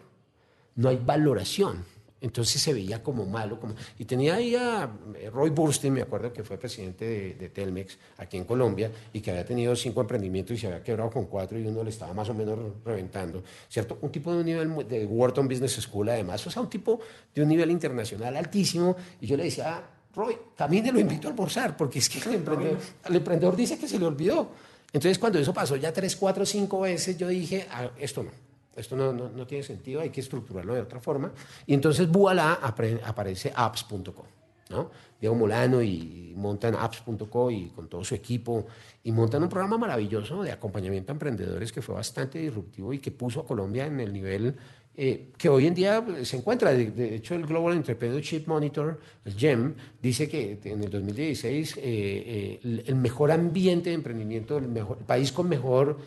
no 0.75 0.89
hay 0.89 0.99
valoración. 1.03 1.85
Entonces 2.21 2.61
se 2.61 2.73
veía 2.73 3.01
como 3.01 3.25
malo. 3.25 3.59
Como... 3.59 3.75
Y 3.97 4.05
tenía 4.05 4.35
ahí 4.35 4.55
a 4.55 4.89
eh, 5.15 5.29
Roy 5.29 5.49
Burstein, 5.51 5.93
me 5.93 6.01
acuerdo 6.01 6.33
que 6.33 6.43
fue 6.43 6.57
presidente 6.57 7.35
de, 7.37 7.49
Telmex 7.49 7.97
aquí 8.17 8.37
en 8.37 8.43
Colombia 8.43 8.91
y 9.13 9.21
que 9.21 9.31
había 9.31 9.45
tenido 9.45 9.75
cinco 9.75 10.01
emprendimientos 10.01 10.57
y 10.57 10.59
se 10.59 10.67
había 10.67 10.83
quebrado 10.83 11.09
con 11.09 11.25
cuatro 11.25 11.57
y 11.57 11.65
uno 11.65 11.83
le 11.83 11.89
estaba 11.89 12.13
más 12.13 12.29
o 12.29 12.33
menos 12.33 12.59
reventando. 12.83 13.43
¿Cierto? 13.69 13.97
Un 14.01 14.11
tipo 14.11 14.33
de 14.33 14.39
un 14.39 14.45
nivel 14.45 14.87
de 14.87 15.05
Wharton 15.05 15.47
Business 15.47 15.79
School 15.81 16.09
además, 16.09 16.45
o 16.45 16.51
sea, 16.51 16.61
un 16.61 16.69
tipo 16.69 16.99
de 17.33 17.41
un 17.41 17.47
nivel 17.47 17.71
internacional 17.71 18.35
altísimo. 18.35 18.95
Y 19.21 19.27
yo 19.27 19.37
le 19.37 19.45
decía, 19.45 19.77
ah, 19.77 19.89
Roy, 20.13 20.35
también 20.55 20.93
lo 20.93 20.99
invito 20.99 21.27
a 21.27 21.31
almorzar 21.31 21.77
porque 21.77 21.99
es 21.99 22.09
que 22.09 22.27
el 22.27 22.35
emprendedor, 22.35 22.77
el 23.05 23.15
emprendedor 23.15 23.55
dice 23.55 23.77
que 23.77 23.87
se 23.87 23.97
le 23.97 24.05
olvidó. 24.05 24.49
Entonces 24.91 25.19
cuando 25.19 25.39
eso 25.39 25.53
pasó 25.53 25.77
ya 25.77 25.93
tres, 25.93 26.17
cuatro, 26.17 26.45
cinco 26.45 26.81
veces, 26.81 27.17
yo 27.17 27.29
dije, 27.29 27.65
ah, 27.71 27.91
esto 27.97 28.23
no 28.23 28.48
esto 28.75 28.95
no, 28.95 29.11
no, 29.11 29.47
tiene 29.47 29.63
sentido, 29.63 30.01
hay 30.01 30.09
que 30.09 30.21
estructurarlo 30.21 30.73
de 30.73 30.81
otra 30.81 30.99
forma. 30.99 31.31
Y 31.65 31.73
entonces, 31.73 32.09
voilà, 32.09 32.53
aparece 32.53 33.51
apps.com. 33.55 34.25
¿no? 34.69 34.91
Diego 35.19 35.35
Molano 35.35 35.81
y 35.81 36.33
montan 36.35 36.75
apps.co 36.75 37.51
y 37.51 37.69
con 37.69 37.89
todo 37.89 38.03
su 38.03 38.15
equipo 38.15 38.67
y 39.03 39.11
montan 39.11 39.43
un 39.43 39.49
programa 39.49 39.77
maravilloso 39.77 40.43
de 40.43 40.51
acompañamiento 40.51 41.11
a 41.11 41.13
emprendedores 41.13 41.71
que 41.71 41.81
fue 41.81 41.95
bastante 41.95 42.39
disruptivo 42.39 42.93
y 42.93 42.99
que 42.99 43.11
puso 43.11 43.41
a 43.41 43.45
Colombia 43.45 43.87
en 43.87 43.99
el 43.99 44.13
nivel 44.13 44.55
eh, 45.01 45.29
que 45.37 45.47
hoy 45.47 45.65
en 45.65 45.73
día 45.73 46.05
se 46.23 46.37
encuentra. 46.37 46.73
De, 46.73 47.15
hecho, 47.15 47.33
el 47.33 47.45
Global 47.45 47.73
Entrepreneurship 47.75 48.43
Monitor, 48.47 48.99
el 49.23 49.33
GEM, 49.33 49.73
dice 50.01 50.27
que 50.27 50.59
en 50.63 50.83
el 50.83 50.89
2016 50.89 51.77
eh, 51.77 51.81
eh, 51.83 52.83
el, 52.85 52.95
mejor 52.95 53.31
ambiente 53.31 53.91
de 53.91 53.95
emprendimiento, 53.95 54.57
el, 54.57 54.67
mejor, 54.67 54.97
el 54.99 55.05
país 55.05 55.31
con 55.31 55.47
mejor 55.47 55.97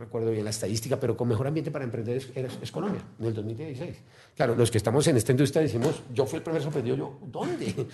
recuerdo 0.00 0.30
bien 0.30 0.44
la 0.44 0.50
estadística, 0.50 0.98
pero 0.98 1.16
con 1.16 1.28
mejor 1.28 1.46
ambiente 1.46 1.70
para 1.70 1.84
emprender 1.84 2.16
es, 2.16 2.70
Colombia, 2.72 3.02
en 3.18 3.26
el 3.26 3.34
2016. 3.34 3.96
Claro, 4.34 4.54
los 4.54 4.70
que 4.70 4.78
estamos 4.78 5.06
en 5.06 5.16
esta 5.16 5.32
industria 5.32 5.62
decimos, 5.62 6.02
yo 6.12 6.26
fui 6.26 6.38
el 6.38 6.42
primer 6.42 6.62
sorprendido, 6.62 6.96
yo, 6.96 7.18
¿dónde? 7.26 7.86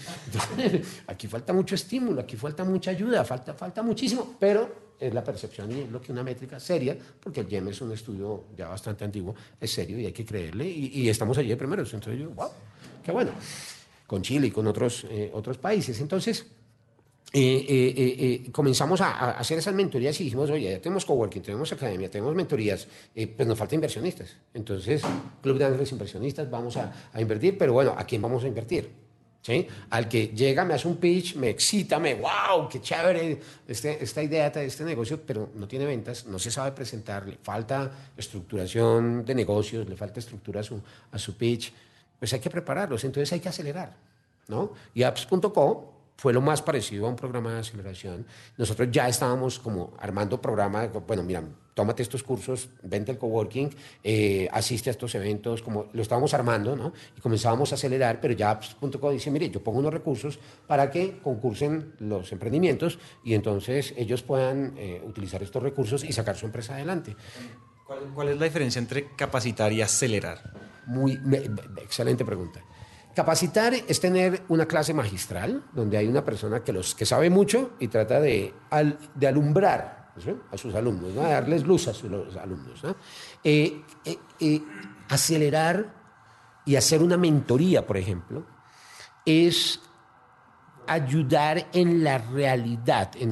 aquí 1.08 1.26
falta 1.26 1.52
mucho 1.52 1.74
estímulo, 1.74 2.22
aquí 2.22 2.36
falta 2.36 2.64
mucha 2.64 2.92
ayuda, 2.92 3.24
falta, 3.24 3.52
falta 3.54 3.82
muchísimo, 3.82 4.36
pero 4.38 4.86
es 4.98 5.12
la 5.12 5.22
percepción 5.22 5.70
y 5.72 5.80
es 5.80 5.90
lo 5.90 6.00
que 6.00 6.12
una 6.12 6.22
métrica 6.22 6.58
seria, 6.58 6.96
porque 7.20 7.40
el 7.40 7.48
GEM 7.48 7.68
es 7.68 7.80
un 7.80 7.92
estudio 7.92 8.44
ya 8.56 8.68
bastante 8.68 9.04
antiguo, 9.04 9.34
es 9.60 9.70
serio 9.70 9.98
y 9.98 10.06
hay 10.06 10.12
que 10.12 10.24
creerle, 10.24 10.66
y, 10.68 11.08
estamos 11.08 11.36
allí 11.36 11.48
de 11.48 11.56
primeros, 11.56 11.92
entonces 11.92 12.22
yo, 12.22 12.30
wow, 12.30 12.48
qué 13.04 13.12
bueno, 13.12 13.32
con 14.06 14.22
Chile 14.22 14.46
y 14.46 14.50
con 14.50 14.66
otros, 14.66 15.04
eh, 15.10 15.30
otros 15.34 15.58
países. 15.58 16.00
Entonces, 16.00 16.46
eh, 17.32 17.66
eh, 17.68 18.44
eh, 18.46 18.52
comenzamos 18.52 19.00
a, 19.00 19.32
hacer 19.32 19.58
esas 19.58 19.74
mentorías 19.74 20.18
y 20.20 20.24
dijimos, 20.24 20.48
oye, 20.48 20.70
ya 20.70 20.80
tenemos 20.80 21.04
coworking, 21.04 21.42
tenemos 21.42 21.70
academia, 21.72 22.08
tenemos 22.10 22.34
mentorías, 22.34 22.86
pues 23.14 23.46
nos 23.46 23.58
falta 23.58 23.74
inversionistas. 23.74 24.36
Entonces, 24.54 25.02
Club 25.42 25.58
de 25.58 25.64
Ángeles 25.64 25.90
Inversionistas, 25.92 26.48
vamos 26.48 26.76
a, 26.76 26.92
invertir, 27.18 27.58
pero 27.58 27.72
bueno, 27.72 27.94
¿a 27.96 28.04
quién 28.04 28.22
vamos 28.22 28.44
a 28.44 28.46
invertir? 28.46 28.90
¿Sí? 29.42 29.66
Al 29.90 30.08
que 30.08 30.28
llega, 30.28 30.64
me 30.64 30.74
hace 30.74 30.88
un 30.88 30.96
pitch, 30.96 31.36
me 31.36 31.50
excita, 31.50 32.00
me, 32.00 32.14
wow, 32.14 32.68
qué 32.68 32.80
chévere 32.80 33.38
este, 33.68 34.02
esta 34.02 34.20
idea 34.20 34.50
de 34.50 34.64
este 34.64 34.82
negocio, 34.82 35.20
pero 35.24 35.50
no 35.54 35.68
tiene 35.68 35.84
ventas, 35.84 36.26
no 36.26 36.38
se 36.38 36.50
sabe 36.50 36.72
presentar, 36.72 37.28
le 37.28 37.36
falta 37.40 37.92
estructuración 38.16 39.24
de 39.24 39.34
negocios, 39.36 39.88
le 39.88 39.96
falta 39.96 40.18
estructura 40.18 40.60
a 40.60 40.64
su, 40.64 40.80
a 41.12 41.18
su 41.18 41.36
pitch, 41.36 41.72
pues 42.18 42.32
hay 42.32 42.40
que 42.40 42.50
prepararlos, 42.50 43.04
entonces 43.04 43.32
hay 43.34 43.40
que 43.40 43.48
acelerar, 43.48 43.94
¿no? 44.48 44.72
Y 44.94 45.04
apps.co 45.04 45.95
fue 46.16 46.32
lo 46.32 46.40
más 46.40 46.62
parecido 46.62 47.06
a 47.06 47.10
un 47.10 47.16
programa 47.16 47.52
de 47.54 47.60
aceleración. 47.60 48.26
Nosotros 48.56 48.88
ya 48.90 49.08
estábamos 49.08 49.58
como 49.58 49.94
armando 49.98 50.40
programas, 50.40 50.90
bueno, 51.06 51.22
mira, 51.22 51.42
tómate 51.74 52.02
estos 52.02 52.22
cursos, 52.22 52.70
vente 52.82 53.10
al 53.12 53.18
coworking, 53.18 53.68
eh, 54.02 54.48
asiste 54.50 54.88
a 54.88 54.92
estos 54.92 55.14
eventos, 55.14 55.62
como 55.62 55.88
lo 55.92 56.00
estábamos 56.00 56.32
armando, 56.32 56.74
¿no? 56.74 56.94
Y 57.16 57.20
comenzábamos 57.20 57.70
a 57.72 57.74
acelerar, 57.74 58.18
pero 58.18 58.32
ya 58.32 58.50
apps.co 58.50 59.10
dice, 59.10 59.30
mire, 59.30 59.50
yo 59.50 59.62
pongo 59.62 59.80
unos 59.80 59.92
recursos 59.92 60.38
para 60.66 60.90
que 60.90 61.18
concursen 61.18 61.92
los 61.98 62.32
emprendimientos 62.32 62.98
y 63.22 63.34
entonces 63.34 63.92
ellos 63.98 64.22
puedan 64.22 64.72
eh, 64.78 65.02
utilizar 65.04 65.42
estos 65.42 65.62
recursos 65.62 66.02
y 66.02 66.14
sacar 66.14 66.34
su 66.34 66.46
empresa 66.46 66.74
adelante. 66.74 67.14
¿Cuál, 68.14 68.30
es 68.30 68.38
la 68.38 68.46
diferencia 68.46 68.78
entre 68.78 69.14
capacitar 69.14 69.70
y 69.72 69.82
acelerar? 69.82 70.54
Muy, 70.86 71.20
excelente 71.82 72.24
pregunta. 72.24 72.64
Capacitar 73.16 73.72
es 73.72 73.98
tener 73.98 74.42
una 74.48 74.66
clase 74.66 74.92
magistral 74.92 75.64
donde 75.72 75.96
hay 75.96 76.06
una 76.06 76.22
persona 76.22 76.62
que, 76.62 76.70
los, 76.70 76.94
que 76.94 77.06
sabe 77.06 77.30
mucho 77.30 77.70
y 77.80 77.88
trata 77.88 78.20
de, 78.20 78.52
de 79.14 79.26
alumbrar 79.26 80.12
a 80.52 80.58
sus 80.58 80.74
alumnos, 80.74 81.14
¿no? 81.14 81.22
darles 81.22 81.64
luz 81.64 81.88
a 81.88 81.94
sus 81.94 82.36
alumnos. 82.36 82.82
Eh, 83.42 83.80
eh, 84.04 84.18
eh, 84.38 84.60
acelerar 85.08 85.94
y 86.66 86.76
hacer 86.76 87.02
una 87.02 87.16
mentoría, 87.16 87.86
por 87.86 87.96
ejemplo, 87.96 88.44
es 89.24 89.80
ayudar 90.86 91.68
en 91.72 92.04
la 92.04 92.18
realidad, 92.18 93.12
en 93.18 93.30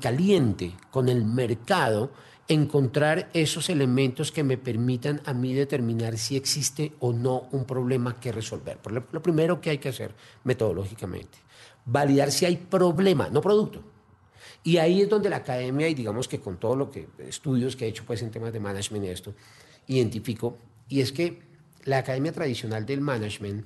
caliente 0.00 0.76
con 0.92 1.08
el 1.08 1.24
mercado, 1.24 2.12
encontrar 2.50 3.30
esos 3.32 3.70
elementos 3.70 4.32
que 4.32 4.42
me 4.42 4.58
permitan 4.58 5.22
a 5.24 5.32
mí 5.32 5.54
determinar 5.54 6.18
si 6.18 6.36
existe 6.36 6.92
o 6.98 7.12
no 7.12 7.48
un 7.52 7.64
problema 7.64 8.18
que 8.18 8.32
resolver. 8.32 8.76
Lo 9.12 9.22
primero 9.22 9.60
que 9.60 9.70
hay 9.70 9.78
que 9.78 9.90
hacer 9.90 10.12
metodológicamente, 10.42 11.38
validar 11.84 12.32
si 12.32 12.46
hay 12.46 12.56
problema, 12.56 13.30
no 13.30 13.40
producto. 13.40 13.84
Y 14.64 14.78
ahí 14.78 15.00
es 15.00 15.08
donde 15.08 15.30
la 15.30 15.36
academia, 15.36 15.88
y 15.88 15.94
digamos 15.94 16.26
que 16.26 16.40
con 16.40 16.58
todo 16.58 16.74
lo 16.74 16.90
que 16.90 17.06
estudios 17.20 17.76
que 17.76 17.84
he 17.84 17.88
hecho 17.88 18.02
pues 18.04 18.20
en 18.20 18.32
temas 18.32 18.52
de 18.52 18.58
management 18.58 19.04
esto, 19.04 19.32
identifico, 19.86 20.58
y 20.88 21.02
es 21.02 21.12
que 21.12 21.38
la 21.84 21.98
academia 21.98 22.32
tradicional 22.32 22.84
del 22.84 23.00
management 23.00 23.64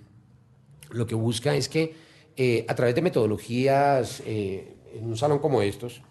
lo 0.90 1.06
que 1.06 1.14
busca 1.14 1.56
es 1.56 1.70
que 1.70 1.94
eh, 2.36 2.66
a 2.68 2.74
través 2.74 2.94
de 2.94 3.00
metodologías 3.00 4.22
eh, 4.26 4.76
en 4.94 5.06
un 5.06 5.16
salón 5.16 5.38
como 5.38 5.62
estos, 5.62 6.02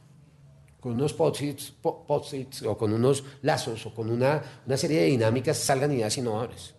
con 0.83 0.91
unos 0.91 1.13
post-its 1.13 2.61
o 2.67 2.77
con 2.77 2.91
unos 2.91 3.23
lazos 3.41 3.85
o 3.85 3.93
con 3.93 4.09
una, 4.11 4.43
una, 4.67 4.75
serie 4.75 4.99
de 4.99 5.05
dinámicas 5.05 5.57
salgan 5.57 5.93
ideas 5.93 6.17
innovadoras. 6.17 6.75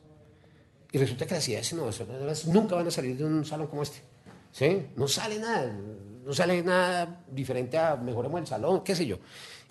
Y 0.93 0.99
resulta 0.99 1.25
que 1.27 1.35
las 1.35 1.49
ideas 1.49 1.73
innovadoras 1.73 2.47
nunca 2.47 2.75
van 2.75 2.87
a 2.87 2.91
salir 2.91 3.17
de 3.17 3.25
un 3.25 3.47
salón 3.47 3.67
como 3.67 3.83
este. 3.83 4.03
¿sí? 4.53 4.89
No 4.95 5.09
sale 5.09 5.39
nada, 5.39 5.75
no 6.23 6.35
sale 6.35 6.63
nada 6.63 7.25
diferente 7.31 7.79
a 7.79 7.97
mejoremos 7.97 8.41
el 8.43 8.47
salón, 8.47 8.85
qué 8.85 8.95
sé 8.95 9.07
yo. 9.07 9.17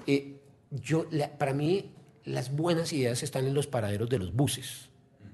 Eh, 0.08 0.42
yo 0.72 1.06
para 1.38 1.54
mí, 1.54 1.94
las 2.26 2.56
buenas 2.56 2.92
ideas 2.92 3.22
están 3.22 3.46
en 3.46 3.54
los 3.54 3.68
paraderos 3.68 4.10
de 4.10 4.18
los 4.18 4.34
buses. 4.34 4.90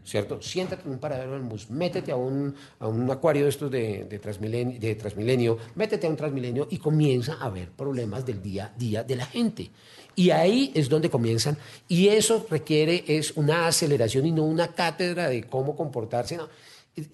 ¿Cierto? 0.10 0.41
Siéntate 0.41 0.84
en 0.86 0.91
un 0.91 0.99
paradero 0.99 1.34
del 1.34 1.43
bus, 1.43 1.70
métete 1.70 2.12
a 2.12 2.16
un, 2.16 2.55
a 2.80 2.88
un 2.88 3.10
acuario 3.12 3.43
de 3.43 3.49
estos 3.49 3.70
de, 3.70 4.05
de, 4.05 4.95
transmilenio, 4.95 5.57
métete 5.76 6.07
a 6.07 6.10
un 6.10 6.16
Transmilenio 6.16 6.68
y 6.70 6.78
comienza 6.78 7.34
a 7.39 7.49
ver 7.49 7.70
problemas 7.70 8.26
del 8.26 8.41
día 8.41 8.72
a 8.76 8.78
día 8.78 9.03
de 9.03 9.16
la 9.16 9.26
gente. 9.26 9.70
Y 10.16 10.32
ahí 10.32 10.72
es 10.74 10.89
donde 10.89 11.10
comienzan, 11.10 11.57
y 11.88 12.07
eso 12.10 12.45
requiere 12.49 13.05
es 13.07 13.38
una 13.38 13.68
aceleración 13.68 14.26
y 14.26 14.32
no 14.32 14.43
una 14.43 14.70
cátedra 14.70 15.30
de 15.30 15.43
cómo 15.43 15.76
comportarse, 15.76 16.36
no. 16.36 16.49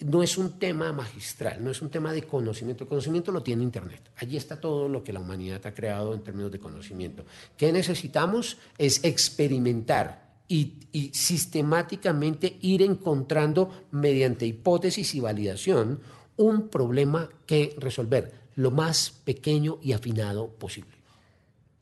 No 0.04 0.24
es 0.24 0.40
un 0.40 0.58
tema 0.58 0.92
magistral, 0.94 1.64
no 1.64 1.70
es 1.70 1.80
un 1.82 1.92
tema 1.92 2.12
de 2.12 2.24
conocimiento. 2.24 2.86
El 2.86 2.88
conocimiento 2.88 3.32
lo 3.32 3.44
tiene 3.44 3.62
Internet. 3.62 4.10
Allí 4.16 4.36
está 4.36 4.60
todo 4.60 4.90
lo 4.90 5.04
que 5.04 5.14
la 5.14 5.20
humanidad 5.20 5.62
ha 5.68 5.74
creado 5.76 6.16
en 6.16 6.24
términos 6.24 6.52
de 6.52 6.60
conocimiento. 6.60 7.24
¿Qué 7.56 7.72
necesitamos? 7.72 8.58
Es 8.80 9.04
experimentar, 9.04 10.25
y, 10.48 10.74
sistemáticamente 11.14 12.58
ir 12.62 12.82
encontrando 12.82 13.88
mediante 13.92 14.46
hipótesis 14.46 15.14
y 15.16 15.20
validación 15.20 16.00
un 16.38 16.70
problema 16.70 17.30
que 17.46 17.76
resolver 17.78 18.32
lo 18.56 18.72
más 18.72 19.10
pequeño 19.10 19.78
y 19.82 19.92
afinado 19.92 20.48
posible. 20.48 20.96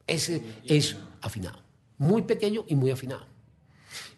Ese 0.08 0.42
es 0.66 0.98
afinado, 1.22 1.60
muy 2.00 2.24
pequeño 2.24 2.66
y 2.68 2.76
muy 2.76 2.90
afinado. 2.90 3.26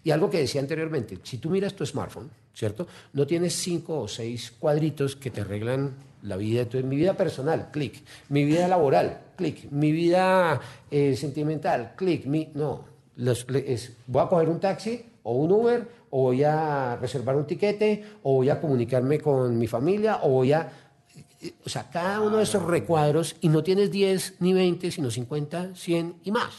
Y 0.04 0.12
algo 0.12 0.30
que 0.30 0.40
decía 0.40 0.62
anteriormente, 0.62 1.20
si 1.24 1.40
tú 1.40 1.50
miras 1.50 1.76
tu 1.76 1.86
smartphone, 1.86 2.32
¿cierto? 2.54 2.88
No 3.14 3.28
tienes 3.28 3.54
cinco 3.54 4.00
o 4.00 4.08
seis 4.08 4.52
cuadritos 4.58 5.16
que 5.16 5.30
te 5.30 5.42
arreglan 5.42 5.96
la 6.22 6.38
vida. 6.38 6.62
Entonces, 6.62 6.86
mi 6.86 6.96
vida 6.96 7.16
personal, 7.16 7.70
clic. 7.72 8.04
Mi 8.30 8.46
vida 8.46 8.68
laboral, 8.68 9.22
clic. 9.36 9.70
Mi 9.72 9.92
vida 9.92 10.60
eh, 10.90 11.16
sentimental, 11.16 11.94
clic. 11.96 12.26
Mi... 12.26 12.50
No, 12.54 12.95
voy 13.18 14.22
a 14.22 14.28
coger 14.28 14.50
un 14.50 14.60
taxi 14.60 15.06
o 15.24 15.34
un 15.34 15.52
Uber, 15.52 15.88
o 16.12 16.22
voy 16.22 16.44
a 16.44 16.98
reservar 16.98 17.36
un 17.36 17.48
tiquete, 17.48 18.04
o 18.24 18.36
voy 18.36 18.50
a 18.50 18.62
comunicarme 18.62 19.20
con 19.20 19.58
mi 19.58 19.68
familia, 19.68 20.20
o 20.22 20.30
voy 20.30 20.54
a... 20.54 20.72
O 21.66 21.70
sea, 21.70 21.90
cada 21.90 22.22
uno 22.22 22.38
de 22.38 22.44
esos 22.44 22.64
recuadros, 22.64 23.36
y 23.42 23.50
no 23.50 23.64
tienes 23.64 23.92
10 23.92 24.36
ni 24.40 24.54
20, 24.54 24.92
sino 24.92 25.10
50, 25.10 25.76
100 25.76 26.16
y 26.24 26.32
más. 26.32 26.54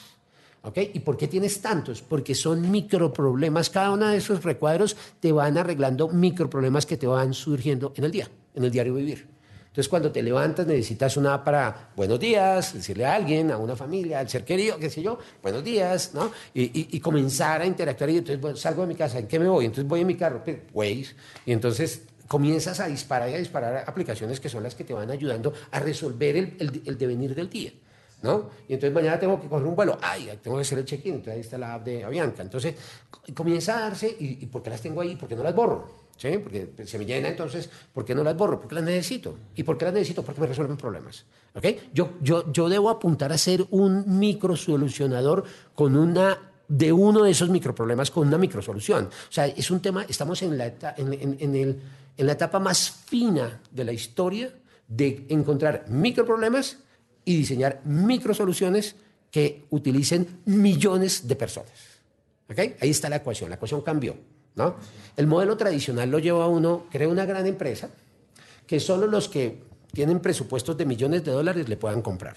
¿Ok? 0.63 0.79
¿Y 0.95 0.99
por 0.99 1.17
qué 1.17 1.29
tienes 1.29 1.61
tantos? 1.61 2.03
Porque 2.03 2.35
son 2.35 2.69
microproblemas. 2.71 3.71
Cada 3.71 3.93
uno 3.93 4.09
de 4.09 4.17
esos 4.17 4.43
recuadros 4.43 4.97
te 5.21 5.31
van 5.31 5.57
arreglando 5.59 6.09
microproblemas 6.09 6.87
que 6.87 6.97
te 6.97 7.07
van 7.07 7.35
surgiendo 7.35 7.93
en 7.95 8.03
el 8.03 8.11
día, 8.11 8.29
en 8.53 8.65
el 8.65 8.73
diario 8.73 8.95
vivir. 8.95 9.36
Entonces, 9.77 9.91
cuando 9.91 10.11
te 10.11 10.23
levantas, 10.23 10.67
necesitas 10.67 11.19
una 11.19 11.45
para 11.45 11.91
buenos 11.95 12.19
días, 12.19 12.73
decirle 12.73 13.05
a 13.05 13.13
alguien, 13.13 13.51
a 13.51 13.59
una 13.59 13.77
familia, 13.77 14.21
al 14.21 14.29
ser 14.31 14.43
querido, 14.43 14.79
qué 14.79 14.89
sé 14.89 15.03
yo, 15.03 15.19
buenos 15.43 15.63
días, 15.63 16.15
¿no? 16.15 16.31
Y, 16.55 16.99
comenzar 17.01 17.61
a 17.61 17.67
interactuar. 17.67 18.09
Y 18.09 18.17
entonces 18.17 18.59
salgo 18.59 18.81
de 18.81 18.89
mi 18.89 18.95
casa, 18.95 19.19
¿en 19.19 19.27
qué 19.29 19.39
me 19.39 19.47
voy? 19.47 19.67
Entonces 19.67 19.87
voy 19.87 20.01
en 20.01 20.07
mi 20.07 20.15
carro, 20.15 20.43
pues, 20.73 21.15
y 21.45 21.53
entonces 21.53 22.05
comienzas 22.27 22.81
a 22.81 22.87
disparar 22.87 23.29
y 23.29 23.35
a 23.35 23.37
disparar 23.37 23.85
aplicaciones 23.87 24.41
que 24.41 24.49
son 24.49 24.63
las 24.63 24.75
que 24.75 24.83
te 24.83 24.95
van 24.95 25.11
ayudando 25.11 25.53
a 25.71 25.79
resolver 25.79 26.37
el, 26.39 26.97
devenir 26.97 27.35
del 27.35 27.51
día. 27.51 27.73
¿No? 28.23 28.49
Y 28.67 28.73
entonces 28.73 28.95
mañana 28.95 29.21
tengo 29.21 29.39
que 29.39 29.47
coger 29.47 29.67
un 29.67 29.77
vuelo, 29.77 29.99
ay, 30.01 30.39
tengo 30.43 30.57
que 30.57 30.63
hacer 30.63 30.79
el 30.79 30.87
check-in, 30.87 31.17
entonces 31.17 31.35
ahí 31.35 31.41
está 31.41 31.59
la 31.59 31.75
app 31.75 31.85
de 31.85 32.03
Avianca. 32.03 32.41
Entonces 32.41 32.75
comienza 33.35 33.77
a 33.77 33.81
darse, 33.83 34.09
y, 34.19 34.39
¿y 34.41 34.47
por 34.47 34.63
qué 34.63 34.71
las 34.71 34.81
tengo 34.81 35.03
ahí? 35.03 35.17
¿Por 35.17 35.29
qué 35.29 35.37
no 35.37 35.43
las 35.43 35.55
borro? 35.55 36.06
¿Sí? 36.17 36.39
Porque 36.39 36.69
se 36.87 36.99
me 36.99 37.05
llena, 37.05 37.29
entonces, 37.29 37.69
¿por 37.93 38.05
qué 38.05 38.15
no 38.15 38.25
las 38.25 38.37
borro? 38.37 38.59
Porque 38.61 38.75
las 38.75 38.85
necesito. 38.85 39.37
¿Y 39.55 39.63
por 39.63 39.77
qué 39.79 39.87
las 39.87 39.95
necesito? 39.95 40.23
Porque 40.23 40.41
me 40.41 40.47
resuelven 40.47 40.77
problemas. 40.77 41.25
¿okay? 41.55 41.91
Yo, 41.93 42.15
yo, 42.21 42.53
yo 42.53 42.69
debo 42.69 42.91
apuntar 42.91 43.33
a 43.33 43.39
ser 43.39 43.67
un 43.71 44.19
microsolucionador 44.19 45.45
con 45.75 45.97
una 45.97 46.53
de 46.69 46.93
uno 46.93 47.23
de 47.23 47.31
esos 47.31 47.49
microproblemas 47.49 48.11
con 48.11 48.27
una 48.27 48.39
microsolución. 48.39 49.07
O 49.07 49.33
sea, 49.33 49.47
es 49.47 49.71
un 49.71 49.81
tema, 49.81 50.05
estamos 50.09 50.43
en 50.43 50.59
la, 50.59 50.67
en, 50.97 51.13
en, 51.41 51.55
el, 51.55 51.81
en 52.17 52.27
la 52.27 52.33
etapa 52.33 52.59
más 52.59 52.91
fina 52.91 53.61
de 53.71 53.85
la 53.85 53.93
historia 53.93 54.53
de 54.89 55.27
encontrar 55.29 55.85
microproblemas 55.89 56.79
y 57.25 57.37
diseñar 57.37 57.83
microsoluciones 57.85 58.97
que 59.31 59.65
utilicen 59.71 60.41
millones 60.47 61.27
de 61.29 61.37
personas. 61.37 61.73
¿Okay? 62.51 62.77
Ahí 62.81 62.91
está 62.91 63.09
la 63.09 63.17
ecuación, 63.17 63.51
la 63.51 63.57
ecuación 63.57 63.83
cambió. 63.83 64.17
El 65.17 65.27
modelo 65.27 65.57
tradicional 65.57 66.11
lo 66.11 66.19
lleva 66.19 66.45
a 66.45 66.49
uno, 66.49 66.87
crea 66.91 67.09
una 67.09 67.27
gran 67.27 67.47
empresa, 67.47 67.91
que 68.67 68.81
solo 68.81 69.07
los 69.07 69.29
que 69.29 69.61
tienen 69.93 70.21
presupuestos 70.21 70.77
de 70.77 70.85
millones 70.85 71.25
de 71.25 71.33
dólares 71.33 71.69
le 71.69 71.77
puedan 71.77 72.03
comprar. 72.03 72.37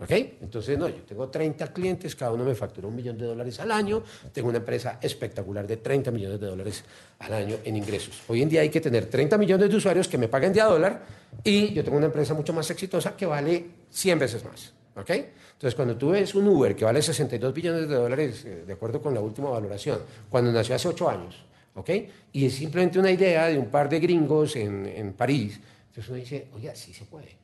¿Ok? 0.00 0.10
Entonces, 0.40 0.76
no, 0.76 0.88
yo 0.88 1.02
tengo 1.02 1.28
30 1.28 1.72
clientes, 1.72 2.16
cada 2.16 2.32
uno 2.32 2.44
me 2.44 2.54
factura 2.56 2.88
un 2.88 2.96
millón 2.96 3.16
de 3.16 3.26
dólares 3.26 3.60
al 3.60 3.70
año, 3.70 4.02
tengo 4.32 4.48
una 4.48 4.58
empresa 4.58 4.98
espectacular 5.00 5.66
de 5.66 5.76
30 5.76 6.10
millones 6.10 6.40
de 6.40 6.46
dólares 6.48 6.84
al 7.20 7.32
año 7.32 7.56
en 7.64 7.76
ingresos. 7.76 8.22
Hoy 8.26 8.42
en 8.42 8.48
día 8.48 8.62
hay 8.62 8.68
que 8.68 8.80
tener 8.80 9.06
30 9.06 9.38
millones 9.38 9.70
de 9.70 9.76
usuarios 9.76 10.08
que 10.08 10.18
me 10.18 10.26
paguen 10.26 10.52
de 10.52 10.60
a 10.60 10.66
dólar 10.66 11.02
y 11.44 11.72
yo 11.72 11.84
tengo 11.84 11.96
una 11.96 12.06
empresa 12.06 12.34
mucho 12.34 12.52
más 12.52 12.68
exitosa 12.70 13.16
que 13.16 13.26
vale 13.26 13.66
100 13.90 14.18
veces 14.18 14.44
más. 14.44 14.72
¿Ok? 14.96 15.10
Entonces, 15.10 15.74
cuando 15.74 15.96
tú 15.96 16.10
ves 16.10 16.34
un 16.34 16.48
Uber 16.48 16.74
que 16.74 16.84
vale 16.84 17.00
62 17.00 17.54
billones 17.54 17.88
de 17.88 17.94
dólares, 17.94 18.44
eh, 18.44 18.64
de 18.66 18.72
acuerdo 18.72 19.00
con 19.00 19.14
la 19.14 19.20
última 19.20 19.48
valoración, 19.50 20.00
cuando 20.28 20.50
nació 20.50 20.74
hace 20.74 20.88
8 20.88 21.08
años, 21.08 21.44
¿ok? 21.74 21.90
Y 22.32 22.46
es 22.46 22.54
simplemente 22.54 22.98
una 22.98 23.10
idea 23.10 23.46
de 23.46 23.58
un 23.58 23.70
par 23.70 23.88
de 23.88 24.00
gringos 24.00 24.56
en, 24.56 24.86
en 24.86 25.12
París. 25.12 25.60
Entonces 25.88 26.08
uno 26.08 26.18
dice, 26.18 26.48
oye, 26.54 26.74
sí 26.74 26.92
se 26.92 27.04
puede. 27.04 27.36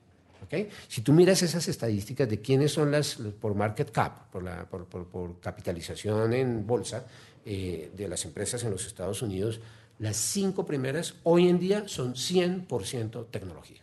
¿ok? 0.44 0.70
Si 0.88 1.02
tú 1.02 1.12
miras 1.12 1.42
esas 1.42 1.66
estadísticas 1.68 2.28
de 2.28 2.40
quiénes 2.40 2.72
son 2.72 2.90
las, 2.90 3.16
por 3.40 3.54
market 3.54 3.90
cap, 3.90 4.30
por, 4.30 4.42
la, 4.42 4.68
por, 4.68 4.86
por, 4.86 5.40
capitalización 5.40 6.32
en 6.32 6.66
bolsa 6.66 7.06
eh, 7.44 7.90
de 7.94 8.08
las 8.08 8.24
empresas 8.24 8.62
en 8.64 8.70
los 8.70 8.86
Estados 8.86 9.22
Unidos, 9.22 9.60
las 9.98 10.16
cinco 10.16 10.64
primeras 10.64 11.14
hoy 11.24 11.48
en 11.48 11.58
día 11.58 11.88
son 11.88 12.14
100% 12.14 13.26
tecnología. 13.30 13.82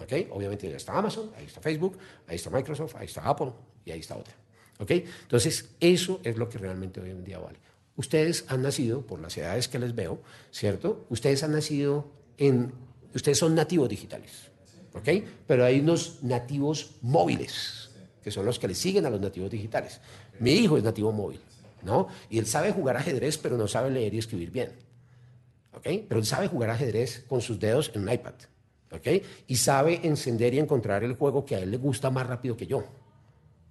¿ok? 0.00 0.30
Obviamente 0.30 0.68
ya 0.70 0.76
está 0.76 0.96
Amazon, 0.96 1.30
ahí 1.36 1.46
está 1.46 1.60
Facebook, 1.60 1.98
ahí 2.26 2.36
está 2.36 2.50
Microsoft, 2.50 2.96
ahí 2.96 3.06
está 3.06 3.22
Apple 3.22 3.52
y 3.84 3.90
ahí 3.90 4.00
está 4.00 4.16
otra. 4.16 4.34
¿ok? 4.78 4.90
Entonces, 5.22 5.70
eso 5.80 6.20
es 6.22 6.36
lo 6.36 6.48
que 6.48 6.58
realmente 6.58 7.00
hoy 7.00 7.10
en 7.10 7.24
día 7.24 7.38
vale. 7.38 7.58
Ustedes 7.98 8.44
han 8.46 8.62
nacido, 8.62 9.02
por 9.02 9.18
las 9.18 9.36
edades 9.36 9.66
que 9.66 9.80
les 9.80 9.92
veo, 9.92 10.22
¿cierto? 10.52 11.04
Ustedes 11.10 11.42
han 11.42 11.50
nacido 11.50 12.06
en... 12.36 12.72
Ustedes 13.12 13.38
son 13.38 13.56
nativos 13.56 13.88
digitales, 13.88 14.52
¿ok? 14.94 15.08
Pero 15.48 15.64
hay 15.64 15.80
unos 15.80 16.22
nativos 16.22 16.92
móviles, 17.02 17.90
que 18.22 18.30
son 18.30 18.46
los 18.46 18.60
que 18.60 18.68
le 18.68 18.76
siguen 18.76 19.04
a 19.04 19.10
los 19.10 19.20
nativos 19.20 19.50
digitales. 19.50 20.00
Mi 20.38 20.52
hijo 20.52 20.78
es 20.78 20.84
nativo 20.84 21.10
móvil, 21.10 21.40
¿no? 21.82 22.06
Y 22.30 22.38
él 22.38 22.46
sabe 22.46 22.70
jugar 22.70 22.96
ajedrez, 22.96 23.36
pero 23.36 23.56
no 23.56 23.66
sabe 23.66 23.90
leer 23.90 24.14
y 24.14 24.18
escribir 24.18 24.52
bien, 24.52 24.70
¿ok? 25.74 25.88
Pero 26.08 26.20
él 26.20 26.26
sabe 26.26 26.46
jugar 26.46 26.70
ajedrez 26.70 27.24
con 27.26 27.40
sus 27.40 27.58
dedos 27.58 27.90
en 27.94 28.02
un 28.02 28.12
iPad, 28.12 28.34
¿ok? 28.92 29.08
Y 29.48 29.56
sabe 29.56 30.06
encender 30.06 30.54
y 30.54 30.60
encontrar 30.60 31.02
el 31.02 31.16
juego 31.16 31.44
que 31.44 31.56
a 31.56 31.58
él 31.58 31.72
le 31.72 31.78
gusta 31.78 32.10
más 32.10 32.28
rápido 32.28 32.56
que 32.56 32.68
yo. 32.68 32.84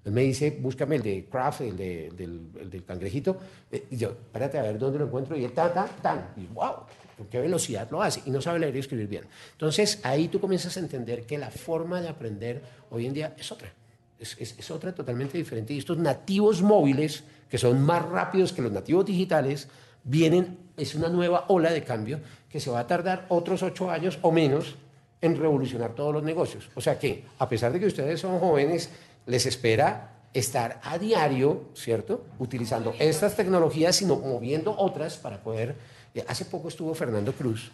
Él 0.08 0.14
me 0.14 0.22
dice, 0.24 0.58
búscame 0.60 0.96
el 0.96 1.04
de 1.04 1.26
Kraft, 1.30 1.62
el, 1.62 1.76
de, 1.78 2.10
del, 2.16 2.40
el 2.62 2.70
del 2.70 2.84
cangrejito. 2.86 3.38
Eh, 3.72 3.86
Y 3.92 3.98
yo, 3.98 4.10
espérate 4.12 4.58
a 4.58 4.62
ver 4.64 4.80
dónde 4.80 4.98
lo 5.00 5.06
encuentro. 5.06 5.36
Y 5.38 5.44
él, 5.44 5.52
tan, 5.52 5.74
tan, 5.74 5.88
tan. 6.02 6.30
Y 6.38 6.46
wow, 6.48 6.76
con 7.18 7.28
qué 7.28 7.40
velocidad 7.42 7.88
lo 7.92 8.02
hace. 8.02 8.22
Y 8.26 8.32
no 8.32 8.42
sabe 8.42 8.58
leer 8.60 8.76
y 8.76 8.80
escribir 8.80 9.08
bien. 9.08 9.24
Entonces, 9.52 10.00
ahí 10.04 10.30
tú 10.30 10.40
comienzas 10.40 10.76
a 10.78 10.80
entender 10.80 11.24
que 11.26 11.38
la 11.38 11.52
forma 11.52 12.00
de 12.02 12.08
aprender 12.08 12.62
hoy 12.90 13.06
en 13.06 13.14
día 13.14 13.36
es 13.38 13.52
otra. 13.52 13.72
Es, 14.18 14.36
es- 14.40 14.58
es 14.58 14.72
otra 14.72 14.96
totalmente 14.96 15.38
diferente. 15.38 15.74
Y 15.74 15.80
estos 15.80 15.98
nativos 15.98 16.62
móviles, 16.62 17.26
que 17.50 17.58
son 17.58 17.82
más 17.82 18.04
rápidos 18.08 18.54
que 18.54 18.62
los 18.62 18.72
nativos 18.72 19.06
digitales, 19.06 19.68
vienen, 20.06 20.58
es 20.78 20.96
una 20.96 21.10
nueva 21.10 21.46
ola 21.50 21.70
de 21.72 21.84
cambio 21.84 22.20
que 22.50 22.62
se 22.62 22.70
va 22.72 22.80
a 22.80 22.88
tardar 22.88 23.26
otros 23.28 23.62
ocho 23.62 23.92
años 23.92 24.20
o 24.22 24.32
menos 24.32 24.76
en 25.20 25.36
revolucionar 25.38 25.94
todos 25.96 26.14
los 26.14 26.24
negocios. 26.24 26.70
O 26.76 26.80
sea 26.82 26.98
que, 26.98 27.26
a 27.40 27.50
pesar 27.50 27.74
de 27.74 27.80
que 27.82 27.88
ustedes 27.88 28.22
son 28.22 28.40
jóvenes, 28.40 28.90
les 29.28 29.46
espera 29.46 30.14
estar 30.34 30.80
a 30.84 30.98
diario, 30.98 31.66
¿cierto? 31.76 32.26
Utilizando 32.40 32.94
estas 33.00 33.36
tecnologías, 33.36 33.96
sino 33.96 34.18
moviendo 34.18 34.76
otras 34.78 35.18
para 35.18 35.42
poder... 35.44 35.76
eh, 36.16 36.24
Hace 36.28 36.46
poco 36.46 36.68
estuvo 36.68 36.94
Fernando 36.96 37.34
Cruz 37.34 37.72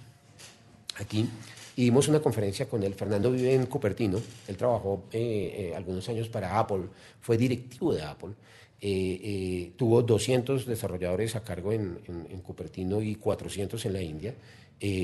aquí 0.99 1.27
y 1.75 1.83
dimos 1.85 2.07
una 2.07 2.19
conferencia 2.21 2.67
con 2.69 2.83
él. 2.83 2.93
Fernando 2.93 3.31
vive 3.31 3.53
en 3.55 3.65
Cupertino, 3.65 4.19
él 4.47 4.57
trabajó 4.57 5.03
eh, 5.11 5.71
eh, 5.71 5.75
algunos 5.75 6.07
años 6.09 6.29
para 6.29 6.57
Apple, 6.59 6.83
fue 7.21 7.37
directivo 7.37 7.93
de 7.93 8.03
Apple. 8.03 8.31
Tuvo 9.77 10.01
200 10.03 10.65
desarrolladores 10.65 11.35
a 11.35 11.43
cargo 11.43 11.71
en, 11.71 11.99
en- 12.07 12.27
en 12.29 12.41
Cupertino 12.41 13.01
y 13.01 13.15
400 13.15 13.83
en 13.85 13.93
la 13.93 14.01
India. 14.01 14.33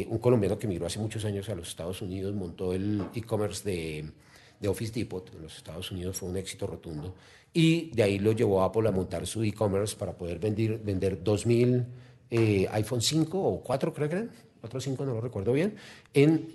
Un 0.10 0.18
colombiano 0.18 0.58
que 0.60 0.68
migró 0.68 0.86
hace 0.88 1.00
muchos 1.00 1.24
años 1.26 1.48
a 1.50 1.56
los 1.56 1.70
Estados 1.70 2.02
Unidos, 2.02 2.36
montó 2.36 2.74
el 2.74 3.06
e-commerce 3.16 3.64
de, 3.70 4.12
de 4.60 4.68
Office 4.68 4.92
Depot 4.94 5.30
en 5.34 5.42
los 5.44 5.56
Estados 5.58 5.92
Unidos, 5.92 6.18
fue 6.18 6.30
un 6.30 6.38
éxito 6.38 6.68
rotundo. 6.68 7.14
Y 7.54 7.90
de 7.92 8.04
ahí 8.04 8.20
lo 8.20 8.32
llevó 8.32 8.62
a 8.62 8.66
Apple 8.66 8.88
a 8.88 8.92
montar 8.92 9.26
su 9.26 9.44
e-commerce 9.44 9.96
para 9.96 10.14
poder 10.14 10.38
vender, 10.40 10.78
vender 10.80 11.24
2.000 11.24 11.86
eh, 12.32 12.68
iPhone 12.72 13.02
5 13.02 13.40
o 13.42 13.62
4, 13.64 13.94
creo 13.94 14.08
que 14.10 14.16
eran, 14.16 14.32
4 14.62 14.78
o 14.78 14.82
5, 14.82 15.06
no 15.06 15.14
lo 15.16 15.22
recuerdo 15.22 15.54
bien, 15.54 15.76
en 16.14 16.48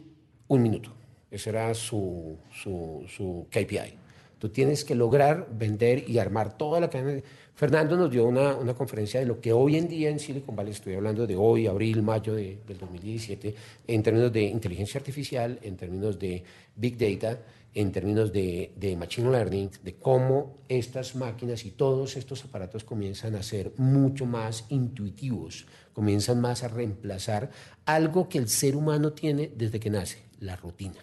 un 0.48 0.62
minuto. 0.62 0.90
Ese 1.30 1.50
era 1.50 1.74
su, 1.74 2.36
su, 2.52 3.04
su 3.08 3.46
KPI. 3.50 3.94
Tú 4.38 4.50
tienes 4.50 4.84
que 4.84 4.94
lograr 4.94 5.48
vender 5.50 6.08
y 6.08 6.18
armar 6.18 6.56
toda 6.56 6.78
la 6.78 6.90
cadena. 6.90 7.22
Fernando 7.56 7.96
nos 7.96 8.10
dio 8.10 8.24
una, 8.26 8.54
una 8.56 8.74
conferencia 8.74 9.18
de 9.20 9.26
lo 9.26 9.40
que 9.40 9.52
hoy 9.52 9.76
en 9.76 9.88
día 9.88 10.10
en 10.10 10.18
Silicon 10.20 10.54
Valley, 10.54 10.72
estoy 10.72 10.94
hablando 10.94 11.26
de 11.26 11.34
hoy, 11.34 11.66
abril, 11.66 12.02
mayo 12.02 12.34
de- 12.34 12.58
del 12.66 12.78
2017, 12.78 13.54
en 13.88 14.02
términos 14.02 14.32
de 14.32 14.42
inteligencia 14.42 14.98
artificial, 14.98 15.58
en 15.62 15.76
términos 15.76 16.18
de 16.18 16.42
big 16.76 16.96
data, 16.98 17.40
en 17.74 17.90
términos 17.92 18.32
de, 18.32 18.72
de 18.76 18.96
machine 18.96 19.30
learning, 19.30 19.70
de 19.82 19.94
cómo 19.96 20.58
estas 20.68 21.16
máquinas 21.16 21.64
y 21.64 21.72
todos 21.72 22.16
estos 22.16 22.44
aparatos 22.44 22.84
comienzan 22.84 23.34
a 23.34 23.42
ser 23.42 23.72
mucho 23.78 24.26
más 24.26 24.64
intuitivos, 24.68 25.66
comienzan 25.92 26.40
más 26.40 26.62
a 26.62 26.68
reemplazar 26.68 27.50
algo 27.84 28.28
que 28.28 28.38
el 28.38 28.48
ser 28.48 28.76
humano 28.76 29.12
tiene 29.12 29.50
desde 29.56 29.80
que 29.80 29.90
nace, 29.90 30.22
la 30.40 30.56
rutina 30.56 31.00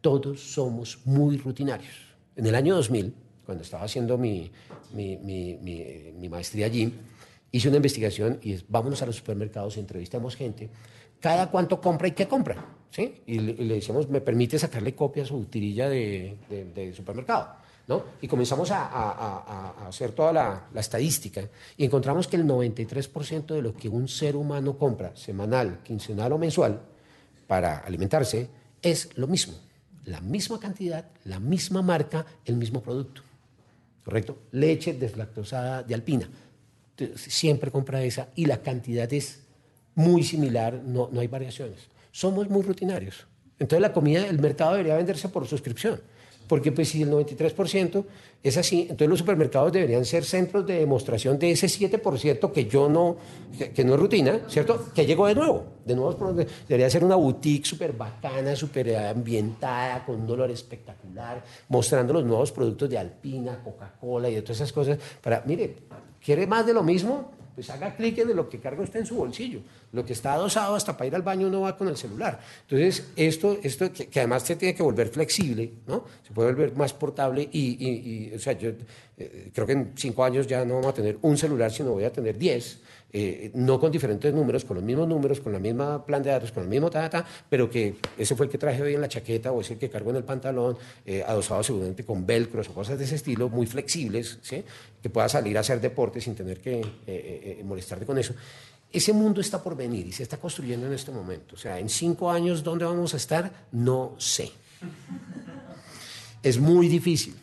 todos 0.00 0.38
somos 0.52 0.98
muy 1.06 1.38
rutinarios. 1.38 1.94
En 2.36 2.44
el 2.46 2.54
año 2.54 2.74
2000, 2.76 3.14
cuando 3.46 3.64
estaba 3.64 3.84
haciendo 3.84 4.18
mi, 4.18 4.50
mi, 4.92 5.16
mi- 5.16 5.56
mi- 5.56 6.28
maestría 6.28 6.66
allí, 6.66 6.92
hice 7.50 7.68
una 7.68 7.78
investigación 7.78 8.38
y 8.42 8.52
es, 8.52 8.64
vámonos 8.68 9.00
a 9.02 9.06
los 9.06 9.16
supermercados, 9.16 9.78
entrevistamos 9.78 10.36
gente, 10.36 10.68
cada 11.20 11.50
cuánto 11.50 11.80
compra 11.80 12.08
y 12.08 12.12
qué 12.12 12.28
compra. 12.28 12.66
Y, 12.96 13.38
le, 13.38 13.52
y 13.52 13.68
decíamos, 13.68 14.08
¿me 14.08 14.20
permite 14.20 14.58
sacarle 14.58 14.94
copia 14.94 15.24
a 15.24 15.26
su 15.26 15.44
tirilla 15.46 15.88
de, 15.88 16.92
supermercado? 16.96 17.56
¿no? 17.88 18.04
Y 18.20 18.28
comenzamos 18.28 18.70
a, 18.70 19.86
hacer 19.86 20.12
toda 20.12 20.32
la, 20.32 20.68
la 20.72 20.80
estadística 20.80 21.42
y 21.76 21.84
encontramos 21.84 22.28
que 22.28 22.36
el 22.36 22.46
93% 22.46 23.46
de 23.46 23.62
lo 23.62 23.74
que 23.74 23.88
un 23.88 24.08
ser 24.08 24.36
humano 24.36 24.78
compra, 24.78 25.14
semanal, 25.16 25.80
quincenal 25.82 26.32
o 26.32 26.38
mensual, 26.38 26.80
para 27.46 27.78
alimentarse, 27.78 28.48
es 28.80 29.10
lo 29.16 29.26
mismo. 29.26 29.54
La 30.04 30.20
misma 30.20 30.60
cantidad, 30.60 31.06
la 31.24 31.40
misma 31.40 31.82
marca, 31.82 32.26
el 32.44 32.56
mismo 32.56 32.82
producto. 32.82 33.22
¿Correcto? 34.04 34.38
Leche 34.52 34.92
deslactosada 34.92 35.82
de 35.82 35.94
alpina. 35.94 36.28
Siempre 37.16 37.70
compra 37.70 38.02
esa 38.04 38.28
y 38.36 38.44
la 38.44 38.62
cantidad 38.62 39.10
es 39.12 39.40
muy 39.94 40.22
similar, 40.22 40.82
no, 40.84 41.08
no 41.10 41.20
hay 41.20 41.26
variaciones. 41.26 41.93
Somos 42.14 42.48
muy 42.48 42.62
rutinarios. 42.62 43.26
Entonces 43.58 43.80
la 43.80 43.92
comida, 43.92 44.24
el 44.24 44.38
mercado 44.38 44.70
debería 44.74 44.94
venderse 44.94 45.28
por 45.28 45.48
suscripción. 45.48 46.00
Porque 46.46 46.70
pues 46.70 46.90
si 46.90 47.02
el 47.02 47.10
93% 47.10 48.04
es 48.40 48.56
así, 48.56 48.82
entonces 48.82 49.08
los 49.08 49.18
supermercados 49.18 49.72
deberían 49.72 50.04
ser 50.04 50.24
centros 50.24 50.64
de 50.64 50.78
demostración 50.78 51.40
de 51.40 51.50
ese 51.50 51.66
7% 51.66 52.52
que 52.52 52.66
yo 52.66 52.88
no, 52.88 53.16
que, 53.74 53.82
no 53.82 53.94
es 53.94 54.00
rutina, 54.00 54.42
¿cierto? 54.46 54.92
Que 54.94 55.04
llegó 55.06 55.26
de 55.26 55.34
nuevo. 55.34 55.64
De 55.84 55.96
nuevo 55.96 56.16
por 56.16 56.28
donde- 56.28 56.46
debería 56.68 56.88
ser 56.88 57.02
una 57.02 57.16
boutique 57.16 57.66
súper 57.66 57.92
bacana, 57.94 58.54
súper 58.54 58.94
ambientada, 58.94 60.04
con 60.04 60.14
un 60.20 60.26
dolor 60.28 60.52
espectacular, 60.52 61.42
mostrando 61.68 62.12
los 62.12 62.24
nuevos 62.24 62.52
productos 62.52 62.88
de 62.90 62.96
Alpina, 62.98 63.60
Coca-Cola 63.64 64.30
y 64.30 64.36
de 64.36 64.42
todas 64.42 64.58
esas 64.58 64.72
cosas. 64.72 65.00
Para, 65.20 65.42
mire, 65.46 65.78
¿quiere 66.24 66.46
más 66.46 66.64
de 66.64 66.74
lo 66.74 66.84
mismo? 66.84 67.32
Pues 67.54 67.70
haga 67.70 67.94
clic 67.94 68.18
en 68.18 68.34
lo 68.34 68.48
que 68.48 68.58
carga 68.58 68.82
usted 68.82 69.00
en 69.00 69.06
su 69.06 69.14
bolsillo. 69.14 69.60
Lo 69.92 70.04
que 70.04 70.12
está 70.12 70.34
adosado 70.34 70.74
hasta 70.74 70.96
para 70.96 71.06
ir 71.06 71.14
al 71.14 71.22
baño 71.22 71.46
uno 71.46 71.60
va 71.60 71.76
con 71.76 71.86
el 71.88 71.96
celular. 71.96 72.40
Entonces, 72.62 73.06
esto, 73.16 73.58
esto 73.62 73.92
que, 73.92 74.06
que 74.08 74.20
además 74.20 74.42
se 74.42 74.56
tiene 74.56 74.74
que 74.74 74.82
volver 74.82 75.08
flexible, 75.08 75.70
¿no? 75.86 76.04
Se 76.26 76.32
puede 76.32 76.52
volver 76.52 76.74
más 76.76 76.92
portable 76.92 77.48
y, 77.52 77.76
y- 77.78 78.28
y, 78.32 78.34
o 78.34 78.38
sea, 78.40 78.54
yo 78.54 78.72
eh, 79.16 79.50
creo 79.54 79.66
que 79.66 79.72
en 79.72 79.92
cinco 79.96 80.24
años 80.24 80.46
ya 80.46 80.64
no 80.64 80.74
vamos 80.74 80.90
a 80.90 80.94
tener 80.94 81.18
un 81.22 81.36
celular, 81.36 81.70
sino 81.70 81.90
voy 81.92 82.04
a 82.04 82.12
tener 82.12 82.36
diez. 82.38 82.80
eh, 83.16 83.52
no 83.54 83.78
con 83.78 83.92
diferentes 83.92 84.34
números, 84.34 84.64
con 84.64 84.74
los 84.74 84.84
mismos 84.84 85.06
números, 85.06 85.40
con 85.40 85.52
la 85.52 85.60
misma 85.60 86.04
plan 86.04 86.20
de 86.20 86.30
datos, 86.30 86.50
con 86.50 86.64
el 86.64 86.68
mismo 86.68 86.90
ta, 86.90 87.08
ta, 87.08 87.22
ta, 87.22 87.28
pero 87.48 87.70
que 87.70 87.94
ese 88.18 88.34
fue 88.34 88.46
el 88.46 88.50
que 88.50 88.58
traje 88.58 88.82
hoy 88.82 88.94
en 88.94 89.00
la 89.00 89.08
chaqueta 89.08 89.52
o 89.52 89.60
ese 89.60 89.78
que 89.78 89.88
cargo 89.88 90.10
en 90.10 90.16
el 90.16 90.24
pantalón, 90.24 90.76
eh, 91.06 91.22
adosado 91.24 91.62
seguramente 91.62 92.04
con 92.04 92.26
velcros 92.26 92.68
o 92.68 92.74
cosas 92.74 92.98
de 92.98 93.04
ese 93.04 93.14
estilo, 93.14 93.48
muy 93.48 93.66
flexibles, 93.66 94.40
que 95.00 95.10
pueda 95.10 95.28
salir 95.28 95.56
a 95.56 95.60
hacer 95.60 95.80
deporte 95.80 96.20
sin 96.20 96.34
tener 96.34 96.60
que 96.60 97.62
molestarte 97.64 98.04
con 98.04 98.18
eso. 98.18 98.34
Ese 98.92 99.12
mundo 99.12 99.40
está 99.40 99.62
por 99.62 99.76
venir 99.76 100.08
y 100.08 100.12
se 100.12 100.24
está 100.24 100.36
construyendo 100.36 100.88
en 100.88 100.92
este 100.92 101.12
momento. 101.12 101.54
O 101.54 101.58
sea, 101.58 101.78
en 101.78 101.88
cinco 101.88 102.32
años, 102.32 102.64
¿dónde 102.64 102.84
vamos 102.84 103.14
a 103.14 103.16
estar? 103.16 103.68
No 103.70 104.16
sé. 104.18 104.50
Es 106.42 106.58
muy 106.58 106.88
difícil. 106.88 107.36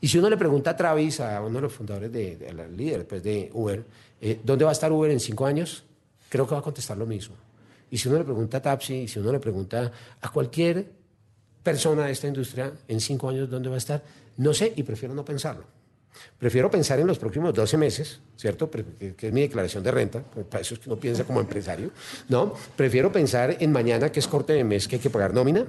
Y 0.00 0.08
si 0.08 0.18
uno 0.18 0.28
le 0.30 0.36
pregunta 0.36 0.70
a 0.70 0.76
Travis, 0.76 1.20
a 1.20 1.40
uno 1.40 1.56
de 1.56 1.62
los 1.62 1.72
fundadores, 1.72 2.12
de, 2.12 2.36
de- 2.36 2.48
al 2.48 2.76
líder 2.76 3.06
pues, 3.06 3.22
de 3.22 3.50
Uber, 3.52 3.84
eh, 4.20 4.40
¿dónde 4.42 4.64
va 4.64 4.70
a 4.70 4.72
estar 4.72 4.90
Uber 4.92 5.10
en 5.10 5.20
cinco 5.20 5.46
años? 5.46 5.84
Creo 6.28 6.46
que 6.46 6.54
va 6.54 6.60
a 6.60 6.62
contestar 6.62 6.96
lo 6.96 7.06
mismo. 7.06 7.34
Y 7.90 7.98
si 7.98 8.08
uno 8.08 8.18
le 8.18 8.24
pregunta 8.24 8.58
a 8.58 8.62
Tapsi, 8.62 8.94
y 9.02 9.08
si 9.08 9.18
uno 9.18 9.30
le 9.32 9.38
pregunta 9.38 9.92
a 10.20 10.32
cualquier 10.32 10.86
persona 11.62 12.06
de 12.06 12.12
esta 12.12 12.26
industria, 12.26 12.72
en 12.88 13.00
cinco 13.00 13.28
años, 13.28 13.48
¿dónde 13.50 13.68
va 13.68 13.74
a 13.76 13.78
estar? 13.78 14.02
No 14.36 14.52
sé 14.54 14.72
y 14.76 14.82
prefiero 14.82 15.14
no 15.14 15.24
pensarlo. 15.24 15.64
Prefiero 16.38 16.70
pensar 16.70 16.98
en 16.98 17.06
los 17.06 17.18
próximos 17.18 17.52
12 17.52 17.76
meses, 17.76 18.20
¿cierto? 18.36 18.70
Que, 18.70 18.84
es 19.20 19.32
mi 19.32 19.42
declaración 19.42 19.82
de 19.84 19.90
renta, 19.90 20.22
pues, 20.22 20.46
para 20.46 20.62
eso 20.62 20.74
es 20.74 20.80
que 20.80 20.88
uno 20.88 20.98
piensa 20.98 21.24
como 21.24 21.40
empresario, 21.40 21.90
¿no? 22.28 22.54
Prefiero 22.74 23.12
pensar 23.12 23.56
en 23.60 23.70
mañana, 23.70 24.10
que 24.10 24.20
es 24.20 24.26
corte 24.26 24.54
de 24.54 24.64
mes, 24.64 24.88
que 24.88 24.96
hay 24.96 25.02
que 25.02 25.10
pagar 25.10 25.34
nómina, 25.34 25.66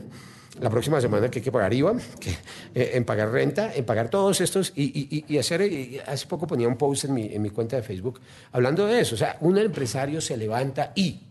la 0.59 0.69
próxima 0.69 0.99
semana 1.01 1.29
que 1.29 1.39
hay 1.39 1.43
que 1.43 1.51
pagar 1.51 1.73
IVA, 1.73 1.95
que, 2.19 2.31
eh, 2.73 2.91
en 2.93 3.05
pagar 3.05 3.31
renta, 3.31 3.73
en 3.75 3.85
pagar 3.85 4.09
todos 4.09 4.41
estos, 4.41 4.73
y, 4.75 5.37
hacer, 5.37 5.61
hace 6.07 6.25
poco 6.27 6.47
ponía 6.47 6.67
un 6.67 6.77
post 6.77 7.05
en 7.05 7.13
mi, 7.13 7.25
en 7.33 7.41
mi 7.41 7.49
cuenta 7.51 7.75
de 7.75 7.83
Facebook 7.83 8.19
hablando 8.51 8.85
de 8.87 8.99
eso, 9.01 9.15
o 9.15 9.17
sea, 9.17 9.37
un 9.41 9.57
empresario 9.57 10.19
se 10.21 10.35
levanta 10.37 10.91
y 10.95 11.21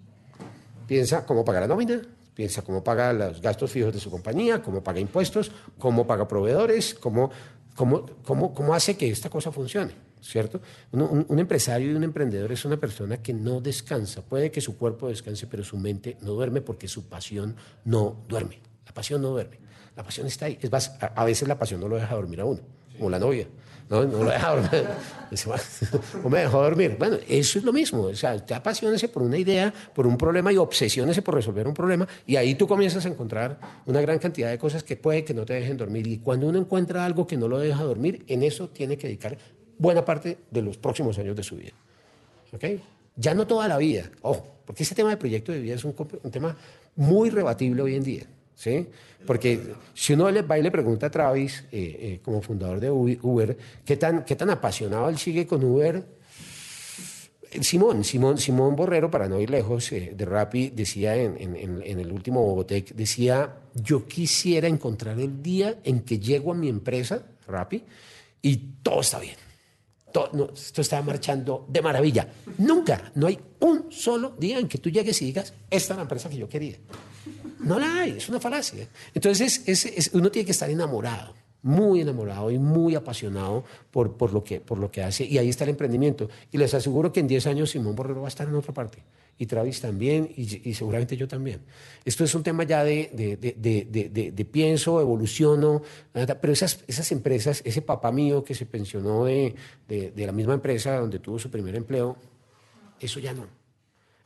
piensa 0.86 1.24
cómo 1.26 1.44
paga 1.44 1.60
la 1.60 1.66
nómina, 1.66 2.00
piensa 2.34 2.62
cómo 2.62 2.84
paga 2.84 3.12
los 3.12 3.40
gastos 3.40 3.70
fijos 3.70 3.92
de 3.92 3.98
su 4.00 4.10
compañía, 4.10 4.62
cómo 4.62 4.82
paga 4.82 5.00
impuestos, 5.00 5.50
cómo 5.78 6.06
paga 6.06 6.28
proveedores, 6.28 6.94
cómo, 6.94 7.30
cómo, 7.74 8.06
cómo, 8.24 8.54
cómo 8.54 8.74
hace 8.74 8.96
que 8.96 9.10
esta 9.10 9.28
cosa 9.30 9.50
funcione, 9.50 9.92
¿cierto? 10.20 10.60
Un- 10.92 11.24
un 11.28 11.38
empresario 11.38 11.90
y 11.90 11.94
un 11.94 12.04
emprendedor 12.04 12.52
es 12.52 12.64
una 12.64 12.76
persona 12.76 13.16
que 13.22 13.32
no 13.32 13.60
descansa. 13.60 14.22
Puede 14.22 14.50
que 14.52 14.60
su 14.60 14.76
cuerpo 14.76 15.08
descanse, 15.08 15.46
pero 15.46 15.64
su 15.64 15.76
mente 15.78 16.16
no 16.20 16.32
duerme 16.32 16.60
porque 16.60 16.86
su 16.88 17.08
pasión 17.08 17.56
no 17.84 18.18
duerme. 18.28 18.60
La 18.86 18.92
pasión 18.92 19.20
no 19.20 19.28
duerme. 19.30 19.58
La 19.94 20.02
pasión 20.02 20.26
está 20.26 20.46
ahí. 20.46 20.58
Es 20.60 20.70
más, 20.70 20.96
a, 21.00 21.06
a 21.06 21.24
veces 21.24 21.46
la 21.48 21.58
pasión 21.58 21.80
no 21.80 21.88
lo 21.88 21.96
deja 21.96 22.14
dormir 22.14 22.40
a 22.40 22.44
uno, 22.44 22.60
como 22.96 23.10
la 23.10 23.18
novia. 23.18 23.46
No, 23.88 24.04
no 24.04 24.24
lo 24.24 24.30
deja 24.30 24.50
dormir. 24.50 24.84
Dice, 25.30 25.48
"Bueno, 25.48 25.62
no 26.24 26.28
me 26.28 26.40
dejó 26.40 26.62
dormir. 26.62 26.96
Bueno, 26.98 27.18
eso 27.28 27.58
es 27.58 27.64
lo 27.64 27.72
mismo. 27.72 28.02
O 28.02 28.14
sea, 28.14 28.44
te 28.44 28.54
apasionese 28.54 29.08
por 29.08 29.22
una 29.22 29.38
idea, 29.38 29.72
por 29.94 30.06
un 30.06 30.16
problema 30.16 30.52
y 30.52 30.56
obsesiónese 30.56 31.22
por 31.22 31.34
resolver 31.34 31.68
un 31.68 31.74
problema. 31.74 32.06
Y 32.26 32.36
ahí 32.36 32.54
tú 32.56 32.66
comienzas 32.66 33.06
a 33.06 33.08
encontrar 33.08 33.58
una 33.86 34.00
gran 34.00 34.18
cantidad 34.18 34.50
de 34.50 34.58
cosas 34.58 34.82
que 34.82 34.96
puede 34.96 35.24
que 35.24 35.34
no 35.34 35.44
te 35.44 35.54
dejen 35.54 35.76
dormir. 35.76 36.06
Y 36.06 36.18
cuando 36.18 36.48
uno 36.48 36.58
encuentra 36.58 37.04
algo 37.04 37.26
que 37.26 37.36
no 37.36 37.46
lo 37.48 37.58
deja 37.58 37.82
dormir, 37.84 38.24
en 38.26 38.42
eso 38.42 38.68
tiene 38.68 38.96
que 38.96 39.06
dedicar 39.06 39.38
buena 39.78 40.04
parte 40.04 40.38
de 40.50 40.62
los 40.62 40.78
próximos 40.78 41.18
años 41.18 41.36
de 41.36 41.42
su 41.44 41.56
vida. 41.56 41.72
¿Ok? 42.52 42.64
Ya 43.14 43.34
no 43.34 43.46
toda 43.46 43.68
la 43.68 43.78
vida. 43.78 44.10
Ojo, 44.22 44.46
porque 44.64 44.82
ese 44.82 44.94
tema 44.94 45.10
de 45.10 45.16
proyecto 45.16 45.52
de 45.52 45.60
vida 45.60 45.74
es 45.74 45.84
un 45.84 45.94
tema 46.30 46.56
muy 46.96 47.30
rebatible 47.30 47.82
hoy 47.82 47.94
en 47.94 48.02
día. 48.02 48.26
¿Sí? 48.56 48.88
Porque 49.24 49.74
si 49.94 50.14
uno 50.14 50.30
le 50.30 50.42
va 50.42 50.58
y 50.58 50.62
le 50.62 50.70
pregunta 50.72 51.06
a 51.06 51.10
Travis, 51.10 51.64
eh, 51.70 51.96
eh, 52.00 52.20
como 52.22 52.42
fundador 52.42 52.80
de 52.80 52.90
Uber, 52.90 53.56
¿qué 53.84 53.96
tan, 53.96 54.24
qué 54.24 54.34
tan 54.34 54.50
apasionado 54.50 55.08
él 55.08 55.18
sigue 55.18 55.46
con 55.46 55.62
Uber, 55.62 56.04
Simón, 57.60 58.02
Simón, 58.04 58.38
Simón 58.38 58.74
Borrero, 58.74 59.10
para 59.10 59.28
no 59.28 59.40
ir 59.40 59.50
lejos, 59.50 59.92
eh, 59.92 60.12
de 60.14 60.24
Rappi, 60.24 60.70
decía 60.70 61.14
en, 61.16 61.36
en, 61.38 62.00
el 62.00 62.12
último 62.12 62.42
Bogotec, 62.42 62.92
decía, 62.94 63.56
yo 63.74 64.06
quisiera 64.06 64.66
encontrar 64.68 65.18
el 65.20 65.42
día 65.42 65.78
en 65.84 66.00
que 66.00 66.18
llego 66.18 66.52
a 66.52 66.54
mi 66.54 66.68
empresa, 66.68 67.22
Rappi, 67.46 67.82
y 68.42 68.56
todo 68.82 69.00
está 69.00 69.20
bien. 69.20 69.45
Todo, 70.16 70.50
esto 70.54 70.80
está 70.80 71.02
marchando 71.02 71.66
de 71.68 71.82
maravilla. 71.82 72.26
Nunca, 72.56 73.12
no 73.16 73.26
hay 73.26 73.38
un 73.60 73.92
solo 73.92 74.34
día 74.38 74.58
en 74.58 74.66
que 74.66 74.78
tú 74.78 74.88
llegues 74.88 75.20
y 75.20 75.26
digas, 75.26 75.52
esta 75.68 75.92
es 75.92 75.96
la 75.98 76.02
empresa 76.04 76.30
que 76.30 76.38
yo 76.38 76.48
quería. 76.48 76.78
No 77.60 77.78
la 77.78 78.00
hay, 78.00 78.12
es 78.12 78.26
una 78.30 78.40
falacia. 78.40 78.88
Entonces, 79.12 79.62
es, 79.66 80.10
uno 80.14 80.30
tiene 80.30 80.46
que 80.46 80.52
estar 80.52 80.70
enamorado 80.70 81.34
muy 81.62 82.00
enamorado 82.00 82.50
y 82.52 82.58
muy 82.60 82.94
apasionado 82.94 83.64
por, 83.90 84.16
por, 84.16 84.32
lo 84.32 84.44
que, 84.44 84.60
por 84.60 84.78
lo 84.78 84.88
que 84.88 85.02
hace. 85.02 85.24
Y 85.24 85.36
ahí 85.36 85.48
está 85.48 85.64
el 85.64 85.70
emprendimiento. 85.70 86.30
Y 86.52 86.58
les 86.58 86.72
aseguro 86.72 87.12
que 87.12 87.18
en 87.18 87.26
10 87.26 87.48
años 87.48 87.70
Simón 87.70 87.96
Borrero 87.96 88.20
va 88.20 88.28
a 88.28 88.28
estar 88.28 88.46
en 88.46 88.54
otra 88.54 88.72
parte. 88.72 89.02
Y 89.38 89.46
Travis 89.46 89.80
también, 89.82 90.30
y, 90.34 90.72
seguramente 90.72 91.16
yo 91.16 91.28
también. 91.28 91.60
Esto 92.04 92.24
es 92.24 92.34
un 92.34 92.42
tema 92.42 92.64
ya 92.64 92.84
de, 92.84 93.10
de, 93.12 93.36
de, 93.36 94.32
de 94.32 94.44
pienso, 94.44 95.00
evoluciono. 95.00 95.82
Pero 96.12 96.52
esas, 96.52 96.82
esas 96.86 97.12
empresas, 97.12 97.60
ese 97.66 97.82
papá 97.82 98.10
mío 98.12 98.42
que 98.42 98.54
se 98.54 98.64
pensionó 98.64 99.26
de, 99.26 99.54
la 100.16 100.32
misma 100.32 100.54
empresa 100.54 100.98
donde 100.98 101.18
tuvo 101.18 101.38
su 101.38 101.50
primer 101.50 101.74
empleo, 101.74 102.16
eso 102.98 103.20
ya 103.20 103.34
no. 103.34 103.46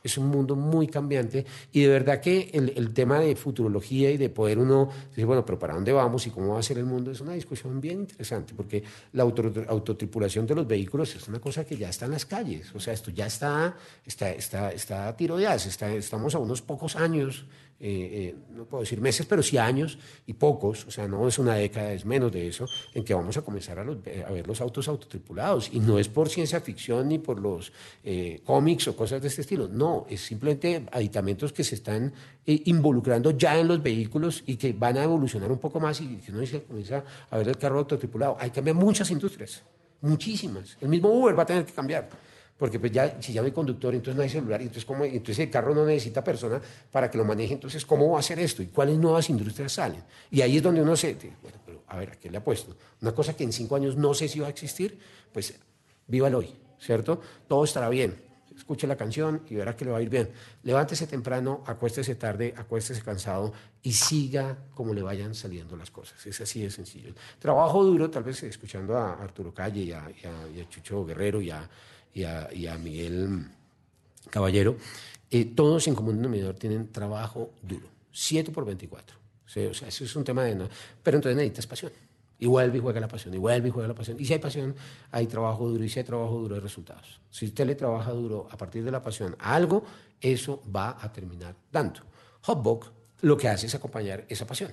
Es 0.03 0.17
un 0.17 0.27
mundo 0.27 0.55
muy 0.55 0.87
cambiante 0.87 1.45
y 1.71 1.81
de 1.81 1.87
verdad 1.87 2.19
que 2.19 2.49
el, 2.53 2.93
tema 2.93 3.19
de 3.19 3.35
futurología 3.35 4.11
y 4.11 4.17
de 4.17 4.29
poder 4.29 4.57
uno 4.57 4.89
decir, 5.09 5.25
bueno, 5.25 5.45
pero 5.45 5.59
¿para 5.59 5.75
dónde 5.75 5.91
vamos 5.91 6.25
y 6.27 6.31
cómo 6.31 6.53
va 6.53 6.59
a 6.59 6.63
ser 6.63 6.79
el 6.79 6.85
mundo? 6.85 7.11
Es 7.11 7.21
una 7.21 7.33
discusión 7.33 7.79
bien 7.79 8.01
interesante 8.01 8.53
porque 8.55 8.83
la 9.13 9.23
autotripulación 9.23 10.47
de 10.47 10.55
los 10.55 10.67
vehículos 10.67 11.15
es 11.15 11.27
una 11.27 11.39
cosa 11.39 11.63
que 11.65 11.77
ya 11.77 11.89
está 11.89 12.05
en 12.05 12.11
las 12.11 12.25
calles. 12.25 12.73
O 12.73 12.79
sea, 12.79 12.93
esto 12.93 13.11
ya 13.11 13.27
está, 13.27 13.75
está, 14.05 14.31
está, 14.31 14.71
está 14.71 15.07
a 15.07 15.15
tiro 15.15 15.37
de 15.37 15.51
está, 15.55 15.91
estamos 15.93 16.35
a 16.35 16.39
unos 16.39 16.61
pocos 16.61 16.95
años 16.95 17.45
eh, 17.83 18.29
eh, 18.29 18.35
no 18.51 18.65
puedo 18.65 18.81
decir 18.81 19.01
meses, 19.01 19.25
pero 19.25 19.41
sí 19.41 19.57
años 19.57 19.97
y 20.27 20.33
pocos, 20.33 20.85
o 20.85 20.91
sea, 20.91 21.07
no 21.07 21.27
es 21.27 21.39
una 21.39 21.55
década, 21.55 21.91
es 21.93 22.05
menos 22.05 22.31
de 22.31 22.47
eso, 22.47 22.67
en 22.93 23.03
que 23.03 23.15
vamos 23.15 23.35
a 23.37 23.41
comenzar 23.41 23.79
a, 23.79 23.83
ver 23.83 24.45
los 24.45 24.61
autos 24.61 24.87
autotripulados. 24.87 25.71
Y 25.73 25.79
no 25.79 25.97
es 25.97 26.07
por 26.07 26.29
ciencia 26.29 26.61
ficción 26.61 27.09
ni 27.09 27.17
por 27.17 27.39
los 27.39 27.73
eh, 28.03 28.41
cómics 28.43 28.87
o 28.87 28.95
cosas 28.95 29.19
de 29.19 29.29
este 29.29 29.41
estilo, 29.41 29.67
no, 29.67 30.05
es 30.07 30.21
simplemente 30.21 30.85
aditamentos 30.91 31.51
que 31.53 31.63
se 31.63 31.73
están 31.73 32.13
involucrando 32.45 33.31
ya 33.31 33.57
en 33.57 33.67
los 33.67 33.81
vehículos 33.81 34.43
y 34.45 34.57
que 34.57 34.73
van 34.73 34.97
a 34.97 35.03
evolucionar 35.03 35.51
un 35.51 35.59
poco 35.59 35.79
más 35.79 36.01
y 36.01 36.17
que 36.17 36.31
uno 36.31 36.41
dice, 36.41 36.61
comienza 36.63 37.03
a 37.31 37.37
ver 37.37 37.47
el 37.47 37.57
carro 37.57 37.79
autotripulado. 37.79 38.37
Hay 38.39 38.51
que 38.51 38.55
cambiar 38.55 38.75
muchas 38.75 39.09
industrias, 39.09 39.63
muchísimas. 40.01 40.77
El 40.81 40.89
mismo 40.89 41.09
Uber 41.09 41.37
va 41.37 41.43
a 41.43 41.45
tener 41.47 41.65
que 41.65 41.73
cambiar 41.73 42.09
porque 42.61 42.77
pues 42.77 42.91
ya, 42.91 43.19
si 43.19 43.33
ya 43.33 43.41
no 43.41 43.47
hay 43.47 43.51
conductor, 43.51 43.91
entonces 43.95 44.15
no 44.15 44.21
hay 44.21 44.29
celular, 44.29 44.61
entonces, 44.61 44.85
¿cómo, 44.85 45.03
entonces 45.03 45.39
el 45.39 45.49
carro 45.49 45.73
no 45.73 45.83
necesita 45.83 46.23
persona 46.23 46.61
para 46.91 47.09
que 47.09 47.17
lo 47.17 47.25
maneje, 47.25 47.55
entonces, 47.55 47.83
¿cómo 47.83 48.11
va 48.11 48.17
a 48.17 48.19
hacer 48.19 48.37
esto? 48.37 48.61
¿Y 48.61 48.67
cuáles 48.67 48.99
nuevas 48.99 49.27
industrias 49.31 49.71
salen? 49.71 50.03
Y 50.29 50.41
ahí 50.41 50.57
es 50.57 50.61
donde 50.61 50.79
uno 50.79 50.95
se, 50.95 51.15
bueno, 51.41 51.57
pero 51.65 51.81
a 51.87 51.97
ver, 51.97 52.11
¿a 52.11 52.15
qué 52.17 52.29
le 52.29 52.37
ha 52.37 52.43
puesto? 52.43 52.77
Una 53.01 53.15
cosa 53.15 53.35
que 53.35 53.43
en 53.43 53.51
cinco 53.51 53.77
años 53.77 53.95
no 53.95 54.13
sé 54.13 54.27
si 54.27 54.39
va 54.39 54.45
a 54.45 54.51
existir, 54.51 54.99
pues 55.33 55.55
viva 56.05 56.27
el 56.27 56.35
hoy, 56.35 56.53
¿cierto? 56.79 57.19
Todo 57.47 57.63
estará 57.63 57.89
bien. 57.89 58.15
Escuche 58.55 58.85
la 58.85 58.95
canción 58.95 59.41
y 59.49 59.55
verá 59.55 59.75
que 59.75 59.85
le 59.85 59.89
va 59.89 59.97
a 59.97 60.01
ir 60.03 60.09
bien. 60.09 60.29
Levántese 60.61 61.07
temprano, 61.07 61.63
acuéstese 61.65 62.13
tarde, 62.13 62.53
acuéstese 62.55 63.01
cansado 63.01 63.53
y 63.81 63.93
siga 63.93 64.55
como 64.75 64.93
le 64.93 65.01
vayan 65.01 65.33
saliendo 65.33 65.75
las 65.75 65.89
cosas. 65.89 66.23
Es 66.27 66.39
así 66.41 66.61
de 66.61 66.69
sencillo. 66.69 67.15
Trabajo 67.39 67.83
duro, 67.83 68.11
tal 68.11 68.21
vez 68.21 68.43
escuchando 68.43 68.95
a 68.95 69.13
Arturo 69.13 69.51
Calle 69.51 69.81
y 69.81 69.91
a 69.93 70.69
Chucho 70.69 71.03
Guerrero 71.03 71.41
y 71.41 71.49
a, 71.49 71.67
y 72.13 72.23
a, 72.23 72.77
Miguel 72.77 73.47
Caballero, 74.29 74.77
eh, 75.29 75.45
todos 75.45 75.87
en 75.87 75.95
común 75.95 76.17
denominador 76.17 76.55
tienen 76.55 76.91
trabajo 76.91 77.51
duro, 77.61 77.87
7 78.11 78.51
por 78.51 78.65
24. 78.65 79.17
O 79.45 79.73
sea, 79.73 79.87
eso 79.87 80.03
es 80.05 80.15
un 80.15 80.23
tema 80.23 80.43
de... 80.43 80.55
No, 80.55 80.69
pero 81.03 81.17
entonces 81.17 81.35
necesitas 81.35 81.67
pasión. 81.67 81.91
Y 82.39 82.47
vuelve 82.47 82.77
y 82.77 82.81
juega 82.81 82.99
la 82.99 83.07
pasión, 83.07 83.33
y 83.33 83.37
vuelve 83.37 83.67
y 83.67 83.71
juega 83.71 83.87
la 83.87 83.93
pasión. 83.93 84.17
Y 84.19 84.25
si 84.25 84.33
hay 84.33 84.39
pasión, 84.39 84.73
hay 85.11 85.27
trabajo 85.27 85.67
duro, 85.67 85.83
y 85.83 85.89
si 85.89 85.99
hay 85.99 86.05
trabajo 86.05 86.39
duro, 86.39 86.55
hay 86.55 86.61
resultados. 86.61 87.19
Si 87.29 87.45
usted 87.45 87.67
le 87.67 87.75
trabaja 87.75 88.11
duro 88.11 88.47
a 88.49 88.57
partir 88.57 88.83
de 88.83 88.91
la 88.91 89.03
pasión 89.03 89.35
a 89.39 89.53
algo, 89.53 89.83
eso 90.19 90.63
va 90.73 90.97
a 90.99 91.11
terminar 91.11 91.55
dando. 91.71 91.99
Hotbook 92.41 92.87
lo 93.21 93.37
que 93.37 93.47
hace 93.47 93.67
es 93.67 93.75
acompañar 93.75 94.25
esa 94.27 94.47
pasión. 94.47 94.71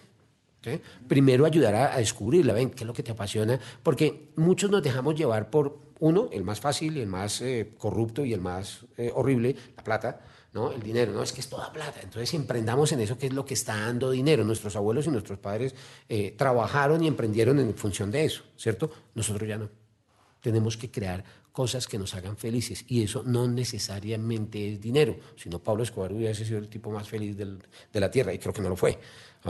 Primero 1.06 1.46
ayudar 1.46 1.74
a, 1.74 1.94
a, 1.94 1.98
descubrirla, 1.98 2.52
ven, 2.52 2.70
qué 2.70 2.84
es 2.84 2.86
lo 2.86 2.92
que 2.92 3.02
te 3.02 3.12
apasiona, 3.12 3.58
porque 3.82 4.30
muchos 4.36 4.70
nos 4.70 4.82
dejamos 4.82 5.14
llevar 5.14 5.50
por 5.50 5.78
uno, 6.00 6.28
el 6.32 6.44
más 6.44 6.60
fácil 6.60 6.96
el 6.96 7.06
más 7.06 7.40
eh, 7.40 7.72
corrupto 7.76 8.24
y 8.24 8.32
el 8.32 8.40
más 8.40 8.80
eh, 8.96 9.10
horrible, 9.14 9.56
la 9.76 9.84
plata, 9.84 10.20
¿no? 10.52 10.72
El 10.72 10.82
dinero, 10.82 11.12
no, 11.12 11.22
es 11.22 11.32
que 11.32 11.40
es 11.40 11.48
toda 11.48 11.72
plata. 11.72 12.00
Entonces 12.02 12.32
emprendamos 12.34 12.92
en 12.92 13.00
eso 13.00 13.18
que 13.18 13.26
es 13.26 13.32
lo 13.32 13.44
que 13.44 13.54
está 13.54 13.76
dando 13.76 14.10
dinero. 14.10 14.44
Nuestros 14.44 14.76
abuelos 14.76 15.06
y 15.06 15.10
nuestros 15.10 15.38
padres 15.38 15.74
eh, 16.08 16.34
trabajaron 16.36 17.02
y 17.02 17.08
emprendieron 17.08 17.58
en 17.58 17.74
función 17.74 18.10
de 18.10 18.24
eso, 18.24 18.44
¿cierto? 18.56 18.90
Nosotros 19.14 19.48
ya 19.48 19.58
no. 19.58 19.68
Tenemos 20.40 20.76
que 20.76 20.90
crear 20.90 21.24
cosas 21.52 21.88
que 21.88 21.98
nos 21.98 22.14
hagan 22.14 22.36
felices 22.36 22.84
y 22.86 23.02
eso 23.02 23.24
no 23.24 23.48
necesariamente 23.48 24.74
es 24.74 24.80
dinero, 24.80 25.16
sino 25.36 25.58
Pablo 25.58 25.82
Escobar 25.82 26.12
hubiese 26.12 26.44
sido 26.44 26.58
el 26.58 26.68
tipo 26.68 26.90
más 26.90 27.08
feliz 27.08 27.36
de 27.36 28.00
la 28.00 28.10
tierra 28.10 28.32
y 28.32 28.38
creo 28.38 28.54
que 28.54 28.62
no 28.62 28.68
lo 28.68 28.76
fue. 28.76 28.96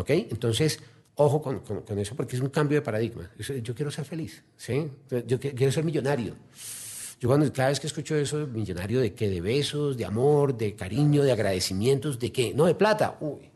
Entonces, 0.06 0.80
Ojo 1.20 1.42
con, 1.42 1.58
con, 1.60 1.98
eso 1.98 2.14
porque 2.14 2.36
es 2.36 2.42
un 2.42 2.48
cambio 2.48 2.78
de 2.78 2.82
paradigma. 2.82 3.28
Yo 3.36 3.74
quiero 3.74 3.90
ser 3.90 4.04
feliz, 4.04 4.44
¿sí? 4.56 4.88
Yo 5.26 5.40
quiero 5.40 5.72
ser 5.72 5.82
millonario. 5.82 6.36
Yo 7.20 7.28
cuando, 7.28 7.52
cada 7.52 7.70
vez 7.70 7.80
que 7.80 7.88
escucho 7.88 8.14
eso, 8.14 8.46
millonario 8.46 9.00
de 9.00 9.12
qué, 9.14 9.28
de 9.28 9.40
besos, 9.40 9.96
de 9.96 10.04
amor, 10.04 10.56
de 10.56 10.76
cariño, 10.76 11.24
de 11.24 11.32
agradecimientos, 11.32 12.20
de 12.20 12.30
qué, 12.30 12.54
no 12.54 12.66
de 12.66 12.76
plata. 12.76 13.18
Uy. 13.20 13.50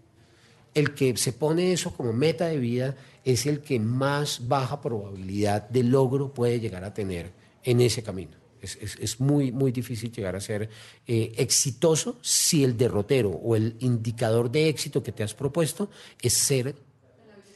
El 0.74 0.92
que 0.92 1.16
se 1.16 1.32
pone 1.32 1.72
eso 1.72 1.92
como 1.92 2.12
meta 2.12 2.46
de 2.46 2.58
vida 2.58 2.96
es 3.24 3.46
el 3.46 3.60
que 3.60 3.78
más 3.78 4.48
baja 4.48 4.80
probabilidad 4.80 5.68
de 5.68 5.84
logro 5.84 6.34
puede 6.34 6.58
llegar 6.58 6.82
a 6.82 6.92
tener 6.92 7.30
en 7.62 7.80
ese 7.80 8.02
camino. 8.02 8.32
Es, 8.60 8.76
es, 8.80 8.96
es 8.98 9.20
muy, 9.20 9.52
muy 9.52 9.70
difícil 9.70 10.10
llegar 10.10 10.34
a 10.34 10.40
ser 10.40 10.68
eh, 11.06 11.32
exitoso 11.36 12.18
si 12.22 12.64
el 12.64 12.76
derrotero 12.76 13.30
o 13.30 13.54
el 13.54 13.76
indicador 13.78 14.50
de 14.50 14.68
éxito 14.68 15.00
que 15.00 15.12
te 15.12 15.22
has 15.22 15.34
propuesto 15.34 15.90
es 16.20 16.32
ser 16.32 16.74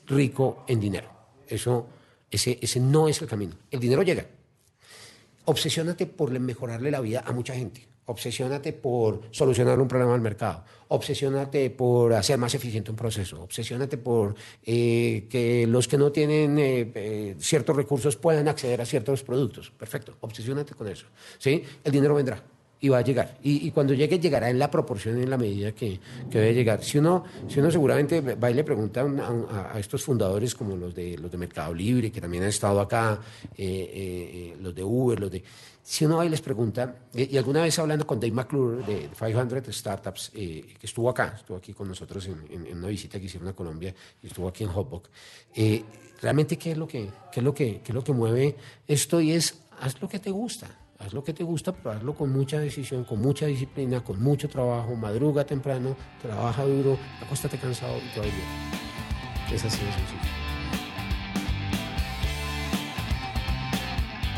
rico 0.06 0.64
en 0.68 0.80
dinero. 0.80 1.10
Eso, 1.46 1.86
ese, 2.30 2.58
ese 2.60 2.80
no 2.80 3.08
es 3.08 3.20
el 3.22 3.28
camino. 3.28 3.54
El 3.70 3.80
dinero 3.80 4.02
llega. 4.02 4.26
Obsesiónate 5.44 6.06
por 6.06 6.30
mejorarle 6.38 6.90
la 6.90 7.00
vida 7.00 7.22
a 7.26 7.32
mucha 7.32 7.54
gente. 7.54 7.86
Obsesiónate 8.08 8.72
por 8.72 9.22
solucionar 9.32 9.80
un 9.80 9.88
problema 9.88 10.14
al 10.14 10.20
mercado. 10.20 10.64
Obsesiónate 10.88 11.70
por 11.70 12.12
hacer 12.14 12.38
más 12.38 12.54
eficiente 12.54 12.90
un 12.90 12.96
proceso. 12.96 13.42
Obsesiónate 13.42 13.98
por 13.98 14.36
eh, 14.64 15.26
que 15.28 15.66
los 15.66 15.88
que 15.88 15.98
no 15.98 16.12
tienen 16.12 16.56
eh, 16.58 16.92
eh, 16.94 17.34
ciertos 17.38 17.74
recursos 17.74 18.16
puedan 18.16 18.46
acceder 18.46 18.80
a 18.80 18.86
ciertos 18.86 19.24
productos. 19.24 19.70
Perfecto. 19.70 20.16
Obsesiónate 20.20 20.74
con 20.74 20.86
eso. 20.86 21.06
¿sí? 21.38 21.64
El 21.82 21.92
dinero 21.92 22.14
vendrá 22.14 22.42
va 22.88 22.98
a 22.98 23.02
llegar. 23.02 23.38
Y, 23.42 23.70
cuando 23.70 23.94
llegue, 23.94 24.18
llegará 24.18 24.50
en 24.50 24.58
la 24.58 24.70
proporción, 24.70 25.20
en 25.20 25.30
la 25.30 25.36
medida 25.36 25.72
que, 25.72 26.00
que, 26.30 26.38
debe 26.38 26.54
llegar. 26.54 26.82
Si 26.82 26.98
uno, 26.98 27.24
si 27.48 27.60
uno 27.60 27.70
seguramente 27.70 28.20
va 28.20 28.50
y 28.50 28.54
le 28.54 28.64
pregunta 28.64 29.02
a, 29.02 29.78
estos 29.78 30.02
fundadores 30.02 30.54
como 30.54 30.76
los 30.76 30.94
de, 30.94 31.16
los 31.18 31.30
de 31.30 31.38
Mercado 31.38 31.74
Libre, 31.74 32.10
que 32.10 32.20
también 32.20 32.42
han 32.42 32.48
estado 32.48 32.80
acá, 32.80 33.20
eh, 33.56 33.64
eh, 33.64 34.52
eh, 34.54 34.56
los 34.60 34.74
de 34.74 34.84
Uber, 34.84 35.20
los 35.20 35.30
de... 35.30 35.42
Si 35.82 36.04
uno 36.04 36.16
va 36.16 36.26
y 36.26 36.28
les 36.28 36.40
pregunta, 36.40 36.96
y 37.14 37.36
alguna 37.36 37.62
vez 37.62 37.78
hablando 37.78 38.04
con 38.04 38.18
Dave 38.18 38.32
McClure 38.32 38.84
de 38.84 39.08
500 39.16 39.76
Startups, 39.76 40.30
que 40.34 40.78
estuvo 40.82 41.08
acá, 41.08 41.34
estuvo 41.36 41.56
aquí 41.56 41.72
con 41.74 41.86
nosotros 41.86 42.26
en, 42.26 42.66
en, 42.66 42.78
una 42.78 42.88
visita 42.88 43.20
que 43.20 43.26
hicieron 43.26 43.48
a 43.48 43.52
Colombia, 43.52 43.94
y 44.20 44.26
estuvo 44.26 44.48
aquí 44.48 44.64
en 44.64 44.70
Hotbox, 44.70 45.08
realmente 46.20 46.58
qué 46.58 46.72
es, 46.72 46.76
lo 46.76 46.88
que, 46.88 47.08
qué, 47.30 47.38
es 47.38 47.44
lo 47.44 47.54
que, 47.54 47.82
qué 47.84 47.92
es 47.92 47.94
lo 47.94 48.02
que 48.02 48.12
mueve 48.12 48.56
esto 48.88 49.20
y 49.20 49.30
es, 49.30 49.60
haz 49.78 50.02
lo 50.02 50.08
que 50.08 50.18
te 50.18 50.32
gusta 50.32 50.85
haz 50.98 51.12
lo 51.12 51.22
que 51.22 51.32
te 51.32 51.44
gusta, 51.44 51.72
pero 51.72 51.92
hazlo 51.92 52.14
con 52.14 52.32
mucha 52.32 52.58
decisión, 52.58 53.04
con 53.04 53.20
mucha 53.20 53.46
disciplina, 53.46 54.02
con 54.02 54.22
mucho 54.22 54.48
trabajo, 54.48 54.94
madruga 54.94 55.44
temprano, 55.44 55.96
trabaja 56.20 56.64
duro, 56.64 56.98
acuéstate 57.22 57.58
cansado 57.58 57.96
y 57.98 58.14
todo 58.14 58.24
día. 58.24 59.52
Es 59.52 59.64
así 59.64 59.84
de 59.84 59.92
sencillo. 59.92 60.35